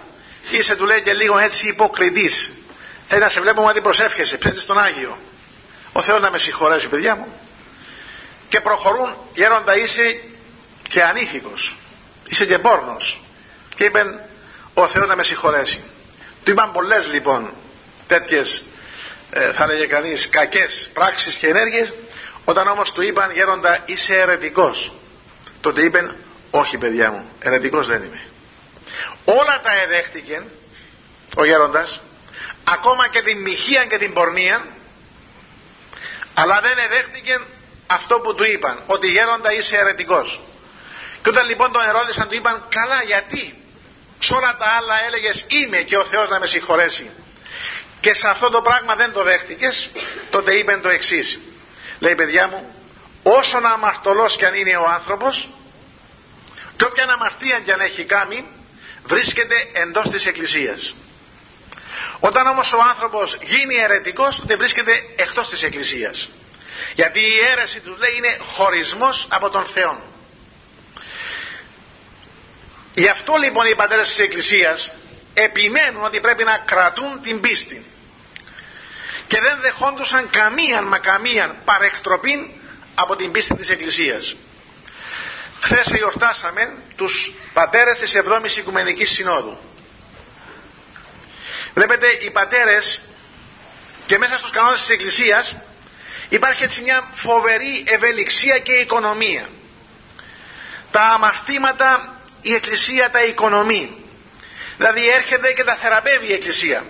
Είσαι, 0.50 0.76
του 0.76 0.86
λέει 0.86 1.02
και 1.02 1.14
λίγο 1.14 1.38
έτσι 1.38 1.68
υποκριτής. 1.68 2.52
Θέλει 3.08 3.22
να 3.22 3.30
σε 3.30 3.42
βλέπω, 3.42 3.62
μα 3.62 3.74
δεν 3.74 3.82
προσεύχεσαι, 3.82 4.38
ψέχνει 4.38 4.62
τον 4.62 4.80
Άγιο. 4.80 5.18
Ο 5.92 6.02
Θεός 6.02 6.22
να 6.22 6.32
με 6.32 6.38
συγχωρέσει, 6.38 6.88
παιδιά 6.88 7.16
μου. 7.16 7.40
Και 8.50 8.62
προχωρούν, 8.62 9.16
γέροντα 9.34 9.78
είσαι 9.78 10.22
και 10.90 11.04
ανήθικος. 11.04 11.78
Είσαι 12.28 12.46
και 12.46 12.60
πόρνος. 12.60 13.22
Και 13.76 13.84
είπαν, 13.84 14.20
ο 14.74 14.88
Θεός 14.88 15.08
να 15.08 15.16
με 15.16 15.24
συγχωρέσει. 15.24 15.84
Του 16.44 16.52
είπαν 16.52 16.72
πολλές 16.72 17.08
λοιπόν 17.08 17.54
τέτοιες, 18.08 18.64
ε, 19.32 19.52
θα 19.52 19.66
λέγε 19.66 19.86
κανείς, 19.86 20.30
κακές 20.30 20.90
πράξεις 20.94 21.36
και 21.36 21.48
ενέργειες 21.48 21.94
όταν 22.46 22.68
όμως 22.68 22.92
του 22.92 23.02
είπαν 23.02 23.32
γέροντα 23.32 23.84
είσαι 23.86 24.16
ερετικός 24.20 24.92
τότε 25.62 25.82
είπεν 25.82 26.16
όχι 26.52 26.78
παιδιά 26.78 27.12
μου 27.12 27.30
ερετικός 27.40 27.88
δεν 27.88 28.04
είμαι. 28.04 28.22
Όλα 29.26 29.62
τα 29.64 29.72
εδέχτηκε 29.82 30.44
ο 31.36 31.46
γέροντας 31.46 32.02
ακόμα 32.64 33.08
και 33.08 33.22
την 33.22 33.42
μοιχεία 33.42 33.86
και 33.86 33.98
την 33.98 34.14
πορνεία 34.14 34.66
αλλά 36.34 36.62
δεν 36.62 36.78
εδέχτηκε 36.78 37.40
αυτό 37.88 38.20
που 38.20 38.36
του 38.36 38.44
είπαν 38.44 38.80
ότι 38.86 39.08
γέροντα 39.08 39.54
είσαι 39.54 39.76
ερετικός. 39.76 40.40
Και 41.22 41.30
όταν 41.30 41.46
λοιπόν 41.48 41.72
τον 41.72 41.82
ερώτησαν 41.84 42.28
του 42.28 42.36
είπαν 42.36 42.66
καλά 42.70 43.04
γιατί; 43.06 43.64
Σε 44.20 44.34
όλα 44.34 44.58
τα 44.58 44.66
άλλα 44.66 45.06
έλεγες 45.08 45.46
είμαι 45.48 45.78
και 45.78 45.98
ο 45.98 46.04
Θεός 46.04 46.30
να 46.30 46.40
με 46.40 46.48
συγχωρέσει 46.48 47.10
και 48.00 48.14
σε 48.14 48.30
αυτό 48.30 48.50
το 48.50 48.62
πράγμα 48.62 48.96
δεν 48.96 49.12
το 49.12 49.24
δέχτηκες 49.24 49.90
τότε 50.30 50.54
είπεν 50.54 50.82
το 50.82 50.90
εξής 50.90 51.40
λέει 52.00 52.16
παιδιά 52.16 52.48
μου 52.48 52.76
όσον 53.24 53.66
αμαρτωλός 53.66 54.36
κι 54.36 54.46
αν 54.46 54.54
είναι 54.54 54.76
ο 54.76 54.86
άνθρωπος 54.86 55.50
και 56.78 56.86
όποια 56.86 57.04
αμαρτία 57.04 57.60
κι 57.60 57.72
αν 57.72 57.80
έχει 57.80 58.04
κάνει 58.04 58.46
βρίσκεται 59.04 59.56
εντός 59.74 60.10
της 60.10 60.26
εκκλησίας 60.26 60.94
Όταν 62.20 62.48
όμως 62.48 62.72
ο 62.72 62.82
άνθρωπος 62.90 63.38
γίνει 63.42 63.76
αιρετικός 63.76 64.46
δεν 64.46 64.58
βρίσκεται 64.58 64.92
εκτός 65.16 65.50
της 65.50 65.64
Εκκλησίας. 65.64 66.30
Γιατί 66.96 67.20
η 67.20 67.40
αίρεση 67.50 67.80
τους 67.80 67.98
λέει 67.98 68.14
είναι 68.18 68.38
χωρισμός 68.56 69.28
από 69.30 69.50
τον 69.50 69.66
Θεό. 69.74 70.02
Γι' 72.94 73.08
αυτό 73.08 73.36
λοιπόν 73.36 73.66
οι 73.66 73.76
πατέρες 73.76 74.08
της 74.08 74.18
Εκκλησίας 74.18 74.92
επιμένουν 75.34 76.04
ότι 76.04 76.20
πρέπει 76.20 76.44
να 76.44 76.58
κρατούν 76.58 77.22
την 77.22 77.42
πίστη 77.42 77.86
και 79.28 79.42
δεν 79.42 79.60
δεχόντουσαν 79.62 80.30
καμίαν 80.30 80.88
μα 80.88 80.98
καμίαν 80.98 81.56
παρεκτροπή 81.66 82.62
από 82.96 83.16
την 83.16 83.32
πίστη 83.32 83.56
της 83.56 83.70
Εκκλησίας. 83.70 84.36
Χθες 85.62 85.92
εορτάσαμε 86.02 86.74
τους 86.96 87.32
πατέρες 87.54 88.00
της 88.00 88.12
7ης 88.16 88.58
Οικουμενικής 88.58 89.10
Συνόδου. 89.10 89.58
Βλέπετε 91.74 92.08
οι 92.08 92.30
πατέρες 92.30 93.02
και 94.06 94.18
μέσα 94.18 94.38
στους 94.38 94.52
κανόνες 94.52 94.80
της 94.80 94.90
Εκκλησίας 94.90 95.56
υπάρχει 96.30 96.64
έτσι 96.64 96.82
μια 96.82 97.10
φοβερή 97.14 97.84
ευελιξία 97.88 98.60
και 98.60 98.74
οικονομία. 98.74 99.50
Τα 100.92 101.02
αμαρτήματα 101.02 102.16
η 102.42 102.54
Εκκλησία 102.54 103.10
τα 103.12 103.24
οικονομεί. 103.24 104.09
Δηλαδή 104.80 105.10
έρχεται 105.10 105.52
και 105.54 105.64
τα 105.64 105.76
θεραπεύει 105.76 106.28
η 106.28 106.34
Εκκλησία. 106.34 106.84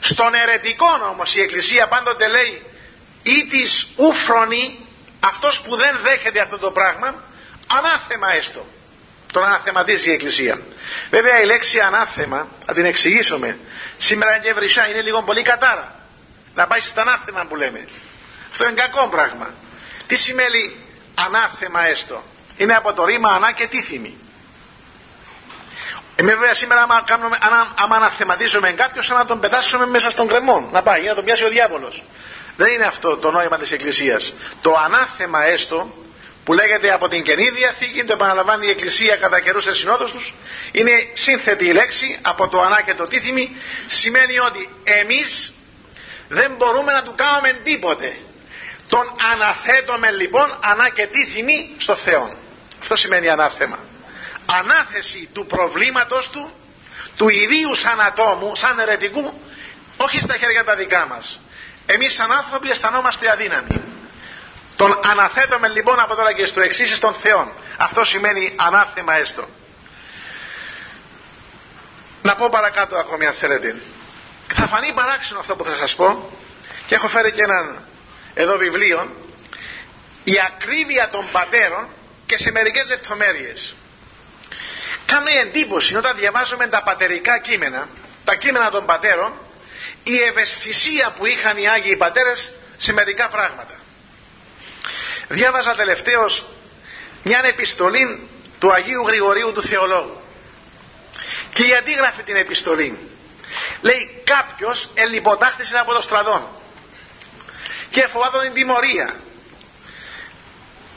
Στον 0.00 0.34
ερετικό 0.34 0.86
όμως 1.10 1.34
η 1.34 1.40
Εκκλησία 1.40 1.86
πάντοτε 1.86 2.28
λέει 2.28 2.62
ή 3.22 3.46
της 3.50 3.86
ουφρονή 3.96 4.78
αυτός 5.20 5.60
που 5.60 5.76
δεν 5.76 5.98
δέχεται 6.02 6.40
αυτό 6.40 6.58
το 6.58 6.70
πράγμα 6.70 7.14
ανάθεμα 7.66 8.32
έστω. 8.36 8.66
Τον 9.32 9.44
αναθεματίζει 9.44 10.08
η 10.08 10.12
Εκκλησία. 10.12 10.60
Βέβαια 11.10 11.40
η 11.40 11.44
λέξη 11.44 11.80
ανάθεμα, 11.80 12.48
θα 12.66 12.74
την 12.74 12.84
εξηγήσουμε. 12.84 13.58
Σήμερα 13.98 14.38
και 14.38 14.52
βρυσά 14.52 14.88
είναι 14.88 15.00
λίγο 15.00 15.22
πολύ 15.22 15.42
κατάρα. 15.42 15.94
Να 16.54 16.66
πάει 16.66 16.80
στα 16.80 17.00
ανάθεμα 17.00 17.44
που 17.44 17.56
λέμε. 17.56 17.88
Αυτό 18.50 18.64
είναι 18.64 18.80
κακό 18.80 19.08
πράγμα. 19.08 19.54
Τι 20.06 20.16
σημαίνει 20.16 20.76
ανάθεμα 21.14 21.86
έστω; 21.86 22.22
Είναι 22.56 22.74
από 22.74 22.92
το 22.92 23.04
ρήμα 23.04 23.30
ανά 23.30 23.52
και 23.52 23.66
τίθιμη. 23.66 24.16
Εμείς 26.16 26.34
βέβαια 26.34 26.54
σήμερα 26.54 26.82
άμα, 26.82 27.02
κάνουμε, 27.06 27.38
άμα 27.74 27.96
αναθεματίζουμε 27.96 28.72
κάποιο 28.72 29.02
σαν 29.02 29.16
να 29.16 29.26
τον 29.26 29.40
πετάσουμε 29.40 29.86
μέσα 29.86 30.10
στον 30.10 30.28
κρεμό. 30.28 30.68
Να 30.72 30.82
πάει, 30.82 31.02
να 31.02 31.14
τον 31.14 31.24
πιάσει 31.24 31.44
ο 31.44 31.48
διάβολος. 31.48 32.02
Δεν 32.56 32.72
είναι 32.72 32.84
αυτό 32.84 33.16
το 33.16 33.30
νόημα 33.30 33.58
της 33.58 33.72
Εκκλησίας. 33.72 34.32
Το 34.60 34.76
ανάθεμα 34.84 35.44
έστω 35.44 35.94
που 36.44 36.52
λέγεται 36.52 36.92
από 36.92 37.08
την 37.08 37.22
Καινή 37.22 37.50
Διαθήκη, 37.50 38.04
το 38.04 38.12
επαναλαμβάνει 38.12 38.66
η 38.66 38.70
Εκκλησία 38.70 39.16
κατά 39.16 39.40
καιρούς 39.40 39.62
σε 39.62 39.72
συνόδου 39.72 40.10
τους, 40.10 40.34
είναι 40.72 40.90
σύνθετη 41.12 41.66
η 41.66 41.72
λέξη 41.72 42.18
από 42.22 42.48
το 42.48 42.60
ανά 42.60 42.82
και 42.82 42.94
το 42.94 43.06
τίθιμη, 43.06 43.56
σημαίνει 43.86 44.38
ότι 44.38 44.68
εμείς 44.84 45.52
δεν 46.28 46.52
μπορούμε 46.58 46.92
να 46.92 47.02
του 47.02 47.14
κάνουμε 47.16 47.60
τίποτε. 47.64 48.16
Τον 48.88 49.12
αναθέτουμε 49.32 50.10
λοιπόν 50.10 50.58
ανά 50.64 50.88
και 50.88 51.06
τίθιμη 51.06 51.70
στο 51.78 51.94
Θεό. 51.94 52.32
Αυτό 52.80 52.96
σημαίνει 52.96 53.28
ανάθεμα 53.28 53.78
ανάθεση 54.46 55.28
του 55.32 55.46
προβλήματος 55.46 56.30
του 56.30 56.52
του 57.16 57.28
ιδίου 57.28 57.74
σαν 57.74 58.00
ατόμου, 58.00 58.52
σαν 58.56 58.78
ερετικού 58.78 59.40
όχι 59.96 60.18
στα 60.18 60.36
χέρια 60.36 60.64
τα 60.64 60.76
δικά 60.76 61.06
μας. 61.06 61.38
Εμείς 61.86 62.14
σαν 62.14 62.32
άνθρωποι 62.32 62.70
αισθανόμαστε 62.70 63.30
αδύναμοι. 63.30 63.82
Τον 64.76 65.00
αναθέτουμε 65.10 65.68
λοιπόν 65.68 66.00
από 66.00 66.14
τώρα 66.14 66.32
και 66.32 66.46
στο 66.46 66.60
εξής 66.60 66.96
στον 66.96 67.14
Θεό 67.14 67.52
αυτό 67.76 68.04
σημαίνει 68.04 68.52
ανάθεμα 68.56 69.14
έστω. 69.14 69.48
Να 72.22 72.34
πω 72.34 72.48
παρακάτω 72.48 72.96
ακόμη 72.96 73.26
αν 73.26 73.32
θέλετε. 73.32 73.76
Θα 74.54 74.66
φανεί 74.66 74.92
παράξενο 74.92 75.40
αυτό 75.40 75.56
που 75.56 75.64
θα 75.64 75.76
σας 75.76 75.94
πω. 75.94 76.30
Και 76.86 76.94
έχω 76.94 77.08
φέρει 77.08 77.32
και 77.32 77.42
έναν 77.42 77.84
εδώ 78.34 78.56
βιβλίο. 78.56 79.16
Η 80.24 80.34
ακρίβεια 80.46 81.08
των 81.08 81.28
πατέρων 81.32 81.86
και 82.26 82.38
σε 82.38 82.50
μερικές 82.50 82.84
λεπτομέρειες 82.88 83.74
Κάνει 85.06 85.32
εντύπωση 85.32 85.96
όταν 85.96 86.16
διαβάζουμε 86.16 86.66
τα 86.66 86.82
πατερικά 86.82 87.38
κείμενα, 87.38 87.88
τα 88.24 88.34
κείμενα 88.34 88.70
των 88.70 88.84
πατέρων, 88.84 89.32
η 90.02 90.20
ευαισθησία 90.20 91.14
που 91.18 91.26
είχαν 91.26 91.56
οι 91.56 91.68
Άγιοι 91.68 91.96
Πατέρες 91.96 92.48
σε 92.76 92.92
μερικά 92.92 93.28
πράγματα. 93.28 93.74
Διάβαζα 95.28 95.74
τελευταίως 95.74 96.46
μια 97.22 97.40
επιστολή 97.44 98.28
του 98.58 98.72
Αγίου 98.72 99.06
Γρηγορίου 99.06 99.52
του 99.52 99.62
Θεολόγου. 99.62 100.20
Και 101.52 101.62
γιατί 101.62 101.92
γράφει 101.92 102.22
την 102.22 102.36
επιστολή. 102.36 102.98
Λέει 103.80 104.22
κάποιος 104.24 104.90
ελιποτάχτησε 104.94 105.78
από 105.78 105.94
το 105.94 106.02
στρατό 106.02 106.60
και 107.90 108.06
φοβάται 108.12 108.38
την 108.42 108.52
τιμωρία. 108.52 109.14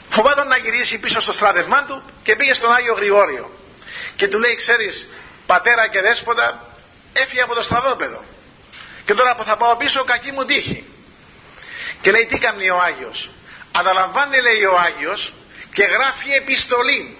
Φοβάται 0.08 0.44
να 0.44 0.56
γυρίσει 0.56 0.98
πίσω 0.98 1.20
στο 1.20 1.32
στράτευμά 1.32 1.84
του 1.84 2.02
και 2.22 2.36
πήγε 2.36 2.54
στον 2.54 2.72
Άγιο 2.72 2.94
Γρηγόριο 2.94 3.50
και 4.18 4.28
του 4.28 4.38
λέει 4.38 4.56
ξέρεις 4.56 5.08
πατέρα 5.46 5.88
και 5.88 6.00
δέσποτα 6.00 6.74
έφυγε 7.12 7.42
από 7.42 7.54
το 7.54 7.62
στρατόπεδο. 7.62 8.24
Και 9.04 9.14
τώρα 9.14 9.34
που 9.36 9.44
θα 9.44 9.56
πάω 9.56 9.76
πίσω 9.76 10.04
κακή 10.04 10.32
μου 10.32 10.44
τύχη 10.44 10.84
και 12.00 12.10
λέει 12.10 12.26
τι 12.26 12.38
κάνει 12.38 12.70
ο 12.70 12.80
Άγιος 12.80 13.30
αναλαμβάνει 13.72 14.40
λέει 14.40 14.64
ο 14.64 14.78
Άγιος 14.78 15.32
και 15.74 15.84
γράφει 15.84 16.30
επιστολή 16.36 17.16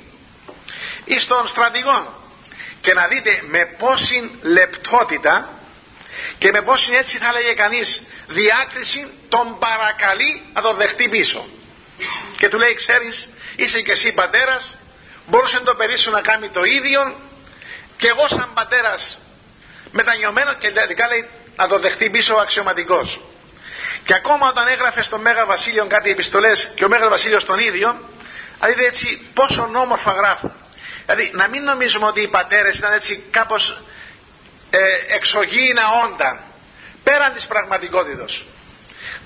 εις 1.05 1.27
τον 1.27 1.47
στρατηγό 1.47 2.23
και 2.81 2.93
να 2.93 3.07
δείτε 3.07 3.43
με 3.47 3.65
πόση 3.65 4.31
λεπτότητα 4.43 5.49
και 6.39 6.51
με 6.51 6.63
πόση 6.63 6.93
έτσι 6.93 7.19
θα 7.19 7.33
λέγε 7.33 7.53
κανείς 7.53 8.03
διάκριση 8.27 9.07
τον 9.29 9.59
παρακαλεί 9.59 10.43
να 10.55 10.61
τον 10.63 10.77
δεχτεί 10.77 11.09
πίσω 11.09 11.49
και 12.37 12.49
του 12.49 12.59
λέει 12.59 12.75
ξέρεις 12.75 13.29
είσαι 13.57 13.81
και 13.81 13.93
εσύ 13.93 14.13
πατέρας 14.13 14.78
μπορούσε 15.29 15.61
το 15.61 15.75
παιδί 15.75 15.97
σου 15.97 16.11
να 16.11 16.21
κάνει 16.21 16.49
το 16.49 16.65
ίδιο 16.65 17.15
και 17.97 18.09
εγώ 18.09 18.29
σαν 18.29 18.51
πατέρας 18.55 19.21
μετανιωμένος 19.93 20.55
και 20.59 20.71
τελικά 20.71 21.09
λέει 21.09 21.29
να 21.57 21.69
το 21.69 21.79
δεχτεί 21.79 22.11
πίσω 22.11 22.35
ο 22.35 22.39
αξιωματικός. 22.39 23.21
Και 24.05 24.15
ακόμα 24.15 24.49
όταν 24.49 24.67
έγραφε 24.67 25.03
στο 25.03 25.19
Μέγα 25.19 25.47
Βασίλειο 25.47 25.87
κάτι 25.87 26.11
επιστολές 26.11 26.71
και 26.75 26.85
ο 26.85 26.89
Μέγας 26.89 27.09
Βασίλειος 27.09 27.45
τον 27.45 27.59
ίδιο 27.59 28.01
δηλαδή 28.61 28.85
έτσι 28.85 29.27
πόσο 29.35 29.71
όμορφα 29.75 30.13
γράφουν. 30.13 30.53
Δηλαδή 31.07 31.31
να 31.35 31.49
μην 31.49 31.63
νομίζουμε 31.63 32.07
ότι 32.07 32.21
οι 32.21 32.29
πατέρες 32.29 32.75
ήταν 32.75 32.93
έτσι 32.93 33.25
κάπως 33.31 33.83
ε, 34.71 34.79
εξωγήινα 35.15 35.83
όντα 36.05 36.43
πέραν 37.03 37.35
της 37.35 37.47
πραγματικότητας. 37.47 38.43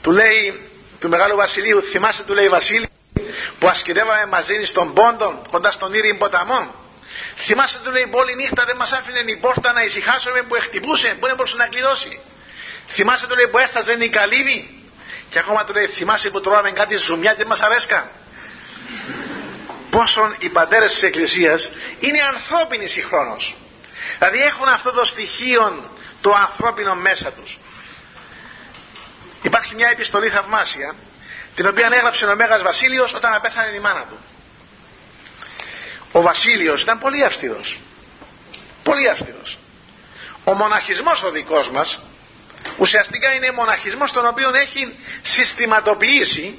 Του 0.03 0.11
λέει 0.11 0.71
του 1.01 1.09
Μεγάλου 1.09 1.37
Βασιλείου 1.37 1.83
θυμάσαι 1.83 2.23
του 2.23 2.35
λέει 2.35 2.49
Βασίλη 2.49 2.92
που 3.59 3.69
ασκητεύαμε 3.69 4.27
μαζί 4.27 4.65
στον 4.65 4.93
Πόντον 4.93 5.47
κοντά 5.51 5.71
στον 5.71 5.95
Ήριν 5.95 6.19
ποταμό 6.19 6.75
θυμάστε 7.37 7.79
του 7.85 7.91
λέει 7.91 8.07
πόλη 8.07 8.35
νύχτα 8.35 8.65
δεν 8.65 8.77
μας 8.77 8.93
άφηνε 8.93 9.23
η 9.27 9.37
πόρτα 9.37 9.73
να 9.73 9.83
ησυχάσουμε 9.83 10.43
που 10.43 10.55
εκτυπούσε 10.55 11.17
που 11.21 11.27
δεν 11.27 11.37
μπορούσε 11.37 11.57
να 11.57 11.67
κλειδώσει 11.67 12.21
θυμάστε 12.89 13.27
του 13.27 13.35
λέει 13.35 13.49
που 13.49 13.59
έσταζε 13.59 13.97
η 13.99 14.09
καλύβη 14.09 14.85
και 15.31 15.39
ακόμα 15.39 15.65
του 15.65 15.73
λέει 15.73 15.87
θυμάσαι 15.87 16.31
που 16.31 16.41
τρώμε 16.41 16.71
κάτι 16.71 16.97
ζουμιά 16.97 17.31
και 17.31 17.37
δεν 17.37 17.47
μας 17.47 17.61
αρέσκα 17.61 18.11
πόσον 19.93 20.35
οι 20.39 20.49
πατέρες 20.49 20.93
της 20.93 21.03
Εκκλησίας 21.03 21.71
είναι 22.01 22.23
ανθρώπινοι 22.23 22.87
συγχρόνως. 22.87 23.55
Δηλαδή 24.19 24.39
έχουν 24.39 24.69
αυτό 24.69 24.91
το 24.93 25.05
στοιχείο 25.05 25.91
το 26.21 26.33
ανθρώπινο 26.35 26.95
μέσα 26.95 27.33
τους. 27.33 27.59
Υπάρχει 29.43 29.75
μια 29.75 29.89
επιστολή 29.89 30.29
θαυμάσια 30.29 30.95
την 31.55 31.67
οποία 31.67 31.89
έγραψε 31.93 32.25
ο 32.25 32.37
Μέγας 32.37 32.63
Βασίλειος 32.63 33.15
όταν 33.15 33.35
απέθανε 33.35 33.77
η 33.77 33.79
μάνα 33.79 34.05
του. 34.11 34.19
Ο 36.13 36.21
Βασίλειος 36.21 36.83
ήταν 36.83 36.99
πολύ 36.99 37.25
αυστηρός. 37.25 37.79
Πολύ 38.83 39.09
αυστηρός. 39.09 39.59
Ο 40.45 40.53
μοναχισμός 40.53 41.23
ο 41.23 41.31
δικός 41.31 41.71
μας 41.71 42.03
ουσιαστικά 42.79 43.35
είναι 43.35 43.51
μοναχισμός 43.51 44.13
τον 44.13 44.27
οποίο 44.27 44.55
έχει 44.55 44.95
συστηματοποιήσει 45.23 46.59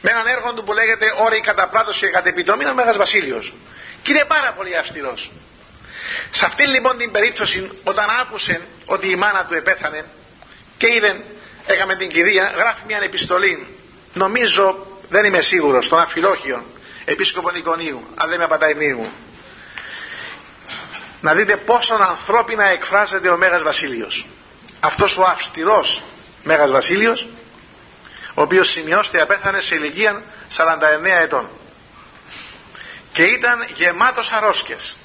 με 0.00 0.10
έναν 0.10 0.26
έργο 0.26 0.54
του 0.54 0.64
που 0.64 0.72
λέγεται 0.72 1.06
όρη 1.24 1.40
κατά 1.40 1.68
πλάτος 1.68 1.98
και 1.98 2.06
κατ' 2.06 2.26
επιτομή 2.26 2.66
ο 2.66 2.74
Μέγας 2.74 2.96
Βασίλειος. 2.96 3.52
Και 4.02 4.10
είναι 4.12 4.24
πάρα 4.24 4.52
πολύ 4.52 4.76
αυστηρός. 4.76 5.30
Σε 6.30 6.44
αυτήν 6.44 6.70
λοιπόν 6.70 6.98
την 6.98 7.10
περίπτωση 7.10 7.70
όταν 7.84 8.06
άκουσε 8.20 8.60
ότι 8.86 9.10
η 9.10 9.16
μάνα 9.16 9.44
του 9.44 9.54
επέθανε 9.54 10.04
και 10.76 10.86
είδε 10.94 11.20
έκαμε 11.66 11.94
την 11.96 12.08
κηδεία 12.08 12.52
γράφει 12.56 12.80
μια 12.86 12.98
επιστολή 13.02 13.66
νομίζω 14.12 14.86
δεν 15.08 15.24
είμαι 15.24 15.40
σίγουρος 15.40 15.84
στον 15.84 16.00
Αφιλόχιο 16.00 16.64
επίσκοπο 17.04 17.50
Νικονίου 17.50 18.06
αν 18.14 18.28
δεν 18.28 18.38
με 18.38 18.44
απατάει 18.44 18.94
μου. 18.94 19.12
Να 21.20 21.34
δείτε 21.34 21.56
πόσο 21.56 21.94
ανθρώπινα 21.94 22.64
εκφράζεται 22.64 23.28
ο 23.28 23.36
Μέγας 23.36 23.62
Βασίλειος. 23.62 24.26
Αυτός 24.80 25.16
ο 25.16 25.22
αυστηρός 25.22 26.02
Μέγας 26.42 26.70
Βασίλειος 26.70 27.28
ο 28.34 28.42
οποίος 28.42 28.68
σημειώστε 28.68 29.20
απέθανε 29.20 29.60
σε 29.60 29.74
ηλικία 29.74 30.22
49 30.56 31.22
ετών. 31.22 31.48
Και 33.12 33.22
ήταν 33.22 33.66
γεμάτος 33.74 34.30
αρρώσκες. 34.30 34.96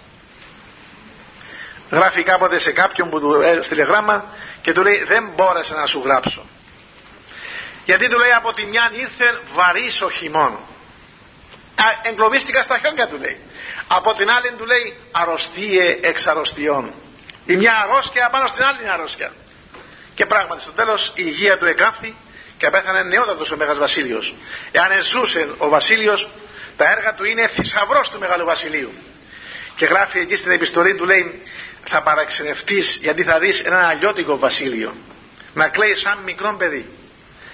Γράφει 1.92 2.24
κάποτε 2.24 2.60
σε 2.60 2.72
κάποιον 2.72 3.10
που 3.10 3.20
του 3.20 3.34
έστειλε 3.34 3.84
γράμμα 3.84 4.26
και 4.62 4.74
του 4.74 4.82
λέει 4.82 5.04
δεν 5.04 5.30
μπόρεσα 5.36 5.74
να 5.74 5.86
σου 5.86 6.02
γράψω 6.06 6.46
γιατί 7.88 8.08
του 8.10 8.18
λέει 8.18 8.32
από 8.32 8.54
τη 8.54 8.66
μια 8.66 8.92
ήρθε 8.94 9.42
βαρύς 9.54 10.02
ο 10.02 10.10
χειμών 10.10 10.58
εγκλωβίστηκα 12.02 12.62
στα 12.64 12.78
χιόνια 12.78 13.08
του 13.08 13.18
λέει. 13.18 13.38
Από 13.88 14.14
την 14.14 14.30
άλλη 14.30 14.52
του 14.58 14.66
λέει 14.66 14.98
αρρωστίε 15.12 16.00
εξ 16.02 16.28
αρρωστιών 16.28 16.94
η 17.46 17.56
μια 17.56 17.74
αρρώστια 17.84 18.30
πάνω 18.30 18.48
στην 18.48 18.64
άλλη 18.64 18.90
αρρώστια 18.92 19.32
και 20.14 20.26
πράγματι 20.26 20.62
στο 20.62 20.72
τέλος 20.72 21.08
η 21.08 21.24
υγεία 21.26 21.58
του 21.58 21.66
εκάφθη 21.66 22.16
και 22.58 22.70
πέθανε 22.70 23.02
νεότατος 23.02 23.52
ο 23.52 23.58
Μέγας 23.58 23.78
Βασίλειος. 23.78 24.34
Εάν 24.72 25.02
ζούσε 25.02 25.50
ο 25.58 25.70
Βασίλειος 25.70 26.30
τα 26.78 26.92
έργα 26.92 27.14
του 27.14 27.26
είναι 27.26 27.48
θησαυρός 27.48 28.10
του 28.10 28.20
Μεγάλου 28.20 28.46
Βασιλείου. 28.46 28.94
Και 29.76 29.86
γράφει 29.86 30.20
εκεί 30.20 30.36
στην 30.36 30.52
επιστολή 30.52 30.96
του 30.96 31.06
λέει 31.06 31.42
θα 31.90 32.04
παραξενευτείς 32.04 32.96
γιατί 33.02 33.24
θα 33.24 33.40
δεις 33.40 33.60
ένα 33.60 33.88
αλλιώτικο 33.88 34.38
βασίλειο 34.38 34.96
να 35.54 35.68
κλαίει 35.68 35.96
σαν 35.96 36.18
μικρό 36.26 36.56
παιδί 36.58 36.90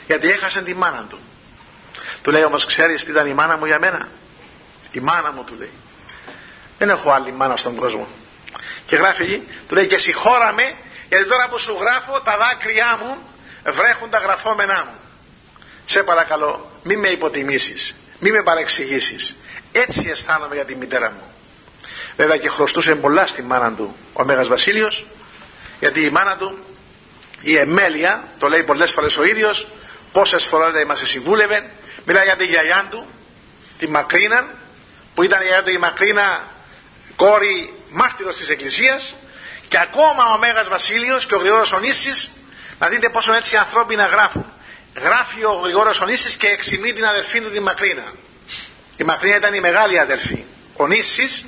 γιατί 0.07 0.29
έχασε 0.29 0.61
τη 0.61 0.73
μάνα 0.73 1.05
του. 1.09 1.19
Του 2.21 2.31
λέει 2.31 2.43
όμως 2.43 2.65
ξέρεις 2.65 3.03
τι 3.03 3.11
ήταν 3.11 3.27
η 3.27 3.33
μάνα 3.33 3.57
μου 3.57 3.65
για 3.65 3.79
μένα; 3.79 4.07
Η 4.91 4.99
μάνα 4.99 5.31
μου 5.31 5.43
του 5.43 5.55
λέει. 5.57 5.71
Δεν 6.77 6.89
έχω 6.89 7.11
άλλη 7.11 7.31
μάνα 7.31 7.57
στον 7.57 7.75
κόσμο. 7.75 8.07
Και 8.85 8.95
γράφει 8.95 9.23
εκεί 9.23 9.47
του 9.67 9.75
λέει 9.75 9.87
και 9.87 9.97
συγχώραμε 9.97 10.73
γιατί 11.09 11.25
τώρα 11.25 11.47
που 11.47 11.59
σου 11.59 11.77
γράφω 11.79 12.21
τα 12.21 12.37
δάκρυά 12.37 12.99
μου 13.01 13.17
βρέχουν 13.63 14.09
τα 14.09 14.17
γραφόμενά 14.17 14.85
μου. 14.87 14.99
Σε 15.85 16.03
παρακαλώ 16.03 16.71
μη 16.83 16.95
με 16.95 17.07
υποτιμήσεις 17.07 17.95
μη 18.23 18.31
με 18.31 18.43
παρεξηγήσεις. 18.43 19.35
Έτσι 19.71 20.07
αισθάνομαι 20.09 20.55
για 20.55 20.65
τη 20.65 20.75
μητέρα 20.75 21.11
μου. 21.11 21.33
Βέβαια 22.15 22.37
και 22.37 22.49
χρωστούσε 22.49 22.95
πολλά 22.95 23.25
στη 23.25 23.41
μάνα 23.41 23.71
του 23.73 23.95
ο 24.13 24.23
Μέγας 24.23 24.47
Βασίλειος 24.47 25.05
γιατί 25.79 26.05
η 26.05 26.09
μάνα 26.09 26.37
του 26.37 26.57
η 27.41 27.57
Εμέλεια 27.57 28.23
το 28.39 28.47
λέει 28.47 28.63
πολλές 28.63 28.91
φορές 28.91 29.17
ο 29.17 29.23
ίδιος 29.23 29.67
πόσες 30.13 30.43
φορές 30.43 30.73
λέει 30.73 30.83
μας 30.83 31.01
συμβούλευε 31.03 31.71
μιλάει 32.05 32.25
για 32.25 32.35
τη 32.35 32.45
γιαγιά 32.45 32.87
του 32.89 33.07
τη 33.77 33.87
Μακρίνα 33.87 34.49
που 35.15 35.23
ήταν 35.23 35.41
η 35.41 35.43
γιαγιά 35.43 35.63
του 35.63 35.69
η 35.71 35.77
Μακρίνα 35.77 36.43
κόρη 37.15 37.73
μάρτυρος 37.89 38.35
της 38.35 38.49
Εκκλησίας 38.49 39.15
και 39.67 39.79
ακόμα 39.79 40.33
ο 40.33 40.37
Μέγας 40.37 40.67
Βασίλειος 40.67 41.25
και 41.25 41.35
ο 41.35 41.37
Γρηγόρος 41.37 41.71
Ονίσης 41.71 42.31
να 42.79 42.87
δείτε 42.87 43.09
πόσο 43.09 43.33
έτσι 43.33 43.57
ανθρώπινα 43.57 44.05
γράφουν. 44.05 44.45
Γράφει 44.95 45.43
ο 45.43 45.51
Γρηγόρος 45.51 45.99
Ονίσης 46.01 46.35
και 46.35 46.47
εξημεί 46.47 46.93
την 46.93 47.05
αδερφή 47.05 47.41
του 47.41 47.51
τη 47.51 47.59
Μακρίνα. 47.59 48.03
Η 48.97 49.03
Μακρίνα 49.03 49.35
ήταν 49.35 49.53
η 49.53 49.59
μεγάλη 49.59 49.99
αδερφή. 49.99 50.43
Ο 50.75 50.87
Νίσης 50.87 51.45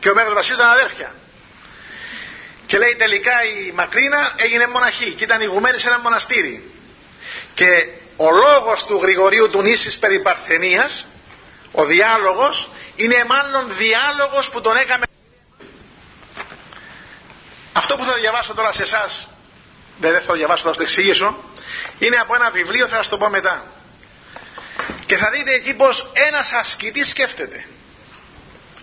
και 0.00 0.10
ο 0.10 0.14
Μέγας 0.14 0.32
Βασίλειος 0.32 0.58
ήταν 0.58 0.72
αδέρφια. 0.72 1.14
Και 2.66 2.78
λέει 2.78 2.94
τελικά 2.98 3.32
η 3.44 3.72
Μακρίνα 3.74 4.32
έγινε 4.36 4.66
μοναχή 4.66 5.10
και 5.10 5.24
ήταν 5.24 5.40
ηγουμένη 5.40 5.80
σε 5.80 5.88
ένα 5.88 5.98
μοναστήρι 5.98 6.70
και 7.54 7.88
ο 8.16 8.30
λόγος 8.30 8.84
του 8.84 8.98
Γρηγορίου 9.02 9.50
του 9.50 9.62
Νήσης 9.62 9.98
περί 9.98 10.20
Παρθενίας 10.20 11.06
ο 11.72 11.84
διάλογος 11.84 12.70
είναι 12.96 13.24
μάλλον 13.28 13.76
διάλογος 13.76 14.50
που 14.50 14.60
τον 14.60 14.76
έκαμε. 14.76 15.04
Αυτό 17.72 17.96
που 17.96 18.04
θα 18.04 18.14
διαβάσω 18.14 18.54
τώρα 18.54 18.72
σε 18.72 18.82
εσάς 18.82 19.28
δεν 19.98 20.12
θα 20.12 20.20
το 20.20 20.32
διαβάσω 20.32 20.62
θα 20.62 20.74
το 20.74 20.82
εξηγήσω 20.82 21.36
είναι 21.98 22.16
από 22.16 22.34
ένα 22.34 22.50
βιβλίο 22.50 22.86
θα 22.86 22.96
σας 22.96 23.08
το 23.08 23.18
πω 23.18 23.28
μετά. 23.28 23.64
Και 25.06 25.16
θα 25.16 25.30
δείτε 25.30 25.52
εκεί 25.52 25.74
πως 25.74 26.10
ένας 26.12 26.52
ασκητής 26.52 27.08
σκέφτεται. 27.08 27.66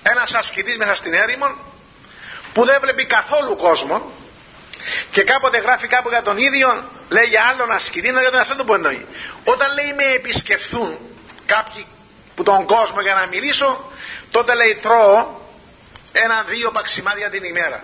Ένας 0.04 0.34
ασκητής 0.34 0.78
μέσα 0.78 0.96
στην 0.96 1.14
έρημο 1.14 1.48
που 2.54 2.66
δεν 2.66 2.80
βλέπει 2.82 3.06
καθόλου 3.06 3.56
κόσμο 3.56 4.12
και 5.12 5.24
κάποτε 5.24 5.58
γράφει 5.58 5.88
κάπου 5.88 6.10
για 6.10 6.22
τον 6.22 6.38
ίδιο 6.38 6.84
λέει 7.10 7.26
για 7.26 7.44
άλλον 7.44 7.72
ασκητή 7.72 8.10
για 8.10 8.32
τον 8.32 8.40
αυτό 8.40 8.66
που 8.66 8.74
εννοεί. 8.74 9.06
Όταν 9.44 9.74
λέει 9.74 9.94
με 9.94 10.04
επισκεφθούν 10.04 10.98
κάποιοι 11.46 11.86
που 12.36 12.44
τον 12.44 12.66
κόσμο 12.66 13.02
για 13.02 13.14
να 13.14 13.28
μιλήσω 13.28 13.92
τότε 14.32 14.56
λέει 14.56 14.76
τρώω 14.82 15.28
ένα-δύο 16.12 16.72
παξιμάδια 16.72 17.30
την 17.30 17.44
ημέρα. 17.44 17.84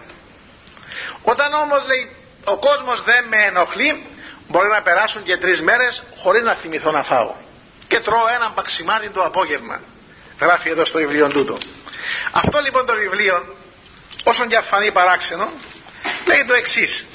Όταν 1.23 1.53
όμως 1.53 1.85
λέει 1.85 2.15
ο 2.45 2.57
κόσμος 2.57 3.03
δεν 3.03 3.25
με 3.27 3.37
ενοχλεί 3.37 4.05
μπορεί 4.47 4.67
να 4.67 4.81
περάσουν 4.81 5.23
και 5.23 5.37
τρεις 5.37 5.61
μέρες 5.61 6.03
χωρίς 6.17 6.43
να 6.43 6.53
θυμηθώ 6.53 6.91
να 6.91 7.03
φάω. 7.03 7.33
Και 7.87 7.99
τρώω 7.99 8.27
ένα 8.35 8.51
παξιμάδι 8.51 9.09
το 9.09 9.23
απόγευμα 9.23 9.81
γράφει 10.39 10.69
εδώ 10.69 10.85
στο 10.85 10.97
βιβλίο 10.97 11.27
τούτο. 11.27 11.57
Αυτό 12.31 12.59
λοιπόν 12.59 12.85
το 12.85 12.93
βιβλίο 12.93 13.55
όσον 14.23 14.47
και 14.47 14.55
αφανεί 14.55 14.91
παράξενο 14.91 15.49
λέει 16.25 16.45
το 16.45 16.53
εξής. 16.53 17.05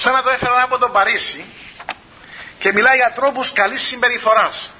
σαν 0.00 0.12
να 0.12 0.22
το 0.22 0.30
έφερα 0.30 0.62
από 0.62 0.78
το 0.78 0.88
Παρίσι 0.88 1.44
και 2.58 2.72
μιλάει 2.72 2.96
για 2.96 3.12
τρόπους 3.14 3.52
καλής 3.52 3.82
συμπεριφοράς. 3.82 4.70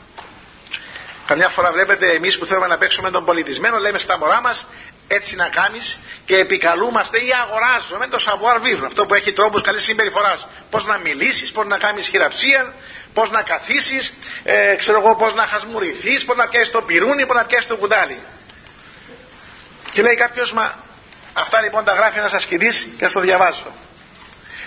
Καμιά 1.26 1.48
φορά 1.48 1.72
βλέπετε 1.72 2.06
εμείς 2.16 2.38
που 2.38 2.46
θέλουμε 2.46 2.66
να 2.66 2.78
παίξουμε 2.78 3.10
τον 3.10 3.24
πολιτισμένο 3.24 3.78
λέμε 3.78 3.98
στα 3.98 4.18
μωρά 4.18 4.40
μας 4.40 4.66
έτσι 5.08 5.36
να 5.36 5.48
κάνεις 5.48 5.98
και 6.24 6.36
επικαλούμαστε 6.36 7.18
ή 7.18 7.30
αγοράζουμε 7.42 8.08
το 8.08 8.18
savoir 8.26 8.56
vivre 8.66 8.84
αυτό 8.86 9.06
που 9.06 9.14
έχει 9.14 9.32
τρόπους 9.32 9.62
καλής 9.62 9.82
συμπεριφοράς. 9.82 10.46
Πως 10.70 10.86
να 10.86 10.98
μιλήσεις, 10.98 11.52
πως 11.52 11.66
να 11.66 11.78
κάνεις 11.78 12.06
χειραψία 12.08 12.74
πως 13.14 13.30
να 13.30 13.42
καθίσεις 13.42 14.12
ε, 14.44 14.74
ξέρω 14.74 14.98
εγώ 14.98 15.16
πως 15.16 15.34
να 15.34 15.42
χασμουριθείς 15.46 16.24
πως 16.24 16.36
να 16.36 16.48
πιάσεις 16.48 16.70
το 16.70 16.82
πυρούνι, 16.82 17.26
πως 17.26 17.36
να 17.36 17.44
πιάσεις 17.44 17.66
το 17.66 17.76
κουντάλι 17.76 18.20
και 19.92 20.02
λέει 20.02 20.14
κάποιος 20.14 20.52
μα 20.52 20.74
αυτά 21.32 21.60
λοιπόν 21.60 21.84
τα 21.84 21.92
γράφει 21.92 22.18
ένας 22.18 22.32
ασκητής 22.32 22.88
και 22.98 23.06
θα 23.06 23.12
το 23.12 23.20
διαβάσω. 23.20 23.72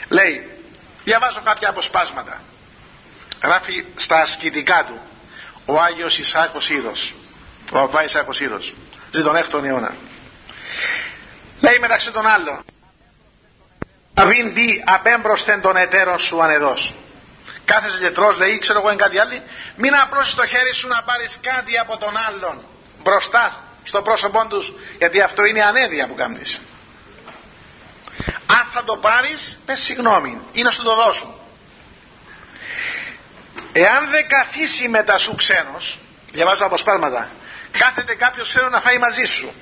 Λέει 0.09 0.49
διαβάζω 1.03 1.41
κάποια 1.43 1.69
αποσπάσματα. 1.69 2.41
Γράφει 3.43 3.85
στα 3.95 4.21
ασκητικά 4.21 4.83
του 4.83 4.99
ο 5.65 5.81
Άγιος 5.81 6.19
Ισάκος 6.19 6.69
Ήρος 6.69 7.13
ο 7.71 7.79
Απά 7.79 8.03
Ισάκος 8.03 8.39
Ήρος 8.39 8.73
ζει 9.11 9.21
τον 9.21 9.35
6ο 9.35 9.63
αιώνα. 9.63 9.95
Λέει 11.59 11.79
μεταξύ 11.79 12.11
των 12.11 12.27
άλλων 12.27 12.63
τι 14.53 14.67
απέμπροσθεν 14.85 15.61
των 15.61 15.75
εταίρων 15.77 16.19
σου 16.19 16.43
ανεδός 16.43 16.93
κάθεσαι 17.65 17.99
και 17.99 18.09
τρως 18.09 18.37
λέει 18.37 18.59
ξέρω 18.59 18.79
εγώ 18.79 18.91
είναι 18.91 19.01
κάτι 19.01 19.19
άλλο 19.19 19.31
μην 19.75 19.95
απλώσεις 19.95 20.35
το 20.35 20.47
χέρι 20.47 20.73
σου 20.73 20.87
να 20.87 21.03
πάρεις 21.03 21.37
κάτι 21.41 21.77
από 21.77 21.97
τον 21.97 22.13
άλλον 22.27 22.63
μπροστά 23.03 23.63
στο 23.85 24.01
πρόσωπό 24.01 24.47
τους 24.47 24.73
γιατί 24.97 25.21
αυτό 25.21 25.45
είναι 25.45 25.63
ανέδεια 25.63 26.07
που 26.07 26.15
κάνεις. 26.15 26.61
Αν 28.45 28.67
θα 28.73 28.83
το 28.83 28.97
πάρεις 28.97 29.57
πες 29.65 29.79
συγγνώμη 29.79 30.41
ή 30.51 30.61
να 30.61 30.71
σου 30.71 30.83
το 30.83 30.95
δώσουν. 30.95 31.33
Εάν 33.71 34.09
δεν 34.09 34.27
καθίσει 34.27 34.87
μετά 34.87 35.17
σου 35.17 35.35
ξένος 35.35 35.97
διαβάζω 36.31 36.65
αποσπάσματα 36.65 37.29
κάθεται 37.71 38.15
κάποιος 38.15 38.49
θέλω 38.49 38.69
να 38.69 38.79
φάει 38.79 38.97
μαζί 38.97 39.23
σου. 39.23 39.53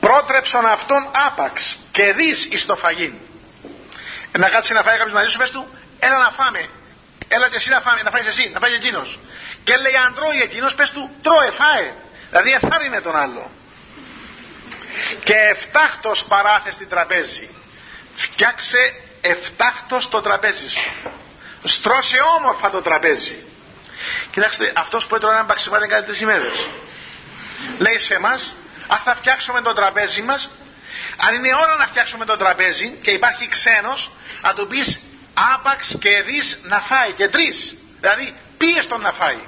Πρότρεψον 0.00 0.66
αυτόν 0.66 1.08
άπαξ 1.26 1.78
και 1.90 2.12
δεις 2.12 2.44
εις 2.44 2.66
το 2.66 2.76
φαγήν. 2.76 3.14
Να 4.38 4.48
κάτσει 4.48 4.72
να 4.72 4.82
φάει 4.82 4.96
κάποιος 4.96 5.14
μαζί 5.14 5.30
σου 5.30 5.38
πες 5.38 5.50
του 5.50 5.68
έλα 5.98 6.18
να 6.18 6.30
φάμε. 6.30 6.68
Έλα 7.28 7.48
και 7.48 7.56
εσύ 7.56 7.70
να, 7.70 7.80
φάμε, 7.80 8.02
να 8.02 8.10
φάεις 8.10 8.26
εσύ 8.26 8.50
να 8.54 8.60
φάει 8.60 8.74
εκείνος 8.74 9.18
και 9.64 9.76
λέει 9.76 9.96
αν 10.06 10.14
τρώει 10.14 10.40
εκείνος 10.42 10.74
πες 10.74 10.90
του 10.90 11.10
τρώε 11.22 11.50
φάε 11.50 11.92
δηλαδή 12.30 12.52
εθάρρυνε 12.52 13.00
τον 13.00 13.16
άλλο. 13.16 13.50
Και 15.24 15.34
εφτάχτος 15.34 16.24
παράθες 16.24 16.74
στην 16.74 16.88
τραπέζι. 16.88 17.48
Φτιάξε 18.14 18.94
εφτάχτος 19.20 20.08
το 20.08 20.20
τραπέζι 20.20 20.68
σου. 20.68 20.90
Στρώσε 21.64 22.18
όμορφα 22.38 22.70
το 22.70 22.82
τραπέζι. 22.82 23.44
Κοιτάξτε 24.30 24.72
αυτός 24.76 25.06
που 25.06 25.14
έτρωγε 25.14 25.34
ένα 25.34 25.44
μπαξιμάρι 25.44 25.86
κάτι 25.86 26.06
τρεις 26.06 26.20
ημέρες. 26.20 26.66
Λέει 27.78 27.98
σε 27.98 28.14
εμάς, 28.14 28.54
αν 28.86 28.98
θα 29.04 29.14
φτιάξουμε 29.14 29.60
το 29.60 29.72
τραπέζι 29.72 30.22
μας 30.22 30.50
αν 31.16 31.34
είναι 31.34 31.54
ώρα 31.54 31.76
να 31.76 31.86
φτιάξουμε 31.86 32.24
το 32.24 32.36
τραπέζι 32.36 32.98
και 33.02 33.10
υπάρχει 33.10 33.48
ξένος 33.48 34.10
να 34.42 34.54
του 34.54 34.66
πεις 34.66 35.00
άπαξ 35.54 35.96
και 36.00 36.22
δεις 36.26 36.58
να 36.62 36.80
φάει 36.80 37.12
και 37.12 37.28
τρεις 37.28 37.74
δηλαδή 38.00 38.34
πίεσαι 38.58 38.88
τον 38.88 39.00
να 39.00 39.12
φάει 39.12 39.38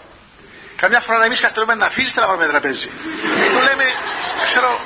Καμιά 0.82 1.00
φορά 1.00 1.18
να 1.18 1.24
εμεί 1.24 1.36
καθόμαστε 1.36 1.74
να 1.80 1.86
αφήσει 1.86 2.12
να 2.18 2.26
βάλουμε 2.26 2.46
τραπέζι. 2.46 2.88
Ή 3.44 3.48
του 3.54 3.60
λέμε, 3.68 3.84
ξέρω. 4.44 4.80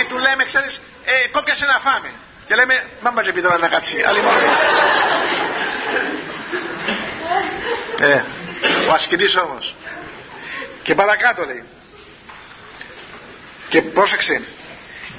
Ή 0.00 0.04
του 0.04 0.18
λέμε, 0.18 0.44
ξέρεις, 0.44 0.82
ε, 1.04 1.28
κόπιασε 1.28 1.66
να 1.66 1.78
φάμε. 1.78 2.10
Και 2.46 2.54
λέμε, 2.54 2.84
μα 3.00 3.10
μα 3.10 3.22
πει 3.22 3.40
τώρα 3.42 3.58
να 3.58 3.68
κάτσει. 3.68 4.02
Άλλη 4.02 4.20
μόνο 4.20 4.38
Ε, 8.00 8.24
ο 8.88 8.92
ασκητής 8.92 9.36
όμως. 9.36 9.74
Και 10.82 10.94
παρακάτω 10.94 11.44
λέει. 11.44 11.64
Και 13.68 13.82
πρόσεξε. 13.82 14.42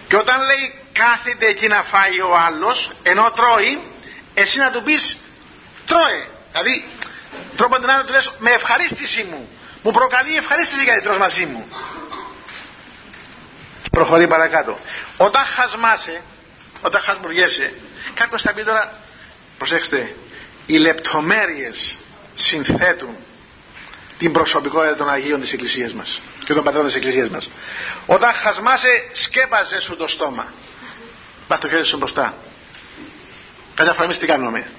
Και 0.08 0.18
όταν 0.18 0.42
λέει 0.46 0.80
κάθεται 0.94 1.46
εκεί 1.46 1.68
να 1.68 1.84
φάει 1.84 2.22
ο 2.22 2.38
άλλος 2.46 2.92
ενώ 3.04 3.32
τρώει 3.32 3.82
εσύ 4.34 4.60
να 4.60 4.72
του 4.72 4.84
πεις 4.84 5.18
τρώε 5.86 6.26
δηλαδή 6.52 6.86
τρόπο 7.56 7.80
την 7.80 7.90
άλλη 7.90 8.04
του 8.04 8.12
λες 8.12 8.32
με 8.40 8.52
ευχαρίστηση 8.52 9.24
μου 9.24 9.50
μου 9.84 9.92
προκαλεί 9.92 10.38
ευχαρίστηση 10.38 10.84
γιατί 10.84 11.02
τρως 11.02 11.18
μαζί 11.18 11.46
μου 11.46 11.68
προχωρεί 13.92 14.28
παρακάτω. 14.28 14.80
Όταν 15.18 15.46
χασμάσαι 15.46 16.22
όταν 16.82 17.02
χασμουριέσαι 17.02 17.74
κάποιο 18.14 18.38
θα 18.40 18.54
πει 18.54 18.64
τώρα 18.64 18.94
προσέξτε 19.58 20.16
οι 20.66 20.78
λεπτομέρειες 20.78 21.98
συνθέτουν 22.34 23.16
την 24.18 24.32
προσωπικότητα 24.32 24.96
των 24.96 25.10
Αγίων 25.10 25.42
της 25.42 25.54
Εκκλησίας 25.54 25.94
μας 25.94 26.22
και 26.46 26.54
των 26.54 26.64
πατέρων 26.64 26.86
της 26.86 26.96
Εκκλησίας 26.96 27.30
μας. 27.30 27.50
Όταν 28.06 28.34
χασμάσαι 28.34 28.88
σκέπαζε 29.12 29.80
σου 29.82 29.96
το 29.98 30.08
στόμα. 30.08 30.54
Πας 31.48 31.60
το 31.60 31.68
χέρι 31.70 31.84
σου 31.86 31.98
μπροστά. 31.98 32.34
Κάποια 33.76 33.92
φορά 33.94 34.06
εμείς 34.06 34.18
τι 34.18 34.26
κάνουμε. 34.26 34.72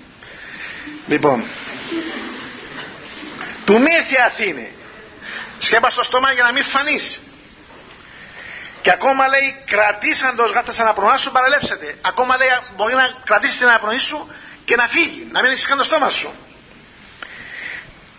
Λοιπόν 1.06 1.44
του 3.64 3.80
μη 3.80 3.90
Αθήνε 4.26 4.70
σκέπα 5.58 5.88
το 5.94 6.02
στόμα 6.02 6.32
για 6.32 6.42
να 6.42 6.52
μην 6.52 6.64
φανείς. 6.64 7.20
Και 8.82 8.90
ακόμα 8.90 9.28
λέει 9.28 9.62
κρατήσαν 9.64 10.36
το 10.36 10.42
γάφτα 10.42 10.82
αναπνοά 10.82 11.16
σου 11.16 11.32
παραλέψετε 11.32 11.98
ακόμα 12.00 12.36
λέει 12.36 12.48
μπορεί 12.76 12.94
να 12.94 13.02
κρατήσεις 13.24 13.58
την 13.58 13.66
αναπνοή 13.66 13.98
σου 13.98 14.30
και 14.64 14.76
να 14.76 14.86
φύγει 14.86 15.28
να 15.32 15.42
μην 15.42 15.50
έχεις 15.50 15.66
καν 15.66 15.78
το 15.78 15.84
στόμα 15.84 16.08
σου 16.08 16.32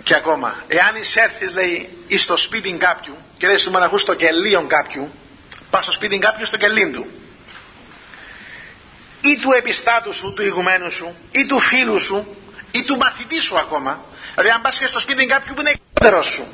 και 0.04 0.16
ακόμα 0.16 0.56
εάν 0.68 0.96
εισέρθεις 0.96 1.54
λέει 1.54 1.98
εις 2.08 2.22
στο 2.22 2.38
σπίτι 2.38 2.72
κάποιου 2.72 3.18
και 3.38 3.48
λέει 3.48 3.58
στου 3.58 3.72
μοναχού 3.72 3.98
στο 3.98 4.14
κελίον 4.14 4.68
κάποιου 4.68 5.12
πας 5.70 5.84
στο 5.84 5.94
σπίτι 5.94 6.20
κάποιου 6.20 6.46
στο 6.46 6.58
κελίν 6.58 6.94
του. 6.94 7.06
Ή 9.22 9.38
του 9.38 9.52
επιστάτου 9.52 10.14
σου, 10.14 10.34
του 10.34 10.42
ηγουμένου 10.42 10.92
σου 10.92 11.16
ή 11.32 11.46
του 11.46 11.60
φίλου 11.60 12.00
σου 12.00 12.36
ή 12.72 12.84
του 12.84 12.98
μαθητή 12.98 13.42
σου 13.42 13.58
ακόμα 13.58 14.06
δηλαδή 14.34 14.50
αν 14.50 14.62
πας 14.62 14.78
και 14.78 14.88
στο 14.88 15.00
σπίτι 15.00 15.26
κάποιου 15.26 15.54
που 15.54 15.60
είναι 15.60 15.70
εκπαιδερό 15.70 16.22
σου 16.22 16.48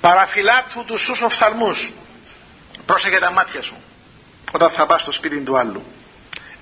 παραφυλάτου 0.00 0.84
του 0.84 0.98
σου 0.98 1.12
οφθαλμούς 1.24 1.92
πρόσεχε 2.86 3.18
τα 3.18 3.30
μάτια 3.30 3.62
σου 3.62 3.76
όταν 4.52 4.70
θα 4.70 4.86
πας 4.86 5.00
στο 5.00 5.12
σπίτι 5.12 5.40
του 5.40 5.58
άλλου. 5.58 5.84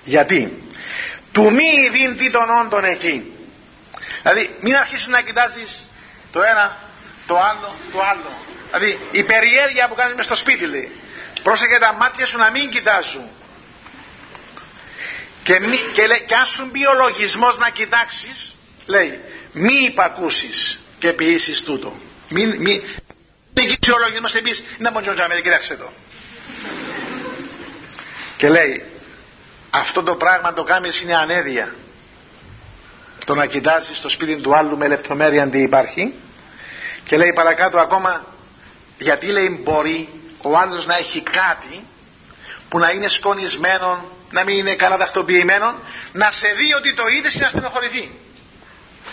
Γιατί; 0.03 0.63
Του 1.31 1.51
μη 1.51 1.89
δίνει 1.91 2.29
των 2.29 2.49
όντων 2.49 2.83
εκεί. 2.83 3.33
Δηλαδή 4.21 4.57
μην 4.61 4.75
αρχίσεις 4.75 5.07
να 5.07 5.21
κοιτάζεις 5.21 5.87
το 6.31 6.41
ένα 6.41 6.77
το 7.27 7.39
άλλο 7.39 7.75
το 7.91 8.01
άλλο. 8.01 8.31
Δηλαδή 8.65 8.99
η 9.11 9.23
περιέργεια 9.23 9.87
που 9.87 9.95
κάνεις 9.95 10.15
μες 10.15 10.25
στο 10.25 10.35
σπίτι 10.35 10.65
λέει 10.65 10.91
πρόσεχε 11.43 11.77
τα 11.77 11.93
μάτια 11.93 12.25
σου 12.25 12.37
να 12.37 12.51
μην 12.51 12.69
κοιτάζουν. 12.69 13.29
Και, 15.43 15.59
μη, 15.59 15.77
και, 15.93 16.03
και 16.25 16.35
αν 16.35 16.45
σου 16.45 16.69
μπει 16.71 16.85
ο 16.85 16.93
λογισμός 16.93 17.57
να 17.57 17.69
κοιτάξεις 17.69 18.55
λέει 18.85 19.21
μη 19.53 19.73
υπακούσεις 19.73 20.79
και 20.99 21.13
ποιήσεις 21.13 21.63
τούτο. 21.63 21.93
Μην, 22.29 22.49
μην, 22.49 22.81
μην 23.53 23.69
ο 23.93 23.97
λογισμός 23.99 24.31
και 24.31 24.41
πεις 24.41 24.63
να 24.77 24.91
πω 24.91 25.01
τζαμί 25.01 25.41
κοιτάξτε 25.41 25.75
το 25.75 25.89
και 28.43 28.49
λέει 28.49 28.83
αυτό 29.69 30.03
το 30.03 30.15
πράγμα 30.15 30.53
το 30.53 30.63
κάνεις 30.63 31.01
είναι 31.01 31.15
ανέδεια. 31.15 31.75
Το 33.25 33.35
να 33.35 33.45
κοιτάζεις 33.45 33.97
στο 33.97 34.09
σπίτι 34.09 34.35
του 34.35 34.55
άλλου 34.55 34.77
με 34.77 34.87
λεπτομέρεια 34.87 35.47
τι 35.47 35.61
υπάρχει. 35.61 36.13
Και 37.03 37.17
λέει 37.17 37.33
παρακάτω 37.33 37.79
ακόμα 37.79 38.25
γιατί 38.97 39.25
λέει 39.25 39.59
μπορεί 39.63 40.09
ο 40.41 40.57
άλλος 40.57 40.85
να 40.85 40.97
έχει 40.97 41.21
κάτι 41.21 41.85
που 42.69 42.79
να 42.79 42.89
είναι 42.91 43.07
σκονισμένο 43.07 44.05
να 44.31 44.43
μην 44.43 44.57
είναι 44.57 44.73
καλά 44.73 44.97
τακτοποιημένο 44.97 45.75
να 46.11 46.31
σε 46.31 46.47
δει 46.47 46.73
ότι 46.73 46.93
το 46.93 47.03
είδες 47.07 47.33
και 47.33 47.43
να 47.43 47.49
στενοχωρηθεί 47.49 48.11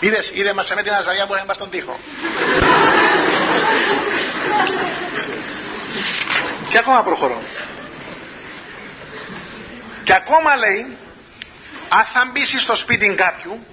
είδες 0.01 0.31
είδε 0.33 0.53
μας 0.53 0.73
με 0.75 0.83
την 0.83 0.93
αζαλιά 0.93 1.25
που 1.25 1.35
έμπας 1.35 1.55
στον 1.55 1.69
τοίχο. 1.69 1.99
Και 6.69 6.77
ακόμα 6.77 7.03
προχωρώ. 7.03 7.41
Και 10.03 10.13
ακόμα 10.13 10.55
λέει 10.55 10.97
αν 11.89 12.05
θα 12.13 12.29
μπει 12.31 12.45
στο 12.45 12.75
σπίτι 12.75 13.15
κάποιου 13.15 13.65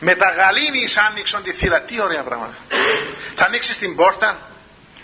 με 0.00 0.14
τα 0.14 0.30
γαλήνης 0.30 0.96
άνοιξον 0.96 1.42
τη 1.42 1.52
θύρα 1.52 1.80
τι 1.80 2.00
ωραία 2.00 2.22
πράγματα. 2.22 2.54
Θα 3.36 3.44
ανοίξεις 3.44 3.78
την 3.78 3.96
πόρτα 3.96 4.38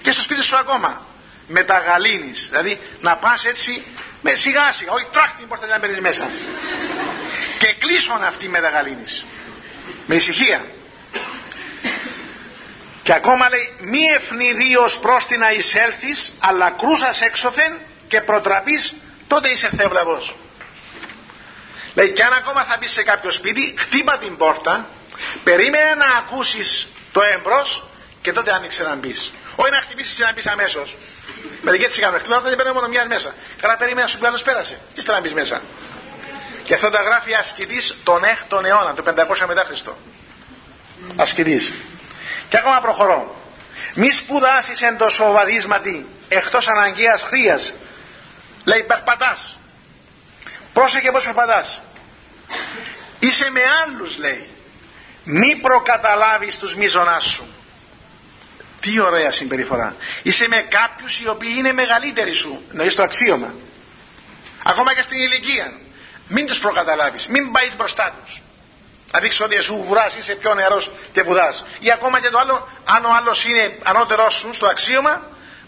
και 0.02 0.10
στο 0.10 0.22
σπίτι 0.22 0.42
σου 0.42 0.56
ακόμα 0.56 1.06
με 1.46 1.62
τα 1.62 1.78
γαλήνης. 1.78 2.46
Δηλαδή 2.48 2.80
να 3.00 3.16
πας 3.16 3.44
έτσι 3.44 3.84
με 4.22 4.34
σιγά 4.34 4.72
σιγά 4.72 4.92
όχι 4.92 5.06
τράχτη 5.12 5.36
την 5.38 5.48
πόρτα 5.48 5.66
να 5.66 5.78
μπαίνεις 5.78 6.00
μέσα. 6.00 6.30
Και 7.58 7.74
κλείσον 7.78 8.24
αυτή 8.24 8.48
με 8.48 8.60
τα 8.60 8.68
γαλήνης 8.68 9.24
με 10.09 10.14
ησυχία 10.14 10.64
και 13.02 13.12
ακόμα 13.12 13.48
λέει 13.48 13.72
μη 13.78 14.04
ευνηδίως 14.16 14.98
προς 14.98 15.26
την 15.26 15.38
να 15.38 15.52
εισέλθεις 15.52 16.32
αλλά 16.38 16.70
κρούσας 16.70 17.20
έξωθεν 17.20 17.72
και 18.09 18.20
προτραπείς 18.20 18.94
τότε 19.28 19.48
είσαι 19.48 19.70
θέβλαβος 19.76 20.34
Λέει 21.98 22.12
και 22.12 22.22
αν 22.22 22.32
ακόμα 22.32 22.64
θα 22.64 22.76
μπεις 22.80 22.90
σε 22.90 23.02
κάποιο 23.02 23.30
σπίτι, 23.30 23.74
χτύπα 23.78 24.18
την 24.18 24.36
πόρτα, 24.36 24.88
περίμενε 25.44 25.94
να 25.94 26.06
ακούσεις 26.18 26.88
το 27.12 27.20
έμπρος 27.22 27.84
και 28.22 28.32
τότε 28.32 28.52
άνοιξε 28.52 28.82
να 28.82 28.94
μπεις. 28.94 29.32
Όχι 29.56 29.70
να 29.70 29.80
χτυπήσεις 29.80 30.16
και 30.16 30.24
να 30.24 30.32
μπεις 30.32 30.46
αμέσως. 30.46 30.96
Μερικοί 31.62 31.84
έτσι 31.84 32.00
κάνουν. 32.00 32.18
Χτυπάνε 32.18 32.48
δεν 32.48 32.56
παίρνουν 32.56 32.74
μόνο 32.74 32.88
μιας 32.88 33.06
μέσα. 33.06 33.34
Καλά 33.61 33.76
περίμενε 33.76 34.02
να 34.02 34.09
σου 34.09 34.18
πει 34.18 34.26
άλλος 34.26 34.42
πέρασε. 34.42 34.80
Και 34.94 35.02
να 35.06 35.20
μπεις 35.20 35.32
μέσα. 35.32 35.62
Και 36.68 36.74
αυτό 36.74 36.90
τα 36.90 37.02
γράφει 37.02 37.34
ασκητής 37.34 37.96
τον 38.04 38.22
6ο 38.24 38.64
αιώνα, 38.64 38.94
το 38.94 39.02
500 39.02 39.46
μετά 39.46 39.64
Χριστό. 39.66 39.96
Ασκητής. 41.16 41.72
Και 42.48 42.56
ακόμα 42.56 42.80
προχωρώ. 42.80 43.36
Μη 43.94 44.12
σπουδάσεις 44.12 44.82
εν 44.82 44.96
το 44.96 45.08
σοβαδίσματι 45.08 46.06
εκτός 46.28 46.68
αναγκαίας 46.68 47.22
χρίας. 47.22 47.72
Λέει 48.64 48.82
περπατάς. 48.82 49.58
Πρόσεχε 50.72 51.10
πώς 51.10 51.24
περπατάς. 51.24 51.80
Είσαι 53.18 53.50
με 53.50 53.60
άλλους 53.84 54.18
λέει. 54.18 54.48
Μη 55.24 55.56
προκαταλάβεις 55.56 56.58
τους 56.58 56.76
μίζωνάς 56.76 57.24
σου. 57.24 57.48
Τι 58.80 59.00
ωραία 59.00 59.30
συμπεριφορά. 59.30 59.96
Είσαι 60.22 60.48
με 60.48 60.56
κάποιους 60.56 61.20
οι 61.20 61.28
οποίοι 61.28 61.54
είναι 61.56 61.72
μεγαλύτεροι 61.72 62.32
σου. 62.32 62.62
Νοείς 62.72 62.94
το 62.94 63.02
αξίωμα. 63.02 63.54
Ακόμα 64.62 64.94
και 64.94 65.02
στην 65.02 65.20
ηλικία. 65.20 65.72
Μην 66.28 66.46
τους 66.46 66.58
προκαταλάβεις. 66.58 67.26
Μην 67.26 67.52
πάει 67.52 67.70
μπροστά 67.76 68.14
τους. 68.24 68.40
Να 69.12 69.20
δείξεις 69.20 69.40
ότι 69.40 69.62
σου 69.62 69.82
βουράς, 69.82 70.14
είσαι 70.14 70.34
πιο 70.34 70.54
νεαρός 70.54 70.90
και 71.12 71.22
βουδάς. 71.22 71.64
Ή 71.78 71.92
ακόμα 71.92 72.20
και 72.20 72.28
το 72.28 72.38
άλλο, 72.38 72.68
αν 72.84 73.04
ο 73.04 73.14
άλλος 73.16 73.44
είναι 73.44 73.78
ανώτερός 73.82 74.34
σου 74.34 74.54
στο 74.54 74.66
αξίωμα, 74.66 75.22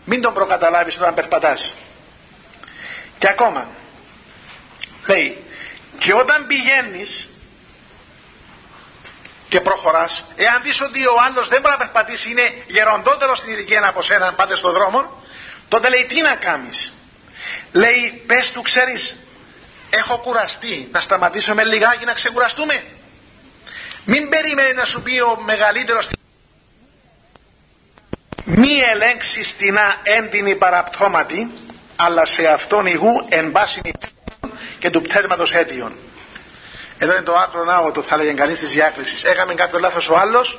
μην 0.05 0.21
τον 0.21 0.35
προκαταλάβεις 0.35 0.97
όταν 0.97 1.15
περπατάς. 1.15 1.75
Και 3.19 3.29
ακόμα, 3.29 3.69
λέει, 5.07 5.45
και 5.99 6.15
όταν 6.15 6.47
πηγαίνεις 6.47 7.29
και 9.49 9.61
προχωράς 9.61 10.25
εάν 10.37 10.63
δεις 10.63 10.81
ότι 10.81 11.07
ο 11.07 11.15
άλλος 11.27 11.49
δεν 11.49 11.61
μπορεί 11.61 11.73
να 11.79 11.79
περπατήσει 11.79 12.31
είναι 12.31 12.55
γεροντότερος 12.67 13.39
στην 13.39 13.53
ηλικία 13.53 13.87
από 13.87 14.03
σένα 14.03 14.33
πάτε 14.33 14.57
στον 14.57 14.73
δρόμο 14.73 15.23
τότε 15.69 15.89
λέει 15.89 16.05
τι 16.05 16.21
να 16.21 16.35
κάνεις 16.35 16.93
λέει 17.73 18.23
πες 18.27 18.53
του 18.53 18.63
ξέρεις 18.63 19.17
έχω 19.91 20.19
κουραστεί 20.19 20.89
να 20.93 21.01
σταματήσουμε 21.01 21.65
λιγάκι 21.65 22.05
να 22.05 22.13
ξεκουραστούμε 22.13 22.85
μην 24.05 24.29
περιμένει 24.29 24.75
να 24.75 24.85
σου 24.85 25.03
πει 25.03 25.21
ο 25.21 25.39
μεγαλύτερος 25.45 26.09
μη 28.45 28.81
ελέγξεις 28.93 29.49
στενά 29.49 29.97
έντινη 30.03 30.57
παραπτώματη 30.57 31.51
αλλά 31.97 32.25
σε 32.25 32.47
αυτόν 32.47 32.87
ηγού 32.87 33.27
εν 33.29 33.53
πάση 33.53 33.81
και 34.79 34.91
του 34.91 35.03
πτέσματος 35.03 35.55
αίτιον 35.55 35.97
εδώ 37.03 37.13
είναι 37.13 37.23
το 37.23 37.37
άκρο 37.37 37.65
ναό 37.65 37.91
του 37.91 38.03
θα 38.03 38.17
λέγει 38.17 38.35
κανείς 38.35 38.59
της 38.59 38.69
διάκρισης. 38.69 39.23
Έκαμε 39.25 39.55
κάποιο 39.55 39.79
λάθος 39.79 40.09
ο 40.09 40.17
άλλος, 40.17 40.59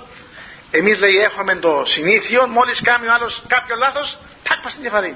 εμείς 0.72 1.00
λέει 1.00 1.18
έχουμε 1.18 1.56
το 1.56 1.84
συνήθιο, 1.86 2.48
μόλις 2.48 2.82
κάνει 2.82 3.08
ο 3.08 3.14
άλλος 3.14 3.44
κάποιο 3.48 3.76
λάθος, 3.76 4.18
τάκ 4.44 4.70
στην 4.70 4.84
κεφαλή. 4.84 5.16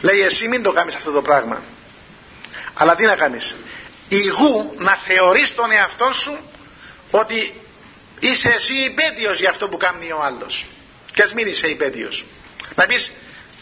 λέει 0.00 0.20
εσύ 0.20 0.48
μην 0.48 0.62
το 0.62 0.72
κάνεις 0.72 0.94
αυτό 0.94 1.10
το 1.10 1.22
πράγμα. 1.22 1.62
Αλλά 2.74 2.94
τι 2.94 3.04
να 3.04 3.16
κάνεις; 3.16 3.54
Υγού 4.08 4.74
να 4.78 4.98
θεωρείς 5.06 5.54
τον 5.54 5.72
εαυτό 5.72 6.12
σου 6.24 6.38
ότι 7.10 7.60
είσαι 8.20 8.48
εσύ 8.48 8.74
υπέτειος 8.74 9.40
για 9.40 9.50
αυτό 9.50 9.68
που 9.68 9.76
κάνει 9.76 10.12
ο 10.12 10.22
άλλος. 10.22 10.66
Και 11.12 11.22
ας 11.22 11.32
μην 11.32 11.46
είσαι 11.46 11.66
υπέτειος. 11.66 12.24
Να 12.74 12.86
πεις 12.86 13.12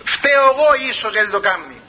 φταίω 0.04 0.42
εγώ 0.42 0.88
ίσως 0.88 1.12
γιατί 1.12 1.30
το 1.30 1.40
κάνει. 1.40 1.80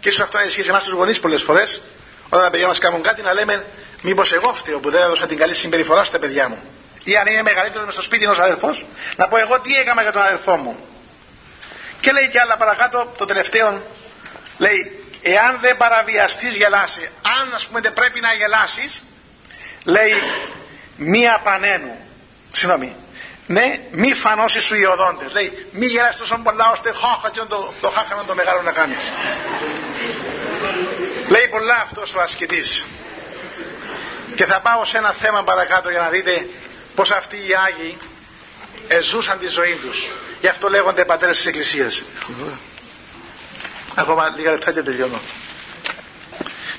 Και 0.00 0.08
ίσως 0.08 0.20
αυτό 0.20 0.36
να 0.36 0.44
ισχύει 0.44 0.62
σε 0.62 0.70
εμάς 0.70 0.84
τους 0.84 0.92
γονείς 0.92 1.20
πολλές 1.20 1.42
φορές 1.42 1.80
όταν 2.28 2.44
τα 2.44 2.50
παιδιά 2.50 2.66
μας 2.66 2.78
κάνουν 2.78 3.02
κάτι 3.02 3.22
να 3.22 3.32
λέμε 3.32 3.66
μήπως 4.02 4.32
εγώ 4.32 4.54
φταίω 4.54 4.78
που 4.78 4.90
δεν 4.90 5.02
έδωσα 5.02 5.26
την 5.26 5.38
καλή 5.38 5.54
συμπεριφορά 5.54 6.04
στα 6.04 6.18
παιδιά 6.18 6.48
μου. 6.48 6.58
Ή 7.04 7.16
αν 7.16 7.26
είμαι 7.26 7.42
μεγαλύτερος 7.42 7.86
με 7.86 7.92
στο 7.92 8.02
σπίτι 8.02 8.24
ενός 8.24 8.38
αδελφό, 8.38 8.74
να 9.16 9.28
πω 9.28 9.36
εγώ 9.36 9.60
τι 9.60 9.74
έκανα 9.76 10.02
για 10.02 10.12
τον 10.12 10.22
αδελφό 10.22 10.56
μου. 10.56 10.88
Και 12.00 12.12
λέει 12.12 12.28
και 12.28 12.40
άλλα 12.40 12.56
παρακάτω, 12.56 13.12
το 13.16 13.24
τελευταίο, 13.24 13.82
λέει, 14.58 15.03
εάν 15.26 15.58
δεν 15.60 15.76
παραβιαστείς 15.76 16.56
γελάσεις, 16.56 17.10
αν 17.40 17.54
ας 17.54 17.66
πούμε 17.66 17.80
δεν 17.80 17.92
πρέπει 17.92 18.20
να 18.20 18.32
γελάσεις, 18.32 19.02
λέει, 19.84 20.22
μία 20.96 21.40
πανένου. 21.42 21.96
Συγγνώμη. 22.52 22.96
Ναι, 23.46 23.78
μη 23.90 24.14
φανώσεις 24.14 24.64
σου 24.64 24.76
οι 24.76 24.84
οδόντες. 24.84 25.32
Λέει, 25.32 25.66
μη 25.72 25.86
γελάσεις 25.86 26.20
τόσο 26.20 26.40
πολλά 26.44 26.70
ώστε 26.70 26.92
χάχα 26.92 27.30
το, 27.30 27.72
το 27.80 27.88
χάχα 27.90 28.24
το 28.26 28.34
μεγάλο 28.34 28.62
να 28.62 28.72
κάνεις. 28.72 29.12
λέει 31.28 31.48
πολλά 31.48 31.76
αυτός 31.82 32.14
ο 32.14 32.20
ασκητής 32.20 32.84
και 34.34 34.44
θα 34.44 34.60
πάω 34.60 34.84
σε 34.84 34.98
ένα 34.98 35.12
θέμα 35.12 35.42
παρακάτω 35.42 35.90
για 35.90 36.00
να 36.00 36.08
δείτε 36.08 36.48
πως 36.94 37.10
αυτοί 37.10 37.36
οι 37.36 37.54
Άγιοι 37.66 37.98
εζούσαν 38.88 39.38
τη 39.38 39.46
ζωή 39.46 39.74
τους 39.74 40.08
γι' 40.40 40.48
αυτό 40.48 40.68
λέγονται 40.68 41.04
πατέρες 41.04 41.36
της 41.36 41.46
Εκκλησίας 41.46 42.04
ακόμα 43.94 44.34
λίγα 44.36 44.50
λεπτά 44.50 44.72
και 44.72 44.82
τελειώνω. 44.82 45.20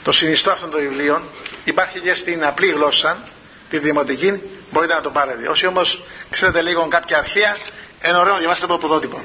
Το 0.03 0.11
συνιστό 0.11 0.51
αυτών 0.51 0.69
των 0.71 0.79
βιβλίων 0.79 1.29
υπάρχει 1.63 1.99
και 1.99 2.13
στην 2.13 2.45
απλή 2.45 2.67
γλώσσα 2.67 3.23
τη 3.69 3.79
δημοτική 3.79 4.41
μπορείτε 4.71 4.93
να 4.93 5.01
το 5.01 5.11
πάρετε. 5.11 5.47
Όσοι 5.47 5.67
όμως 5.67 6.03
ξέρετε 6.29 6.61
λίγο 6.61 6.87
κάποια 6.87 7.17
αρχαία 7.17 7.57
είναι 8.05 8.17
ωραίο 8.17 8.33
να 8.33 8.39
διαβάσετε 8.39 8.65
από 8.65 8.77
ποδότυπο. 8.77 9.23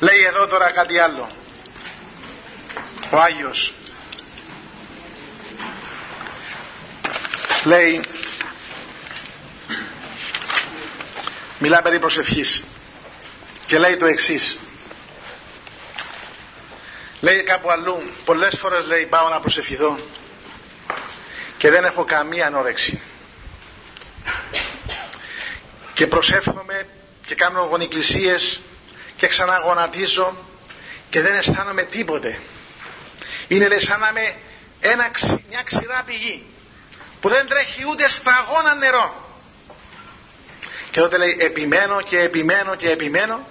Λέει 0.00 0.24
εδώ 0.24 0.46
τώρα 0.46 0.70
κάτι 0.70 0.98
άλλο. 0.98 1.28
Ο 3.10 3.16
Άγιος. 3.18 3.72
Λέει 7.64 8.00
μιλά 11.58 11.82
περί 11.82 11.98
προσευχής. 11.98 12.62
Και 13.66 13.78
λέει 13.78 13.96
το 13.96 14.06
εξής 14.06 14.58
λέει 17.20 17.42
κάπου 17.42 17.70
αλλού 17.70 18.02
πολλές 18.24 18.58
φορές 18.58 18.86
λέει 18.86 19.06
πάω 19.06 19.28
να 19.28 19.40
προσευχηθώ 19.40 19.98
και 21.58 21.70
δεν 21.70 21.84
έχω 21.84 22.04
καμία 22.04 22.46
ανόρεξη 22.46 23.00
και 25.94 26.06
προσεύχομαι 26.06 26.88
και 27.26 27.34
κάνω 27.34 27.62
γονικλησίες 27.62 28.60
και 29.16 29.26
ξαναγονατίζω 29.26 30.36
και 31.10 31.20
δεν 31.20 31.34
αισθάνομαι 31.34 31.82
τίποτε. 31.82 32.40
Είναι 33.48 33.68
λέει 33.68 33.78
σαν 33.78 34.00
να 34.00 34.08
είμαι 34.08 34.34
ένα, 34.80 35.10
μια 35.48 35.62
ξηρά 35.64 36.02
πηγή 36.06 36.46
που 37.20 37.28
δεν 37.28 37.46
τρέχει 37.46 37.84
ούτε 37.88 38.08
σταγόνα 38.08 38.74
νερό. 38.74 39.30
Και 40.90 41.00
τότε 41.00 41.16
λέει 41.16 41.36
επιμένω 41.40 42.02
και 42.02 42.18
επιμένω 42.18 42.74
και 42.74 42.90
επιμένω 42.90 43.46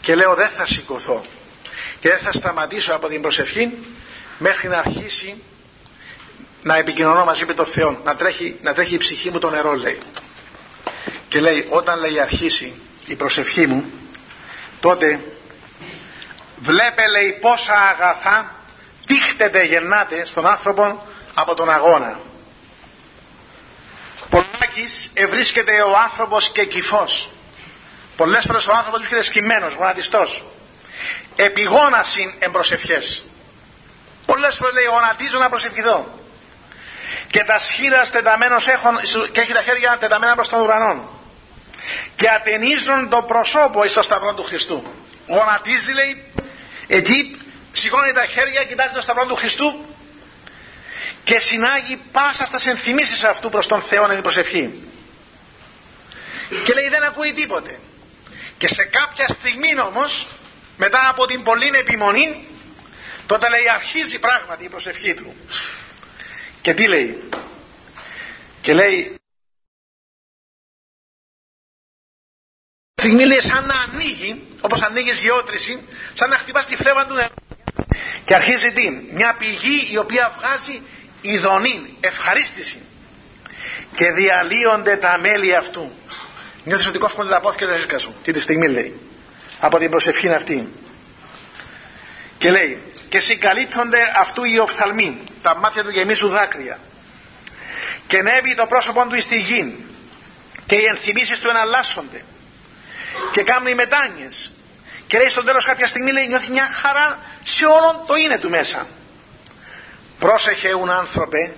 και 0.00 0.14
λέω 0.14 0.34
δεν 0.34 0.48
θα 0.48 0.66
σηκωθώ 0.66 1.24
και 2.00 2.08
δεν 2.08 2.18
θα 2.18 2.32
σταματήσω 2.32 2.94
από 2.94 3.08
την 3.08 3.22
προσευχή 3.22 3.70
μέχρι 4.38 4.68
να 4.68 4.78
αρχίσει 4.78 5.42
να 6.62 6.76
επικοινωνώ 6.76 7.24
μαζί 7.24 7.44
με 7.44 7.54
τον 7.54 7.66
Θεό. 7.66 8.00
Να 8.04 8.16
τρέχει, 8.16 8.58
να 8.62 8.74
τρέχει 8.74 8.94
η 8.94 8.98
ψυχή 8.98 9.30
μου 9.30 9.38
το 9.38 9.50
νερό 9.50 9.72
λέει. 9.72 9.98
Και 11.28 11.40
λέει 11.40 11.66
όταν 11.70 11.98
λέει 11.98 12.20
αρχίσει 12.20 12.74
η 13.06 13.14
προσευχή 13.14 13.66
μου 13.66 13.84
τότε 14.80 15.20
βλέπε 16.58 17.08
λέει 17.08 17.38
πόσα 17.40 17.74
αγαθά 17.74 18.54
τίχτεται 19.06 19.64
γεννάτε 19.64 20.24
στον 20.24 20.46
άνθρωπο 20.46 21.06
από 21.34 21.54
τον 21.54 21.70
αγώνα. 21.70 22.20
Πολλάκις 24.30 25.10
ευρίσκεται 25.14 25.82
ο 25.82 25.96
άνθρωπος 25.96 26.48
και 26.48 26.64
κυφός. 26.64 27.28
Πολλές 28.16 28.44
φορές 28.46 28.66
ο 28.66 28.72
άνθρωπος 28.72 28.98
βρίσκεται 28.98 29.22
σκυμμένος, 29.22 29.74
γονατιστός 29.74 30.44
επιγόνασιν 31.44 32.32
εμπροσευχές 32.38 33.22
πολλές 34.26 34.56
φορές 34.56 34.74
λέει 34.74 34.84
γονατίζω 34.84 35.38
να 35.38 35.48
προσευχηθώ 35.48 36.18
και 37.30 37.44
τα 37.44 37.58
σχήρα 37.58 38.06
τεταμένος 38.06 38.68
έχουν 38.68 38.96
και 39.32 39.40
έχει 39.40 39.52
τα 39.52 39.62
χέρια 39.62 39.96
τεταμένα 40.00 40.34
προς 40.34 40.48
τον 40.48 40.60
ουρανό 40.60 41.20
και 42.16 42.28
ατενίζουν 42.28 43.08
το 43.08 43.22
προσώπο 43.22 43.84
εις 43.84 43.92
το 43.92 44.02
σταυρό 44.02 44.34
του 44.34 44.42
Χριστού 44.42 44.84
γονατίζει 45.26 45.92
λέει 45.92 46.24
εκεί 46.86 47.36
σηκώνει 47.72 48.12
τα 48.12 48.26
χέρια 48.26 48.64
κοιτάζει 48.64 48.94
το 48.94 49.00
σταυρό 49.00 49.26
του 49.26 49.34
Χριστού 49.36 49.84
και 51.24 51.38
συνάγει 51.38 52.00
πάσα 52.12 52.46
στα 52.46 52.70
ενθυμίσεις 52.70 53.24
αυτού 53.24 53.48
προς 53.48 53.66
τον 53.66 53.80
Θεό 53.80 54.06
να 54.06 54.12
την 54.12 54.22
προσευχή 54.22 54.82
και 56.64 56.72
λέει 56.74 56.88
δεν 56.88 57.02
ακούει 57.02 57.32
τίποτε 57.32 57.78
και 58.58 58.68
σε 58.68 58.84
κάποια 58.84 59.28
στιγμή 59.28 59.80
όμως 59.80 60.26
μετά 60.80 61.08
από 61.08 61.26
την 61.26 61.42
πολλή 61.42 61.70
επιμονή 61.74 62.46
τότε 63.26 63.48
λέει 63.48 63.68
αρχίζει 63.68 64.18
πράγματι 64.18 64.64
η 64.64 64.68
προσευχή 64.68 65.14
του. 65.14 65.34
Και 66.60 66.74
τι 66.74 66.86
λέει; 66.86 67.28
Και 68.60 68.74
λέει 68.74 69.14
στιγμή 73.00 73.24
λέει 73.24 73.40
σαν 73.40 73.66
να 73.66 73.74
ανοίγει 73.74 74.42
όπως 74.60 74.82
ανοίγεις 74.82 75.16
γεώτρηση 75.18 75.88
σαν 76.14 76.28
να 76.30 76.36
χτυπάς 76.36 76.66
τη 76.66 76.76
φλέβα 76.76 77.06
του 77.06 77.14
νερού. 77.14 77.34
Και 78.24 78.34
αρχίζει 78.34 78.72
τι; 78.72 78.90
Μια 78.90 79.34
πηγή 79.34 79.88
η 79.90 79.96
οποία 79.96 80.34
βγάζει 80.38 80.82
ειδονή 81.20 81.96
ευχαρίστηση. 82.00 82.78
Και 83.94 84.10
διαλύονται 84.12 84.96
τα 84.96 85.18
μέλη 85.18 85.56
αυτού. 85.56 85.92
Νιώθεις 86.64 86.86
ότι 86.86 86.98
κόφκονται 86.98 87.30
τα 87.30 87.40
πόθη 87.40 87.56
και 87.56 87.66
τα 87.66 87.76
ζέσκα 87.76 87.98
σου. 87.98 88.14
Τι 88.22 88.32
τη 88.32 88.40
στιγμή 88.40 88.68
λέει 88.68 89.09
από 89.60 89.78
την 89.78 89.90
προσευχή 89.90 90.28
αυτή. 90.32 90.68
Και 92.38 92.50
λέει 92.50 92.82
και 93.08 93.20
συγκαλύπτονται 93.20 94.12
αυτού 94.16 94.44
οι 94.44 94.58
οφθαλμοί 94.58 95.20
τα 95.42 95.56
μάτια 95.56 95.82
του 95.82 95.90
γεμίζουν 95.90 96.30
δάκρυα. 96.30 96.78
Και 98.06 98.22
νεύει 98.22 98.54
το 98.54 98.66
πρόσωπό 98.66 99.06
του 99.06 99.20
στη 99.20 99.38
γη 99.38 99.84
και 100.66 100.74
οι 100.74 100.84
ενθυμίσεις 100.84 101.40
του 101.40 101.48
εναλλάσσονται. 101.48 102.24
Και 103.32 103.42
κάνουν 103.42 103.66
οι 103.66 103.74
μετάνοιες. 103.74 104.52
Και 105.06 105.18
λέει 105.18 105.28
στον 105.28 105.44
τέλος 105.44 105.64
κάποια 105.64 105.86
στιγμή 105.86 106.12
λέει 106.12 106.26
νιώθει 106.26 106.50
μια 106.50 106.66
χαρά 106.66 107.18
σε 107.42 107.64
όλον 107.64 108.04
το 108.06 108.14
είναι 108.14 108.38
του 108.38 108.50
μέσα. 108.50 108.86
Πρόσεχε 110.18 110.74
ουν 110.74 110.90
άνθρωπε 110.90 111.52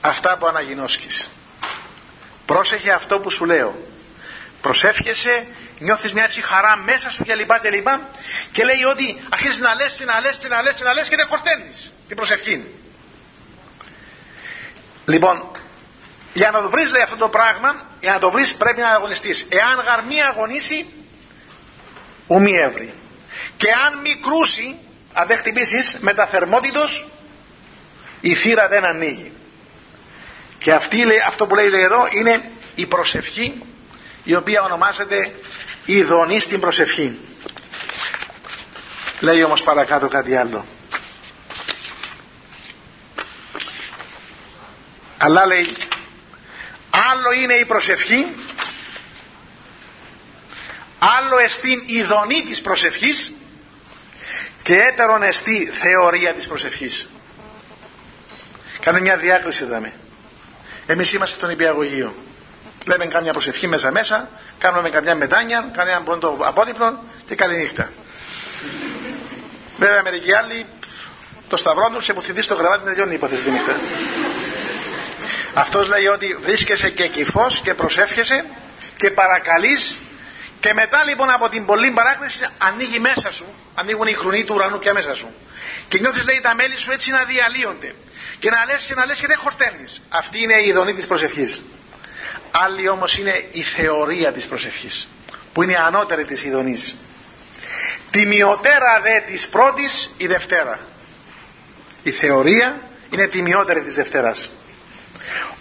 αυτά 0.00 0.36
που 0.36 0.46
αναγινώσκεις 0.46 1.28
πρόσεχε 2.46 2.90
αυτό 2.92 3.18
που 3.18 3.30
σου 3.30 3.44
λέω. 3.44 3.86
Προσεύχεσαι 4.60 5.46
νιώθεις 5.78 6.12
μια 6.12 6.24
έτσι 6.24 6.42
χαρά 6.42 6.76
μέσα 6.76 7.10
σου 7.10 7.24
και 7.24 7.34
λοιπά 7.34 7.58
και 7.58 7.70
λοιπά 7.70 8.08
και 8.52 8.64
λέει 8.64 8.84
ότι 8.84 9.22
αρχίζεις 9.28 9.58
να 9.58 9.74
λες 9.74 9.92
και 9.92 10.04
να 10.04 10.20
λες 10.20 10.36
και 10.36 10.48
να 10.48 10.62
λες 10.62 10.72
και 10.74 10.84
να 10.84 10.92
λες 10.92 11.08
και 11.08 11.16
δεν 11.16 11.26
χορταίνεις. 11.26 11.92
Την 12.08 12.16
προσευχή 12.16 12.64
λοιπόν 15.04 15.50
για 16.32 16.50
να 16.50 16.62
το 16.62 16.70
βρεις 16.70 16.90
λέει 16.90 17.02
αυτό 17.02 17.16
το 17.16 17.28
πράγμα 17.28 17.86
για 18.00 18.12
να 18.12 18.18
το 18.18 18.30
βρεις 18.30 18.54
πρέπει 18.54 18.80
να 18.80 18.88
αγωνιστείς. 18.88 19.46
Εάν 19.48 19.80
γαρμή 19.86 20.22
αγωνίσει 20.22 20.86
ου 22.26 22.36
έβρι 22.36 22.94
και 23.56 23.68
αν 23.86 24.00
μη 24.00 24.16
κρούσει 24.22 24.76
αν 25.12 25.26
δεν 25.26 25.36
χτυπήσεις 25.36 25.96
μεταθερμότητος 26.00 27.06
η 28.20 28.34
θύρα 28.34 28.68
δεν 28.68 28.84
ανοίγει. 28.84 29.32
Και 30.58 30.72
αυτή, 30.72 31.04
λέει, 31.04 31.22
αυτό 31.26 31.46
που 31.46 31.54
λέει 31.54 31.70
εδώ 31.82 32.08
είναι 32.10 32.50
η 32.74 32.86
προσευχή 32.86 33.62
η 34.26 34.34
οποία 34.34 34.62
ονομάζεται 34.62 35.32
ειδονής 35.84 36.42
στην 36.42 36.60
προσευχή 36.60 37.18
λέει 39.20 39.42
όμως 39.42 39.62
παρακάτω 39.62 40.08
κάτι 40.08 40.36
άλλο 40.36 40.66
αλλά 45.18 45.46
λέει 45.46 45.66
άλλο 47.10 47.32
είναι 47.42 47.54
η 47.54 47.64
προσευχή 47.64 48.34
άλλο 50.98 51.38
εστίν 51.38 51.82
ειδονή 51.86 52.42
της 52.42 52.60
προσευχής 52.60 53.32
και 54.62 54.76
έτερον 54.76 55.22
εστί 55.22 55.70
θεωρία 55.72 56.34
της 56.34 56.46
προσευχής 56.46 57.08
Κάνε 58.86 59.00
μια 59.00 59.16
διάκριση 59.16 59.64
εδώ. 59.64 59.92
Εμείς 60.86 61.12
είμαστε 61.12 61.36
στον 61.36 61.50
υπηαγωγείο. 61.50 62.14
Λέμε 62.86 63.06
κάμια 63.06 63.32
προσευχή 63.32 63.66
μέσα 63.66 63.90
μέσα, 63.90 64.28
κάνουμε 64.58 64.90
καμιά 64.90 65.14
μετάνια, 65.14 65.70
κανένα 65.76 66.00
πόντο 66.00 66.36
απόδειπνο 66.40 67.02
και 67.26 67.34
καλή 67.34 67.56
νύχτα. 67.56 67.92
Βέβαια 69.76 70.02
μερικοί 70.02 70.32
άλλοι 70.32 70.66
το 71.48 71.56
σταυρό 71.56 71.90
τους 71.94 72.04
σε 72.04 72.12
που 72.12 72.22
στο 72.40 72.54
γραβάτι 72.54 72.84
να 72.84 72.90
τελειώνει 72.90 73.12
η 73.12 73.14
υπόθεση 73.14 73.42
τη 73.42 73.50
νύχτα. 73.50 73.76
Αυτός 75.54 75.88
λέει 75.88 76.06
ότι 76.06 76.38
βρίσκεσαι 76.42 76.90
και 76.90 77.06
κυφός 77.08 77.60
και 77.60 77.74
προσεύχεσαι 77.74 78.44
και 78.96 79.10
παρακαλείς 79.10 79.96
και 80.60 80.74
μετά 80.74 81.04
λοιπόν 81.04 81.30
από 81.30 81.48
την 81.48 81.64
πολλή 81.66 81.90
παράκληση 81.90 82.46
ανοίγει 82.58 82.98
μέσα 82.98 83.32
σου, 83.32 83.46
ανοίγουν 83.74 84.06
οι 84.06 84.12
χρονοί 84.12 84.44
του 84.44 84.54
ουρανού 84.54 84.78
και 84.78 84.92
μέσα 84.92 85.14
σου. 85.14 85.34
Και 85.88 85.98
νιώθεις 85.98 86.24
λέει 86.24 86.40
τα 86.42 86.54
μέλη 86.54 86.78
σου 86.78 86.92
έτσι 86.92 87.10
να 87.10 87.24
διαλύονται 87.24 87.94
και 88.38 88.50
να 88.50 88.64
λες 88.66 88.84
και 88.84 88.94
να 88.94 89.06
λες 89.06 89.18
και 89.18 89.26
δεν 89.26 89.38
χορταίνεις. 89.38 90.02
Αυτή 90.08 90.42
είναι 90.42 90.54
η 90.54 90.68
ειδονή 90.68 90.94
της 90.94 91.06
προσευχής. 91.06 91.62
Άλλη 92.64 92.88
όμως 92.88 93.18
είναι 93.18 93.44
η 93.52 93.62
θεωρία 93.62 94.32
της 94.32 94.46
προσευχής 94.46 95.08
που 95.52 95.62
είναι 95.62 95.76
ανώτερη 95.76 96.24
της 96.24 96.44
ειδονής. 96.44 96.94
Τιμιωτέρα 98.10 99.00
δε 99.02 99.20
της 99.20 99.48
πρώτης 99.48 100.14
η 100.16 100.26
Δευτέρα. 100.26 100.78
Η 102.02 102.10
θεωρία 102.10 102.80
είναι 103.10 103.26
τιμιότερη 103.26 103.82
της 103.82 103.94
Δευτέρας. 103.94 104.50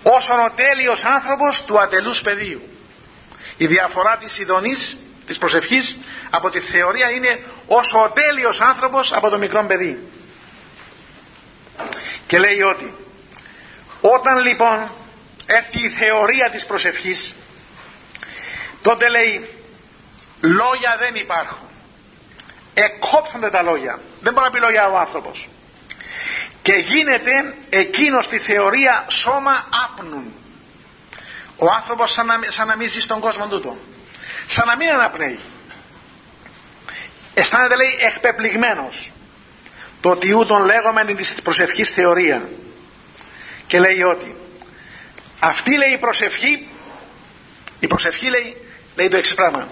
Όσον 0.04 0.40
ο 0.40 0.52
τέλειος 0.56 1.04
άνθρωπος 1.06 1.64
του 1.64 1.80
ατελούς 1.80 2.22
πεδίου. 2.22 2.62
Η 3.58 3.68
διαφορά 3.68 4.18
της 4.18 4.40
ειδονής 4.40 4.98
της 5.28 5.38
προσευχής 5.38 5.98
από 6.30 6.50
τη 6.50 6.60
θεωρία 6.60 7.12
είναι 7.12 7.44
όσο 7.68 8.04
ο 8.04 8.10
τέλειος 8.12 8.62
άνθρωπος 8.62 9.14
από 9.14 9.30
το 9.30 9.38
μικρό 9.38 9.64
παιδί. 9.64 10.00
και 12.28 12.40
λέει 12.40 12.62
ότι 12.62 12.94
όταν 14.02 14.38
λοιπόν 14.38 14.92
έρθει 15.46 15.86
η 15.86 15.90
θεωρία 15.90 16.50
της 16.50 16.66
προσευχής 16.66 17.34
τότε 18.82 19.10
λέει 19.10 19.50
λόγια 20.42 20.96
δεν 21.00 21.16
υπάρχουν. 21.16 21.68
Εκόπτονται 22.74 23.50
τα 23.50 23.62
λόγια. 23.62 24.00
Δεν 24.22 24.34
μπορεί 24.34 24.46
να 24.46 24.52
πει 24.52 24.60
λόγια 24.60 24.90
ο 24.90 24.98
άνθρωπος. 24.98 25.50
Και 26.62 26.74
γίνεται 26.74 27.56
εκείνο 27.70 28.22
στη 28.22 28.38
θεωρία 28.38 29.06
σώμα 29.10 29.68
άπνουν. 29.86 30.34
Ο 31.58 31.66
άνθρωπος 31.72 32.12
σαν 32.12 32.26
να, 32.26 32.34
σαν 32.50 32.68
να 32.68 32.76
μην 32.76 32.90
ζει 32.90 33.02
στον 33.02 33.20
κόσμο 33.20 33.48
τούτο. 33.48 33.78
Σαν 34.46 34.68
να 34.68 34.76
μην 34.76 34.90
αναπνέει. 34.90 35.40
Αισθάνεται 37.34 37.76
λέει 37.76 37.98
εκπεπληγμένος. 38.00 39.12
Το 40.02 40.10
ότι 40.10 40.34
ούτων 40.34 40.66
λέγομαι 40.66 41.06
την 41.06 41.18
προσευχής 41.44 41.90
θεωρία. 41.90 42.50
Και 43.68 43.80
λέει 43.80 44.02
ότι 44.02 44.36
αυτή 45.48 45.78
λέει 45.78 45.92
η 45.92 45.98
προσευχή 45.98 46.68
η 47.80 47.88
προσευχή 47.88 48.30
λέει, 48.30 48.58
λέει 48.96 49.08
το 49.08 49.18
εξής 49.18 49.36
πράγμα. 49.36 49.68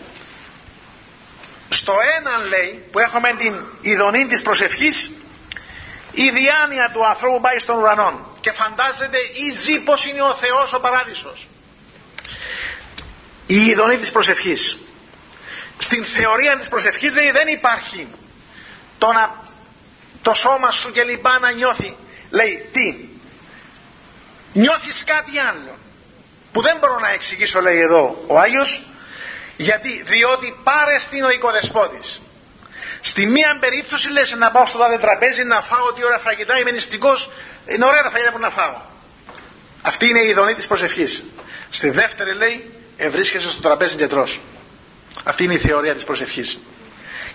Στο 1.69 1.93
έναν 2.17 2.47
λέει 2.47 2.84
που 2.91 2.99
έχουμε 2.99 3.34
την 3.38 3.65
ειδονή 3.82 4.26
της 4.26 4.41
προσευχής 4.41 5.11
η 6.11 6.30
διάνοια 6.30 6.89
του 6.93 7.05
ανθρώπου 7.05 7.41
πάει 7.41 7.59
στον 7.59 7.78
ουρανό 7.78 8.38
και 8.41 8.51
φαντάζεται 8.51 9.17
ή 9.17 9.55
ζει 9.55 9.80
πως 9.80 10.05
είναι 10.05 10.21
ο 10.21 10.34
Θεός 10.34 10.74
ο 10.74 10.80
παράδεισος. 10.80 11.47
Η 13.47 13.65
ειδονή 13.65 13.97
της 13.97 14.11
προσευχής. 14.11 14.78
Στην 15.78 16.05
θεωρία 16.05 16.57
της 16.57 16.67
προσευχής 16.67 17.13
λέει 17.13 17.32
δεν 17.32 17.47
υπάρχει 17.47 18.07
το, 18.97 19.11
να, 19.11 19.36
το 20.21 20.34
σώμα 20.34 20.71
σου 20.71 20.91
και 20.91 21.03
λοιπά 21.03 21.39
να 21.39 21.51
νιώθει. 21.51 21.95
Λέει 22.30 22.69
τι; 22.71 22.95
Νιώθεις 24.53 25.03
κάτι 25.03 25.39
άλλο. 25.39 25.77
Που 26.51 26.61
δεν 26.61 26.77
μπορώ 26.79 26.99
να 26.99 27.09
εξηγήσω 27.09 27.61
λέει 27.61 27.79
εδώ 27.79 28.23
ο 28.27 28.39
Άγιος 28.39 28.81
γιατί 29.57 30.03
διότι 30.05 30.55
πάρε 30.63 30.97
στην 30.99 31.23
ο 31.23 31.29
οικοδεσπότης. 31.29 32.21
Στη 33.01 33.25
μία 33.25 33.57
περίπτωση 33.59 34.11
λες 34.11 34.35
να 34.37 34.51
πάω 34.51 34.65
στο 34.65 34.77
τάδε 34.77 34.97
τραπέζι 34.97 35.43
να 35.43 35.61
φάω 35.61 35.93
τι 35.93 36.05
ώρα 36.05 36.19
θα 36.19 36.33
κοιτάει 36.33 36.61
είμαι 36.61 36.71
νηστικός 36.71 37.29
είναι 37.65 37.85
ωραία 37.85 38.03
τα 38.03 38.09
φαγητά 38.09 38.31
που 38.31 38.39
να 38.39 38.49
φάω. 38.49 38.75
Αυτή 39.81 40.07
είναι 40.07 40.19
η 40.19 40.29
ειδονή 40.29 40.55
της 40.55 40.67
προσευχής. 40.67 41.23
Στη 41.69 41.89
δεύτερη 41.89 42.33
λέει 42.35 42.71
ευρίσκεσαι 42.97 43.49
στο 43.49 43.61
τραπέζι 43.61 43.95
και 43.95 44.07
τρως 44.07 44.39
αυτή 45.23 45.43
είναι 45.43 45.53
η 45.53 45.57
θεωρία 45.57 45.93
της 45.93 46.03
προσευχής. 46.03 46.57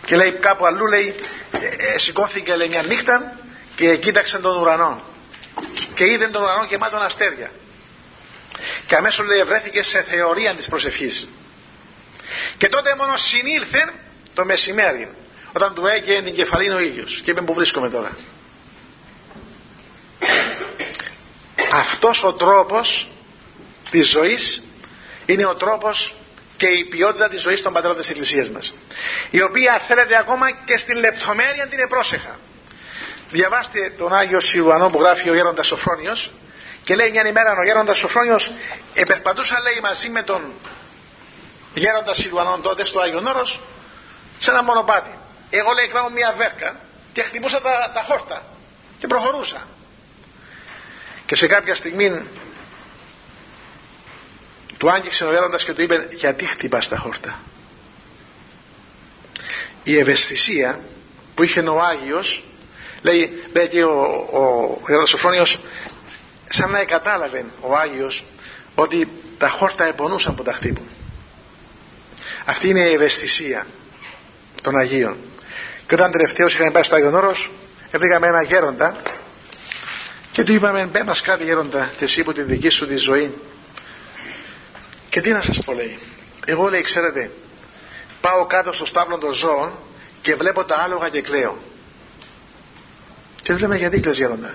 Και 0.05 0.17
λέει 0.17 0.33
κάπου 0.33 0.67
αλλού 0.67 0.87
λέει 0.87 1.15
ε, 1.53 1.95
ε, 1.95 1.99
σηκώθηκε 1.99 2.57
λέει 2.57 2.69
μια 2.69 2.83
νύχτα 2.83 3.33
και 3.75 3.97
κοίταξε 3.97 4.39
τον 4.39 4.61
ουρανό 4.61 5.03
και 5.99 6.07
είδε 6.07 6.27
τον 6.29 6.43
ουρανό 6.43 6.65
γεμάτο 6.65 6.97
αστέρια. 6.97 7.51
Και 8.87 8.95
αμέσως 8.95 9.27
λέει 9.27 9.43
βρέθηκε 9.43 9.83
σε 9.83 10.03
θεωρία 10.03 10.55
της 10.55 10.69
προσευχής. 10.69 11.29
Και 12.59 12.69
τότε 12.69 12.95
μόνο 12.97 13.17
συνήλθε 13.17 13.93
το 14.35 14.45
μεσημέρι 14.45 15.09
όταν 15.53 15.75
του 15.75 15.87
έγινε 15.87 16.23
την 16.23 16.35
κεφαλή 16.35 16.71
ο 16.71 16.79
ήλιος. 16.79 17.21
Και 17.25 17.31
είπε 17.31 17.41
που 17.41 17.55
βρίσκομαι 17.55 17.91
τώρα; 17.91 18.17
Αυτός 21.73 22.25
ο 22.25 22.33
τρόπος 22.33 23.09
της 23.91 24.09
ζωής 24.09 24.63
είναι 25.27 25.47
ο 25.47 25.55
τρόπος 25.55 26.15
και 26.57 26.67
η 26.67 26.85
ποιότητα 26.85 27.29
της 27.29 27.43
ζωής 27.43 27.63
των 27.63 27.73
πατέρων 27.73 27.97
της 27.97 28.09
Εκκλησίας 28.09 28.49
μας 28.49 28.75
η 29.31 29.43
οποία 29.43 29.83
θέλετε 29.89 30.17
ακόμα 30.17 30.51
και 30.51 30.77
στην 30.77 30.97
λεπτομέρεια 30.97 31.67
την 31.67 31.79
επρόσεχα 31.79 32.39
διαβάστε 33.31 33.95
τον 33.99 34.15
Άγιο 34.15 34.41
Σιλουανό 34.41 34.91
που 34.91 35.01
γράφει 35.01 35.31
ο 35.31 35.35
Γέροντας 35.35 35.67
Σοφρόνιος 35.67 36.31
και 36.85 36.95
λέει 36.95 37.11
μια 37.11 37.27
ημέρα 37.27 37.53
ο 37.53 37.65
Γέροντας 37.65 37.99
Σοφρόνιος 37.99 38.53
επερπατούσα 38.95 39.61
λέει 39.61 39.79
μαζί 39.83 40.09
με 40.09 40.23
τον 40.23 40.53
Γέροντα 41.75 42.15
Σιλουανό 42.15 42.59
τότε 42.59 42.85
στο 42.85 43.01
Άγιο 43.01 43.21
Νόρος 43.21 43.61
σε 44.39 44.51
ένα 44.51 44.63
μονοπάτι. 44.63 45.11
Εγώ 45.51 45.73
λέει 45.73 45.87
κράω 45.87 46.11
μια 46.11 46.35
βέρκα 46.37 46.77
και 47.13 47.23
χτυπούσα 47.23 47.61
τα, 47.61 47.91
τα 47.95 48.03
χόρτα 48.03 48.43
και 48.99 49.07
προχωρούσα. 49.07 49.67
Και 51.27 51.37
σε 51.37 51.47
κάποια 51.47 51.75
στιγμή 51.75 52.27
του 54.79 54.91
άγγιξε 54.91 55.25
ο 55.25 55.31
Γέροντας 55.31 55.65
και 55.65 55.73
του 55.73 55.83
είπε 55.83 56.09
γιατί 56.11 56.45
χτυπάς 56.45 56.89
τα 56.89 56.97
χόρτα; 56.97 57.41
Η 59.83 59.99
ευαισθησία 59.99 60.81
που 61.35 61.43
είχε 61.43 61.61
ο 61.61 61.81
Άγιος 61.81 62.43
λέει, 63.03 63.43
λέει 63.53 63.69
και 63.69 63.85
ο, 63.85 64.27
ο, 64.33 64.41
ο 64.93 65.45
σαν 66.49 66.71
να 66.71 66.85
κατάλαβε 66.85 67.45
ο 67.61 67.77
Άγιος 67.77 68.25
ότι 68.75 69.09
τα 69.39 69.49
χόρτα 69.49 69.85
επονούσαν 69.85 70.33
από 70.33 70.43
τα 70.43 70.53
χτύπουν. 70.53 70.87
Αυτή 72.45 72.69
είναι 72.69 72.91
η 72.91 72.93
ευαισθησία 72.93 73.67
των 74.63 74.77
Αγίων. 74.77 75.17
Και 75.87 75.95
όταν 75.95 76.11
τελευταίως 76.11 76.55
είχαμε 76.55 76.71
πάει 76.71 76.83
στο 76.83 76.95
Άγιον 76.95 77.15
Όρος 77.15 77.51
βρήκαμε 77.93 78.27
ένα 78.27 78.43
γέροντα 78.43 78.97
και 80.33 80.45
του 80.45 80.53
είπαμε 80.53 80.85
μπε 80.85 81.05
μας 81.05 81.21
κάτι 81.21 81.45
γέροντα 81.45 81.91
και 81.97 82.05
εσύ 82.05 82.23
που 82.23 82.33
τη 82.33 82.43
δική 82.43 82.69
σου 82.69 82.87
τη 82.87 82.97
ζωή 82.97 83.35
και 85.09 85.21
τι 85.21 85.31
να 85.31 85.43
σας 85.43 85.63
πω 85.65 85.73
λέει. 85.73 85.99
Εγώ 86.47 86.69
λέει 86.69 86.81
ξέρετε 86.81 87.31
πάω 88.21 88.47
κάτω 88.47 88.73
στο 88.73 88.87
στάβλο 88.87 89.19
των 89.19 89.33
ζώων 89.33 89.73
και 90.23 90.35
βλέπω 90.35 90.65
τα 90.65 90.77
άλογα 90.77 91.09
και 91.09 91.23
κλαίω 91.23 91.59
και 93.49 93.55
λέμε 93.55 93.77
γιατί 93.77 94.01
κλαις 94.01 94.17
γέροντα 94.17 94.55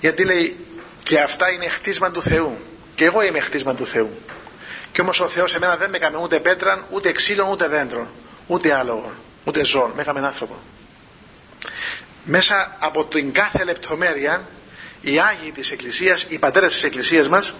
γιατί 0.00 0.24
λέει 0.24 0.56
και 1.02 1.20
αυτά 1.20 1.50
είναι 1.50 1.68
χτίσμα 1.68 2.10
του 2.10 2.22
Θεού. 2.22 2.58
Και 2.94 3.04
εγώ 3.04 3.22
είμαι 3.22 3.40
χτίσμα 3.40 3.74
του 3.74 3.86
Θεού. 3.86 4.18
Και 4.92 5.00
όμως 5.00 5.20
ο 5.20 5.28
Θεός 5.28 5.54
εμένα 5.54 5.76
δεν 5.76 5.90
με 5.90 5.96
έκανε 5.96 6.16
ούτε 6.22 6.40
πέτραν 6.40 6.84
ούτε 6.90 7.12
ξύλων 7.12 7.50
ούτε 7.50 7.68
δέντρων 7.68 8.06
ούτε 8.46 8.74
άλογο 8.74 9.12
ούτε 9.44 9.64
ζώων. 9.64 9.92
Με 9.94 10.02
έκαμε 10.02 10.26
άνθρωπο 10.26 10.56
μέσα 12.24 12.76
από 12.78 13.04
την 13.04 13.32
κάθε 13.32 13.64
λεπτομέρεια 13.64 14.48
οι 15.00 15.18
Άγιοι 15.18 15.52
της 15.52 15.70
Εκκλησίας 15.70 16.26
οι 16.28 16.38
πατέρες 16.38 16.72
της 16.72 16.82
Εκκλησίας 16.82 17.28
μας 17.28 17.54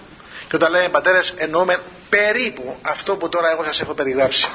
και 0.48 0.56
όταν 0.56 0.70
λέμε 0.70 0.88
πατέρες 0.88 1.34
εννοούμε 1.36 1.80
περίπου 2.08 2.76
αυτό 2.82 3.16
που 3.16 3.28
τώρα 3.28 3.50
εγώ 3.50 3.64
σας 3.64 3.80
έχω 3.80 3.94
περιγράψει. 3.94 4.48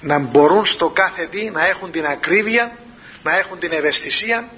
Να 0.00 0.18
μπορούν 0.18 0.66
στο 0.66 0.88
κάθε 0.88 1.26
τι 1.26 1.50
να 1.50 1.66
έχουν 1.66 1.90
την 1.90 2.06
ακρίβεια 2.06 2.76
να 3.26 3.38
έχουν 3.38 3.58
την 3.58 3.72
ευαισθησία 3.72 4.48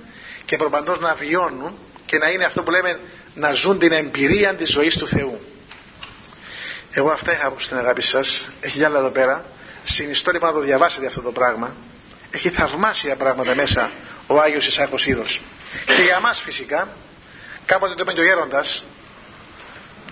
και 0.44 0.56
προπαντός 0.56 0.98
να 1.00 1.14
βιώνουν 1.14 1.78
και 2.06 2.18
να 2.18 2.30
είναι 2.30 2.44
αυτό 2.44 2.62
που 2.62 2.70
λέμε 2.70 3.00
να 3.34 3.52
ζουν 3.52 3.78
την 3.78 3.92
εμπειρία 3.92 4.54
της 4.54 4.70
ζωής 4.70 4.96
του 4.96 5.08
Θεού. 5.08 5.40
Εγώ 6.92 7.10
αυτά 7.10 7.32
είχα 7.32 7.52
στην 7.58 7.76
αγάπη 7.78 8.02
σας. 8.02 8.48
Έχει 8.60 8.84
άλλα 8.84 8.98
εδώ 8.98 9.10
πέρα. 9.10 9.44
Συνιστώ 9.84 10.30
λοιπόν 10.32 10.48
να 10.48 10.54
το 10.54 10.60
διαβάσετε 10.60 11.06
αυτό 11.06 11.20
το 11.20 11.32
πράγμα. 11.32 11.74
Έχει 12.30 12.50
θαυμάσια 12.50 13.16
πράγματα 13.16 13.54
μέσα 13.54 13.90
ο 14.26 14.40
Άγιος 14.40 14.66
Ισάκος 14.66 15.06
Ήρος. 15.06 15.40
Και 15.84 16.02
για 16.02 16.20
μας 16.20 16.40
φυσικά 16.40 16.88
κάποτε 17.66 17.94
το 17.94 18.02
είπε 18.02 18.12
και 18.12 18.20
ο 18.20 18.24
Γέροντας 18.24 18.84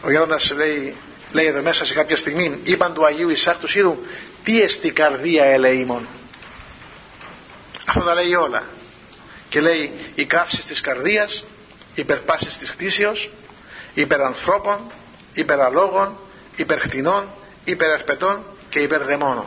ο 0.03 0.11
Γέροντας 0.11 0.53
λέει, 0.57 0.97
λέει 1.33 1.47
εδώ 1.47 1.63
μέσα 1.63 1.85
σε 1.85 1.95
κάποια 1.95 2.17
στιγμή 2.17 2.59
είπαν 2.63 2.95
του 2.95 3.07
Αγίου 3.07 3.29
Ισάκ 3.29 3.57
του 3.59 3.69
Σύρου 3.69 3.97
τι 4.45 4.61
εστί 4.63 4.91
καρδία 4.91 5.45
ελεήμων 5.45 6.07
αυτό 7.97 8.09
τα 8.09 8.15
λέει 8.15 8.35
όλα. 8.35 8.63
Και 9.49 9.61
λέει 9.61 9.93
οι 10.15 10.25
καύσεις 10.25 10.65
της 10.65 10.81
καρδίας 10.81 11.45
υπερπάσεις 11.95 12.57
της 12.57 12.71
χτίσεως 12.71 13.31
υπερανθρώπων 13.95 14.81
υπεραλόγων 15.35 16.19
υπερχτινών 16.57 17.29
υπερερπετών 17.65 18.45
και 18.69 18.79
υπερδαιμόνων. 18.79 19.47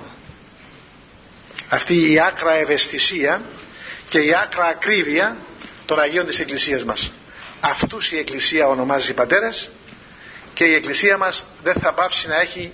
Αυτή 1.70 2.12
η 2.12 2.20
άκρα 2.20 2.54
ευαισθησία 2.54 3.42
και 4.10 4.20
η 4.20 4.34
άκρα 4.34 4.66
ακρίβεια 4.66 5.38
των 5.86 6.00
Αγίων 6.00 6.26
της 6.26 6.40
Εκκλησίας 6.40 6.84
μας. 6.84 7.12
Αυτούς 7.60 8.12
η 8.12 8.18
Εκκλησία 8.18 8.68
ονομάζει 8.68 9.14
πατέρες 9.14 9.70
και 10.54 10.64
η 10.66 10.74
Εκκλησία 10.74 11.18
μας 11.18 11.44
δεν 11.64 11.74
θα 11.74 11.94
πάψει 11.94 12.28
να 12.28 12.40
έχει 12.40 12.72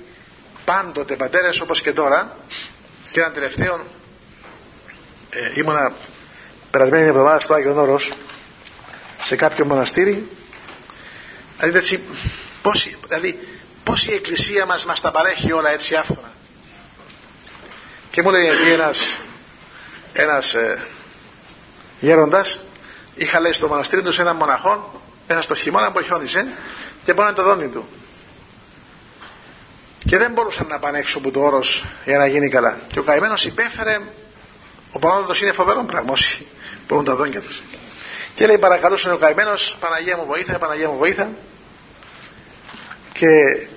πάντοτε 0.65 1.15
πατέρες 1.15 1.59
όπως 1.59 1.81
και 1.81 1.91
τώρα. 1.91 2.37
Και 3.11 3.19
έναν 3.19 3.33
τελευταίο 3.33 3.85
ε, 5.35 5.59
ήμουνα 5.59 5.93
περασμένη 6.71 7.07
εβδομάδα 7.07 7.39
στο 7.39 7.53
Άγιο 7.53 7.73
Νόρος 7.73 8.11
σε 9.21 9.35
κάποιο 9.35 9.65
μοναστήρι. 9.65 10.29
Δηλαδή, 11.59 12.03
πώς, 12.61 12.87
δηλαδή 13.07 13.39
πώς 13.83 14.05
η 14.05 14.13
Εκκλησία 14.13 14.65
μας 14.65 14.85
μας 14.85 15.01
τα 15.01 15.11
παρέχει 15.11 15.51
όλα 15.51 15.69
έτσι 15.69 15.95
άφθονα; 15.95 16.31
Και 18.11 18.21
μου 18.21 18.31
λέει 18.31 18.45
εκεί 18.45 18.69
ένας 18.69 19.17
ένας 20.13 20.53
ε, 20.53 20.83
γέροντας 21.99 22.59
είχα 23.15 23.39
λέει 23.39 23.51
στο 23.51 23.67
μοναστήρι 23.67 24.01
του 24.01 24.11
σε 24.11 24.21
έναν 24.21 24.35
μοναχό 24.35 25.01
μέσα 25.27 25.41
στο 25.41 25.55
χειμώνα 25.55 25.91
που 25.91 26.01
χιόνισε 26.01 26.47
και 27.05 27.13
πάνε 27.13 27.33
το 27.33 27.43
δόνι 27.43 27.67
του. 27.67 27.87
Και 30.05 30.17
δεν 30.17 30.31
μπορούσαν 30.31 30.67
να 30.67 30.79
πάνε 30.79 30.97
έξω 30.97 31.17
από 31.17 31.31
το 31.31 31.39
όρος 31.39 31.85
για 32.05 32.17
να 32.17 32.27
γίνει 32.27 32.49
καλά. 32.49 32.77
Και 32.87 32.99
ο 32.99 33.03
καημένος 33.03 33.45
υπέφερε 33.45 33.99
ο 34.95 34.99
πανόδοτος 34.99 35.41
είναι 35.41 35.51
φοβερό 35.51 35.83
πράγμα 35.83 36.11
όσοι 36.11 36.47
μπορούν 36.87 37.05
τα 37.05 37.15
δόντια 37.15 37.41
τους 37.41 37.61
Και 38.35 38.45
λέει 38.45 38.57
παρακαλούσε 38.57 39.11
ο 39.11 39.17
καημένο, 39.17 39.51
Παναγία 39.79 40.17
μου 40.17 40.25
βοήθα, 40.25 40.57
Παναγία 40.57 40.89
μου 40.89 40.97
βοήθα. 40.97 41.29
Και 43.13 43.27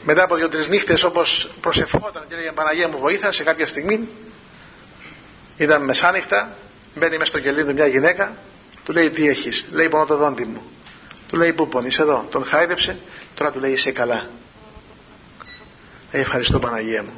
μετά 0.04 0.24
από 0.24 0.36
δύο-τρεις 0.36 0.68
νύχτες, 0.68 1.02
όπως 1.02 1.50
προσευχόταν 1.60 2.24
και 2.28 2.34
έλεγε 2.34 2.52
Παναγία 2.52 2.88
μου 2.88 2.98
βοήθα, 2.98 3.32
σε 3.32 3.42
κάποια 3.42 3.66
στιγμή 3.66 4.08
ήταν 5.56 5.84
μεσάνυχτα, 5.84 6.56
μπαίνει 6.94 7.16
μέσα 7.18 7.30
στο 7.30 7.40
κελί 7.40 7.64
του 7.64 7.72
μια 7.74 7.86
γυναίκα, 7.86 8.36
του 8.84 8.92
λέει 8.92 9.10
τι 9.10 9.28
έχεις, 9.28 9.66
λέει 9.72 9.88
πονώ 9.88 10.06
το 10.06 10.16
δόντι 10.16 10.44
μου. 10.44 10.62
Του 11.28 11.36
λέει 11.36 11.52
πού 11.52 11.68
πονείς 11.68 11.98
εδώ, 11.98 12.26
τον 12.30 12.44
χάιδεψε, 12.44 12.98
τώρα 13.34 13.50
του 13.50 13.60
λέει 13.60 13.72
είσαι 13.72 13.90
καλά. 13.90 14.28
Λέει 16.12 16.22
ευχαριστώ 16.22 16.58
Παναγία 16.58 17.02
μου. 17.02 17.12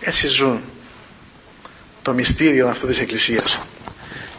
Έτσι 0.00 0.26
ζουν 0.26 0.62
το 2.02 2.12
μυστήριο 2.12 2.68
αυτό 2.68 2.86
της 2.86 2.98
Εκκλησίας. 3.00 3.60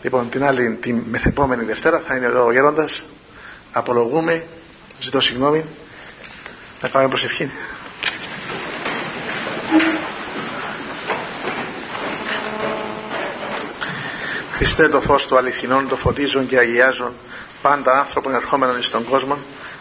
Λοιπόν, 0.01 0.29
την 0.29 0.43
άλλη, 0.43 0.77
την 0.81 1.03
μεθεπόμενη 1.05 1.63
Δευτέρα 1.63 2.01
θα 2.07 2.15
είναι 2.15 2.25
εδώ 2.25 2.45
ο 2.45 2.51
Γέροντας. 2.51 3.03
Απολογούμε, 3.71 4.45
ζητώ 4.99 5.19
συγγνώμη. 5.19 5.65
Να 6.81 6.89
πάμε 6.89 7.07
προσευχή. 7.07 7.51
Χριστέ 14.51 14.89
το 14.89 15.01
φως 15.01 15.27
του 15.27 15.37
αληθινών, 15.37 15.87
το 15.87 15.95
φωτίζουν 15.95 16.47
και 16.47 16.57
αγιάζουν 16.57 17.13
πάντα 17.61 17.99
άνθρωπον 17.99 18.33
ερχόμενον 18.35 18.81
στον 18.81 19.05
κόσμο, 19.05 19.37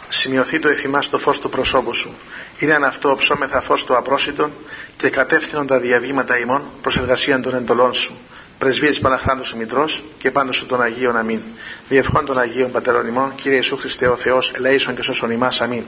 σημειωθεί 0.09 0.59
το 0.59 0.69
εφημάς 0.69 1.09
το 1.09 1.19
φως 1.19 1.39
του 1.39 1.49
προσώπου 1.49 1.95
σου. 1.95 2.15
Είναι 2.59 2.75
αν 2.75 2.85
αυτό 2.85 3.17
ψώμεθα 3.19 3.61
φως 3.61 3.85
του 3.85 3.97
απρόσιτον 3.97 4.53
και 5.01 5.11
κατεύθυνον 5.11 5.67
τα 5.67 5.79
διαβήματα 5.79 6.39
ημών 6.39 6.63
προς 6.83 6.97
εργασία 6.97 7.41
των 7.41 7.55
εντολών 7.55 7.95
σου. 7.95 8.15
Πρεσβείες 8.59 8.99
Παναχράντου 8.99 9.45
σου 9.45 9.57
Μητρός 9.57 10.03
και 10.19 10.31
πάνω 10.31 10.53
σου 10.53 10.67
των 10.67 10.83
Αγίων 10.83 11.17
Αμήν. 11.17 11.41
Διευχών 11.89 12.25
των 12.25 12.39
Αγίων 12.39 12.71
Πατερών 12.71 13.07
ημών, 13.07 13.35
Κύριε 13.35 13.57
Ιησού 13.57 13.77
Χριστέ 13.77 14.09
ο 14.09 14.17
Θεός, 14.17 14.53
ελέησον 14.57 14.95
και 14.95 15.03
σώσον 15.03 15.31
ημάς. 15.31 15.61
Αμήν. 15.61 15.83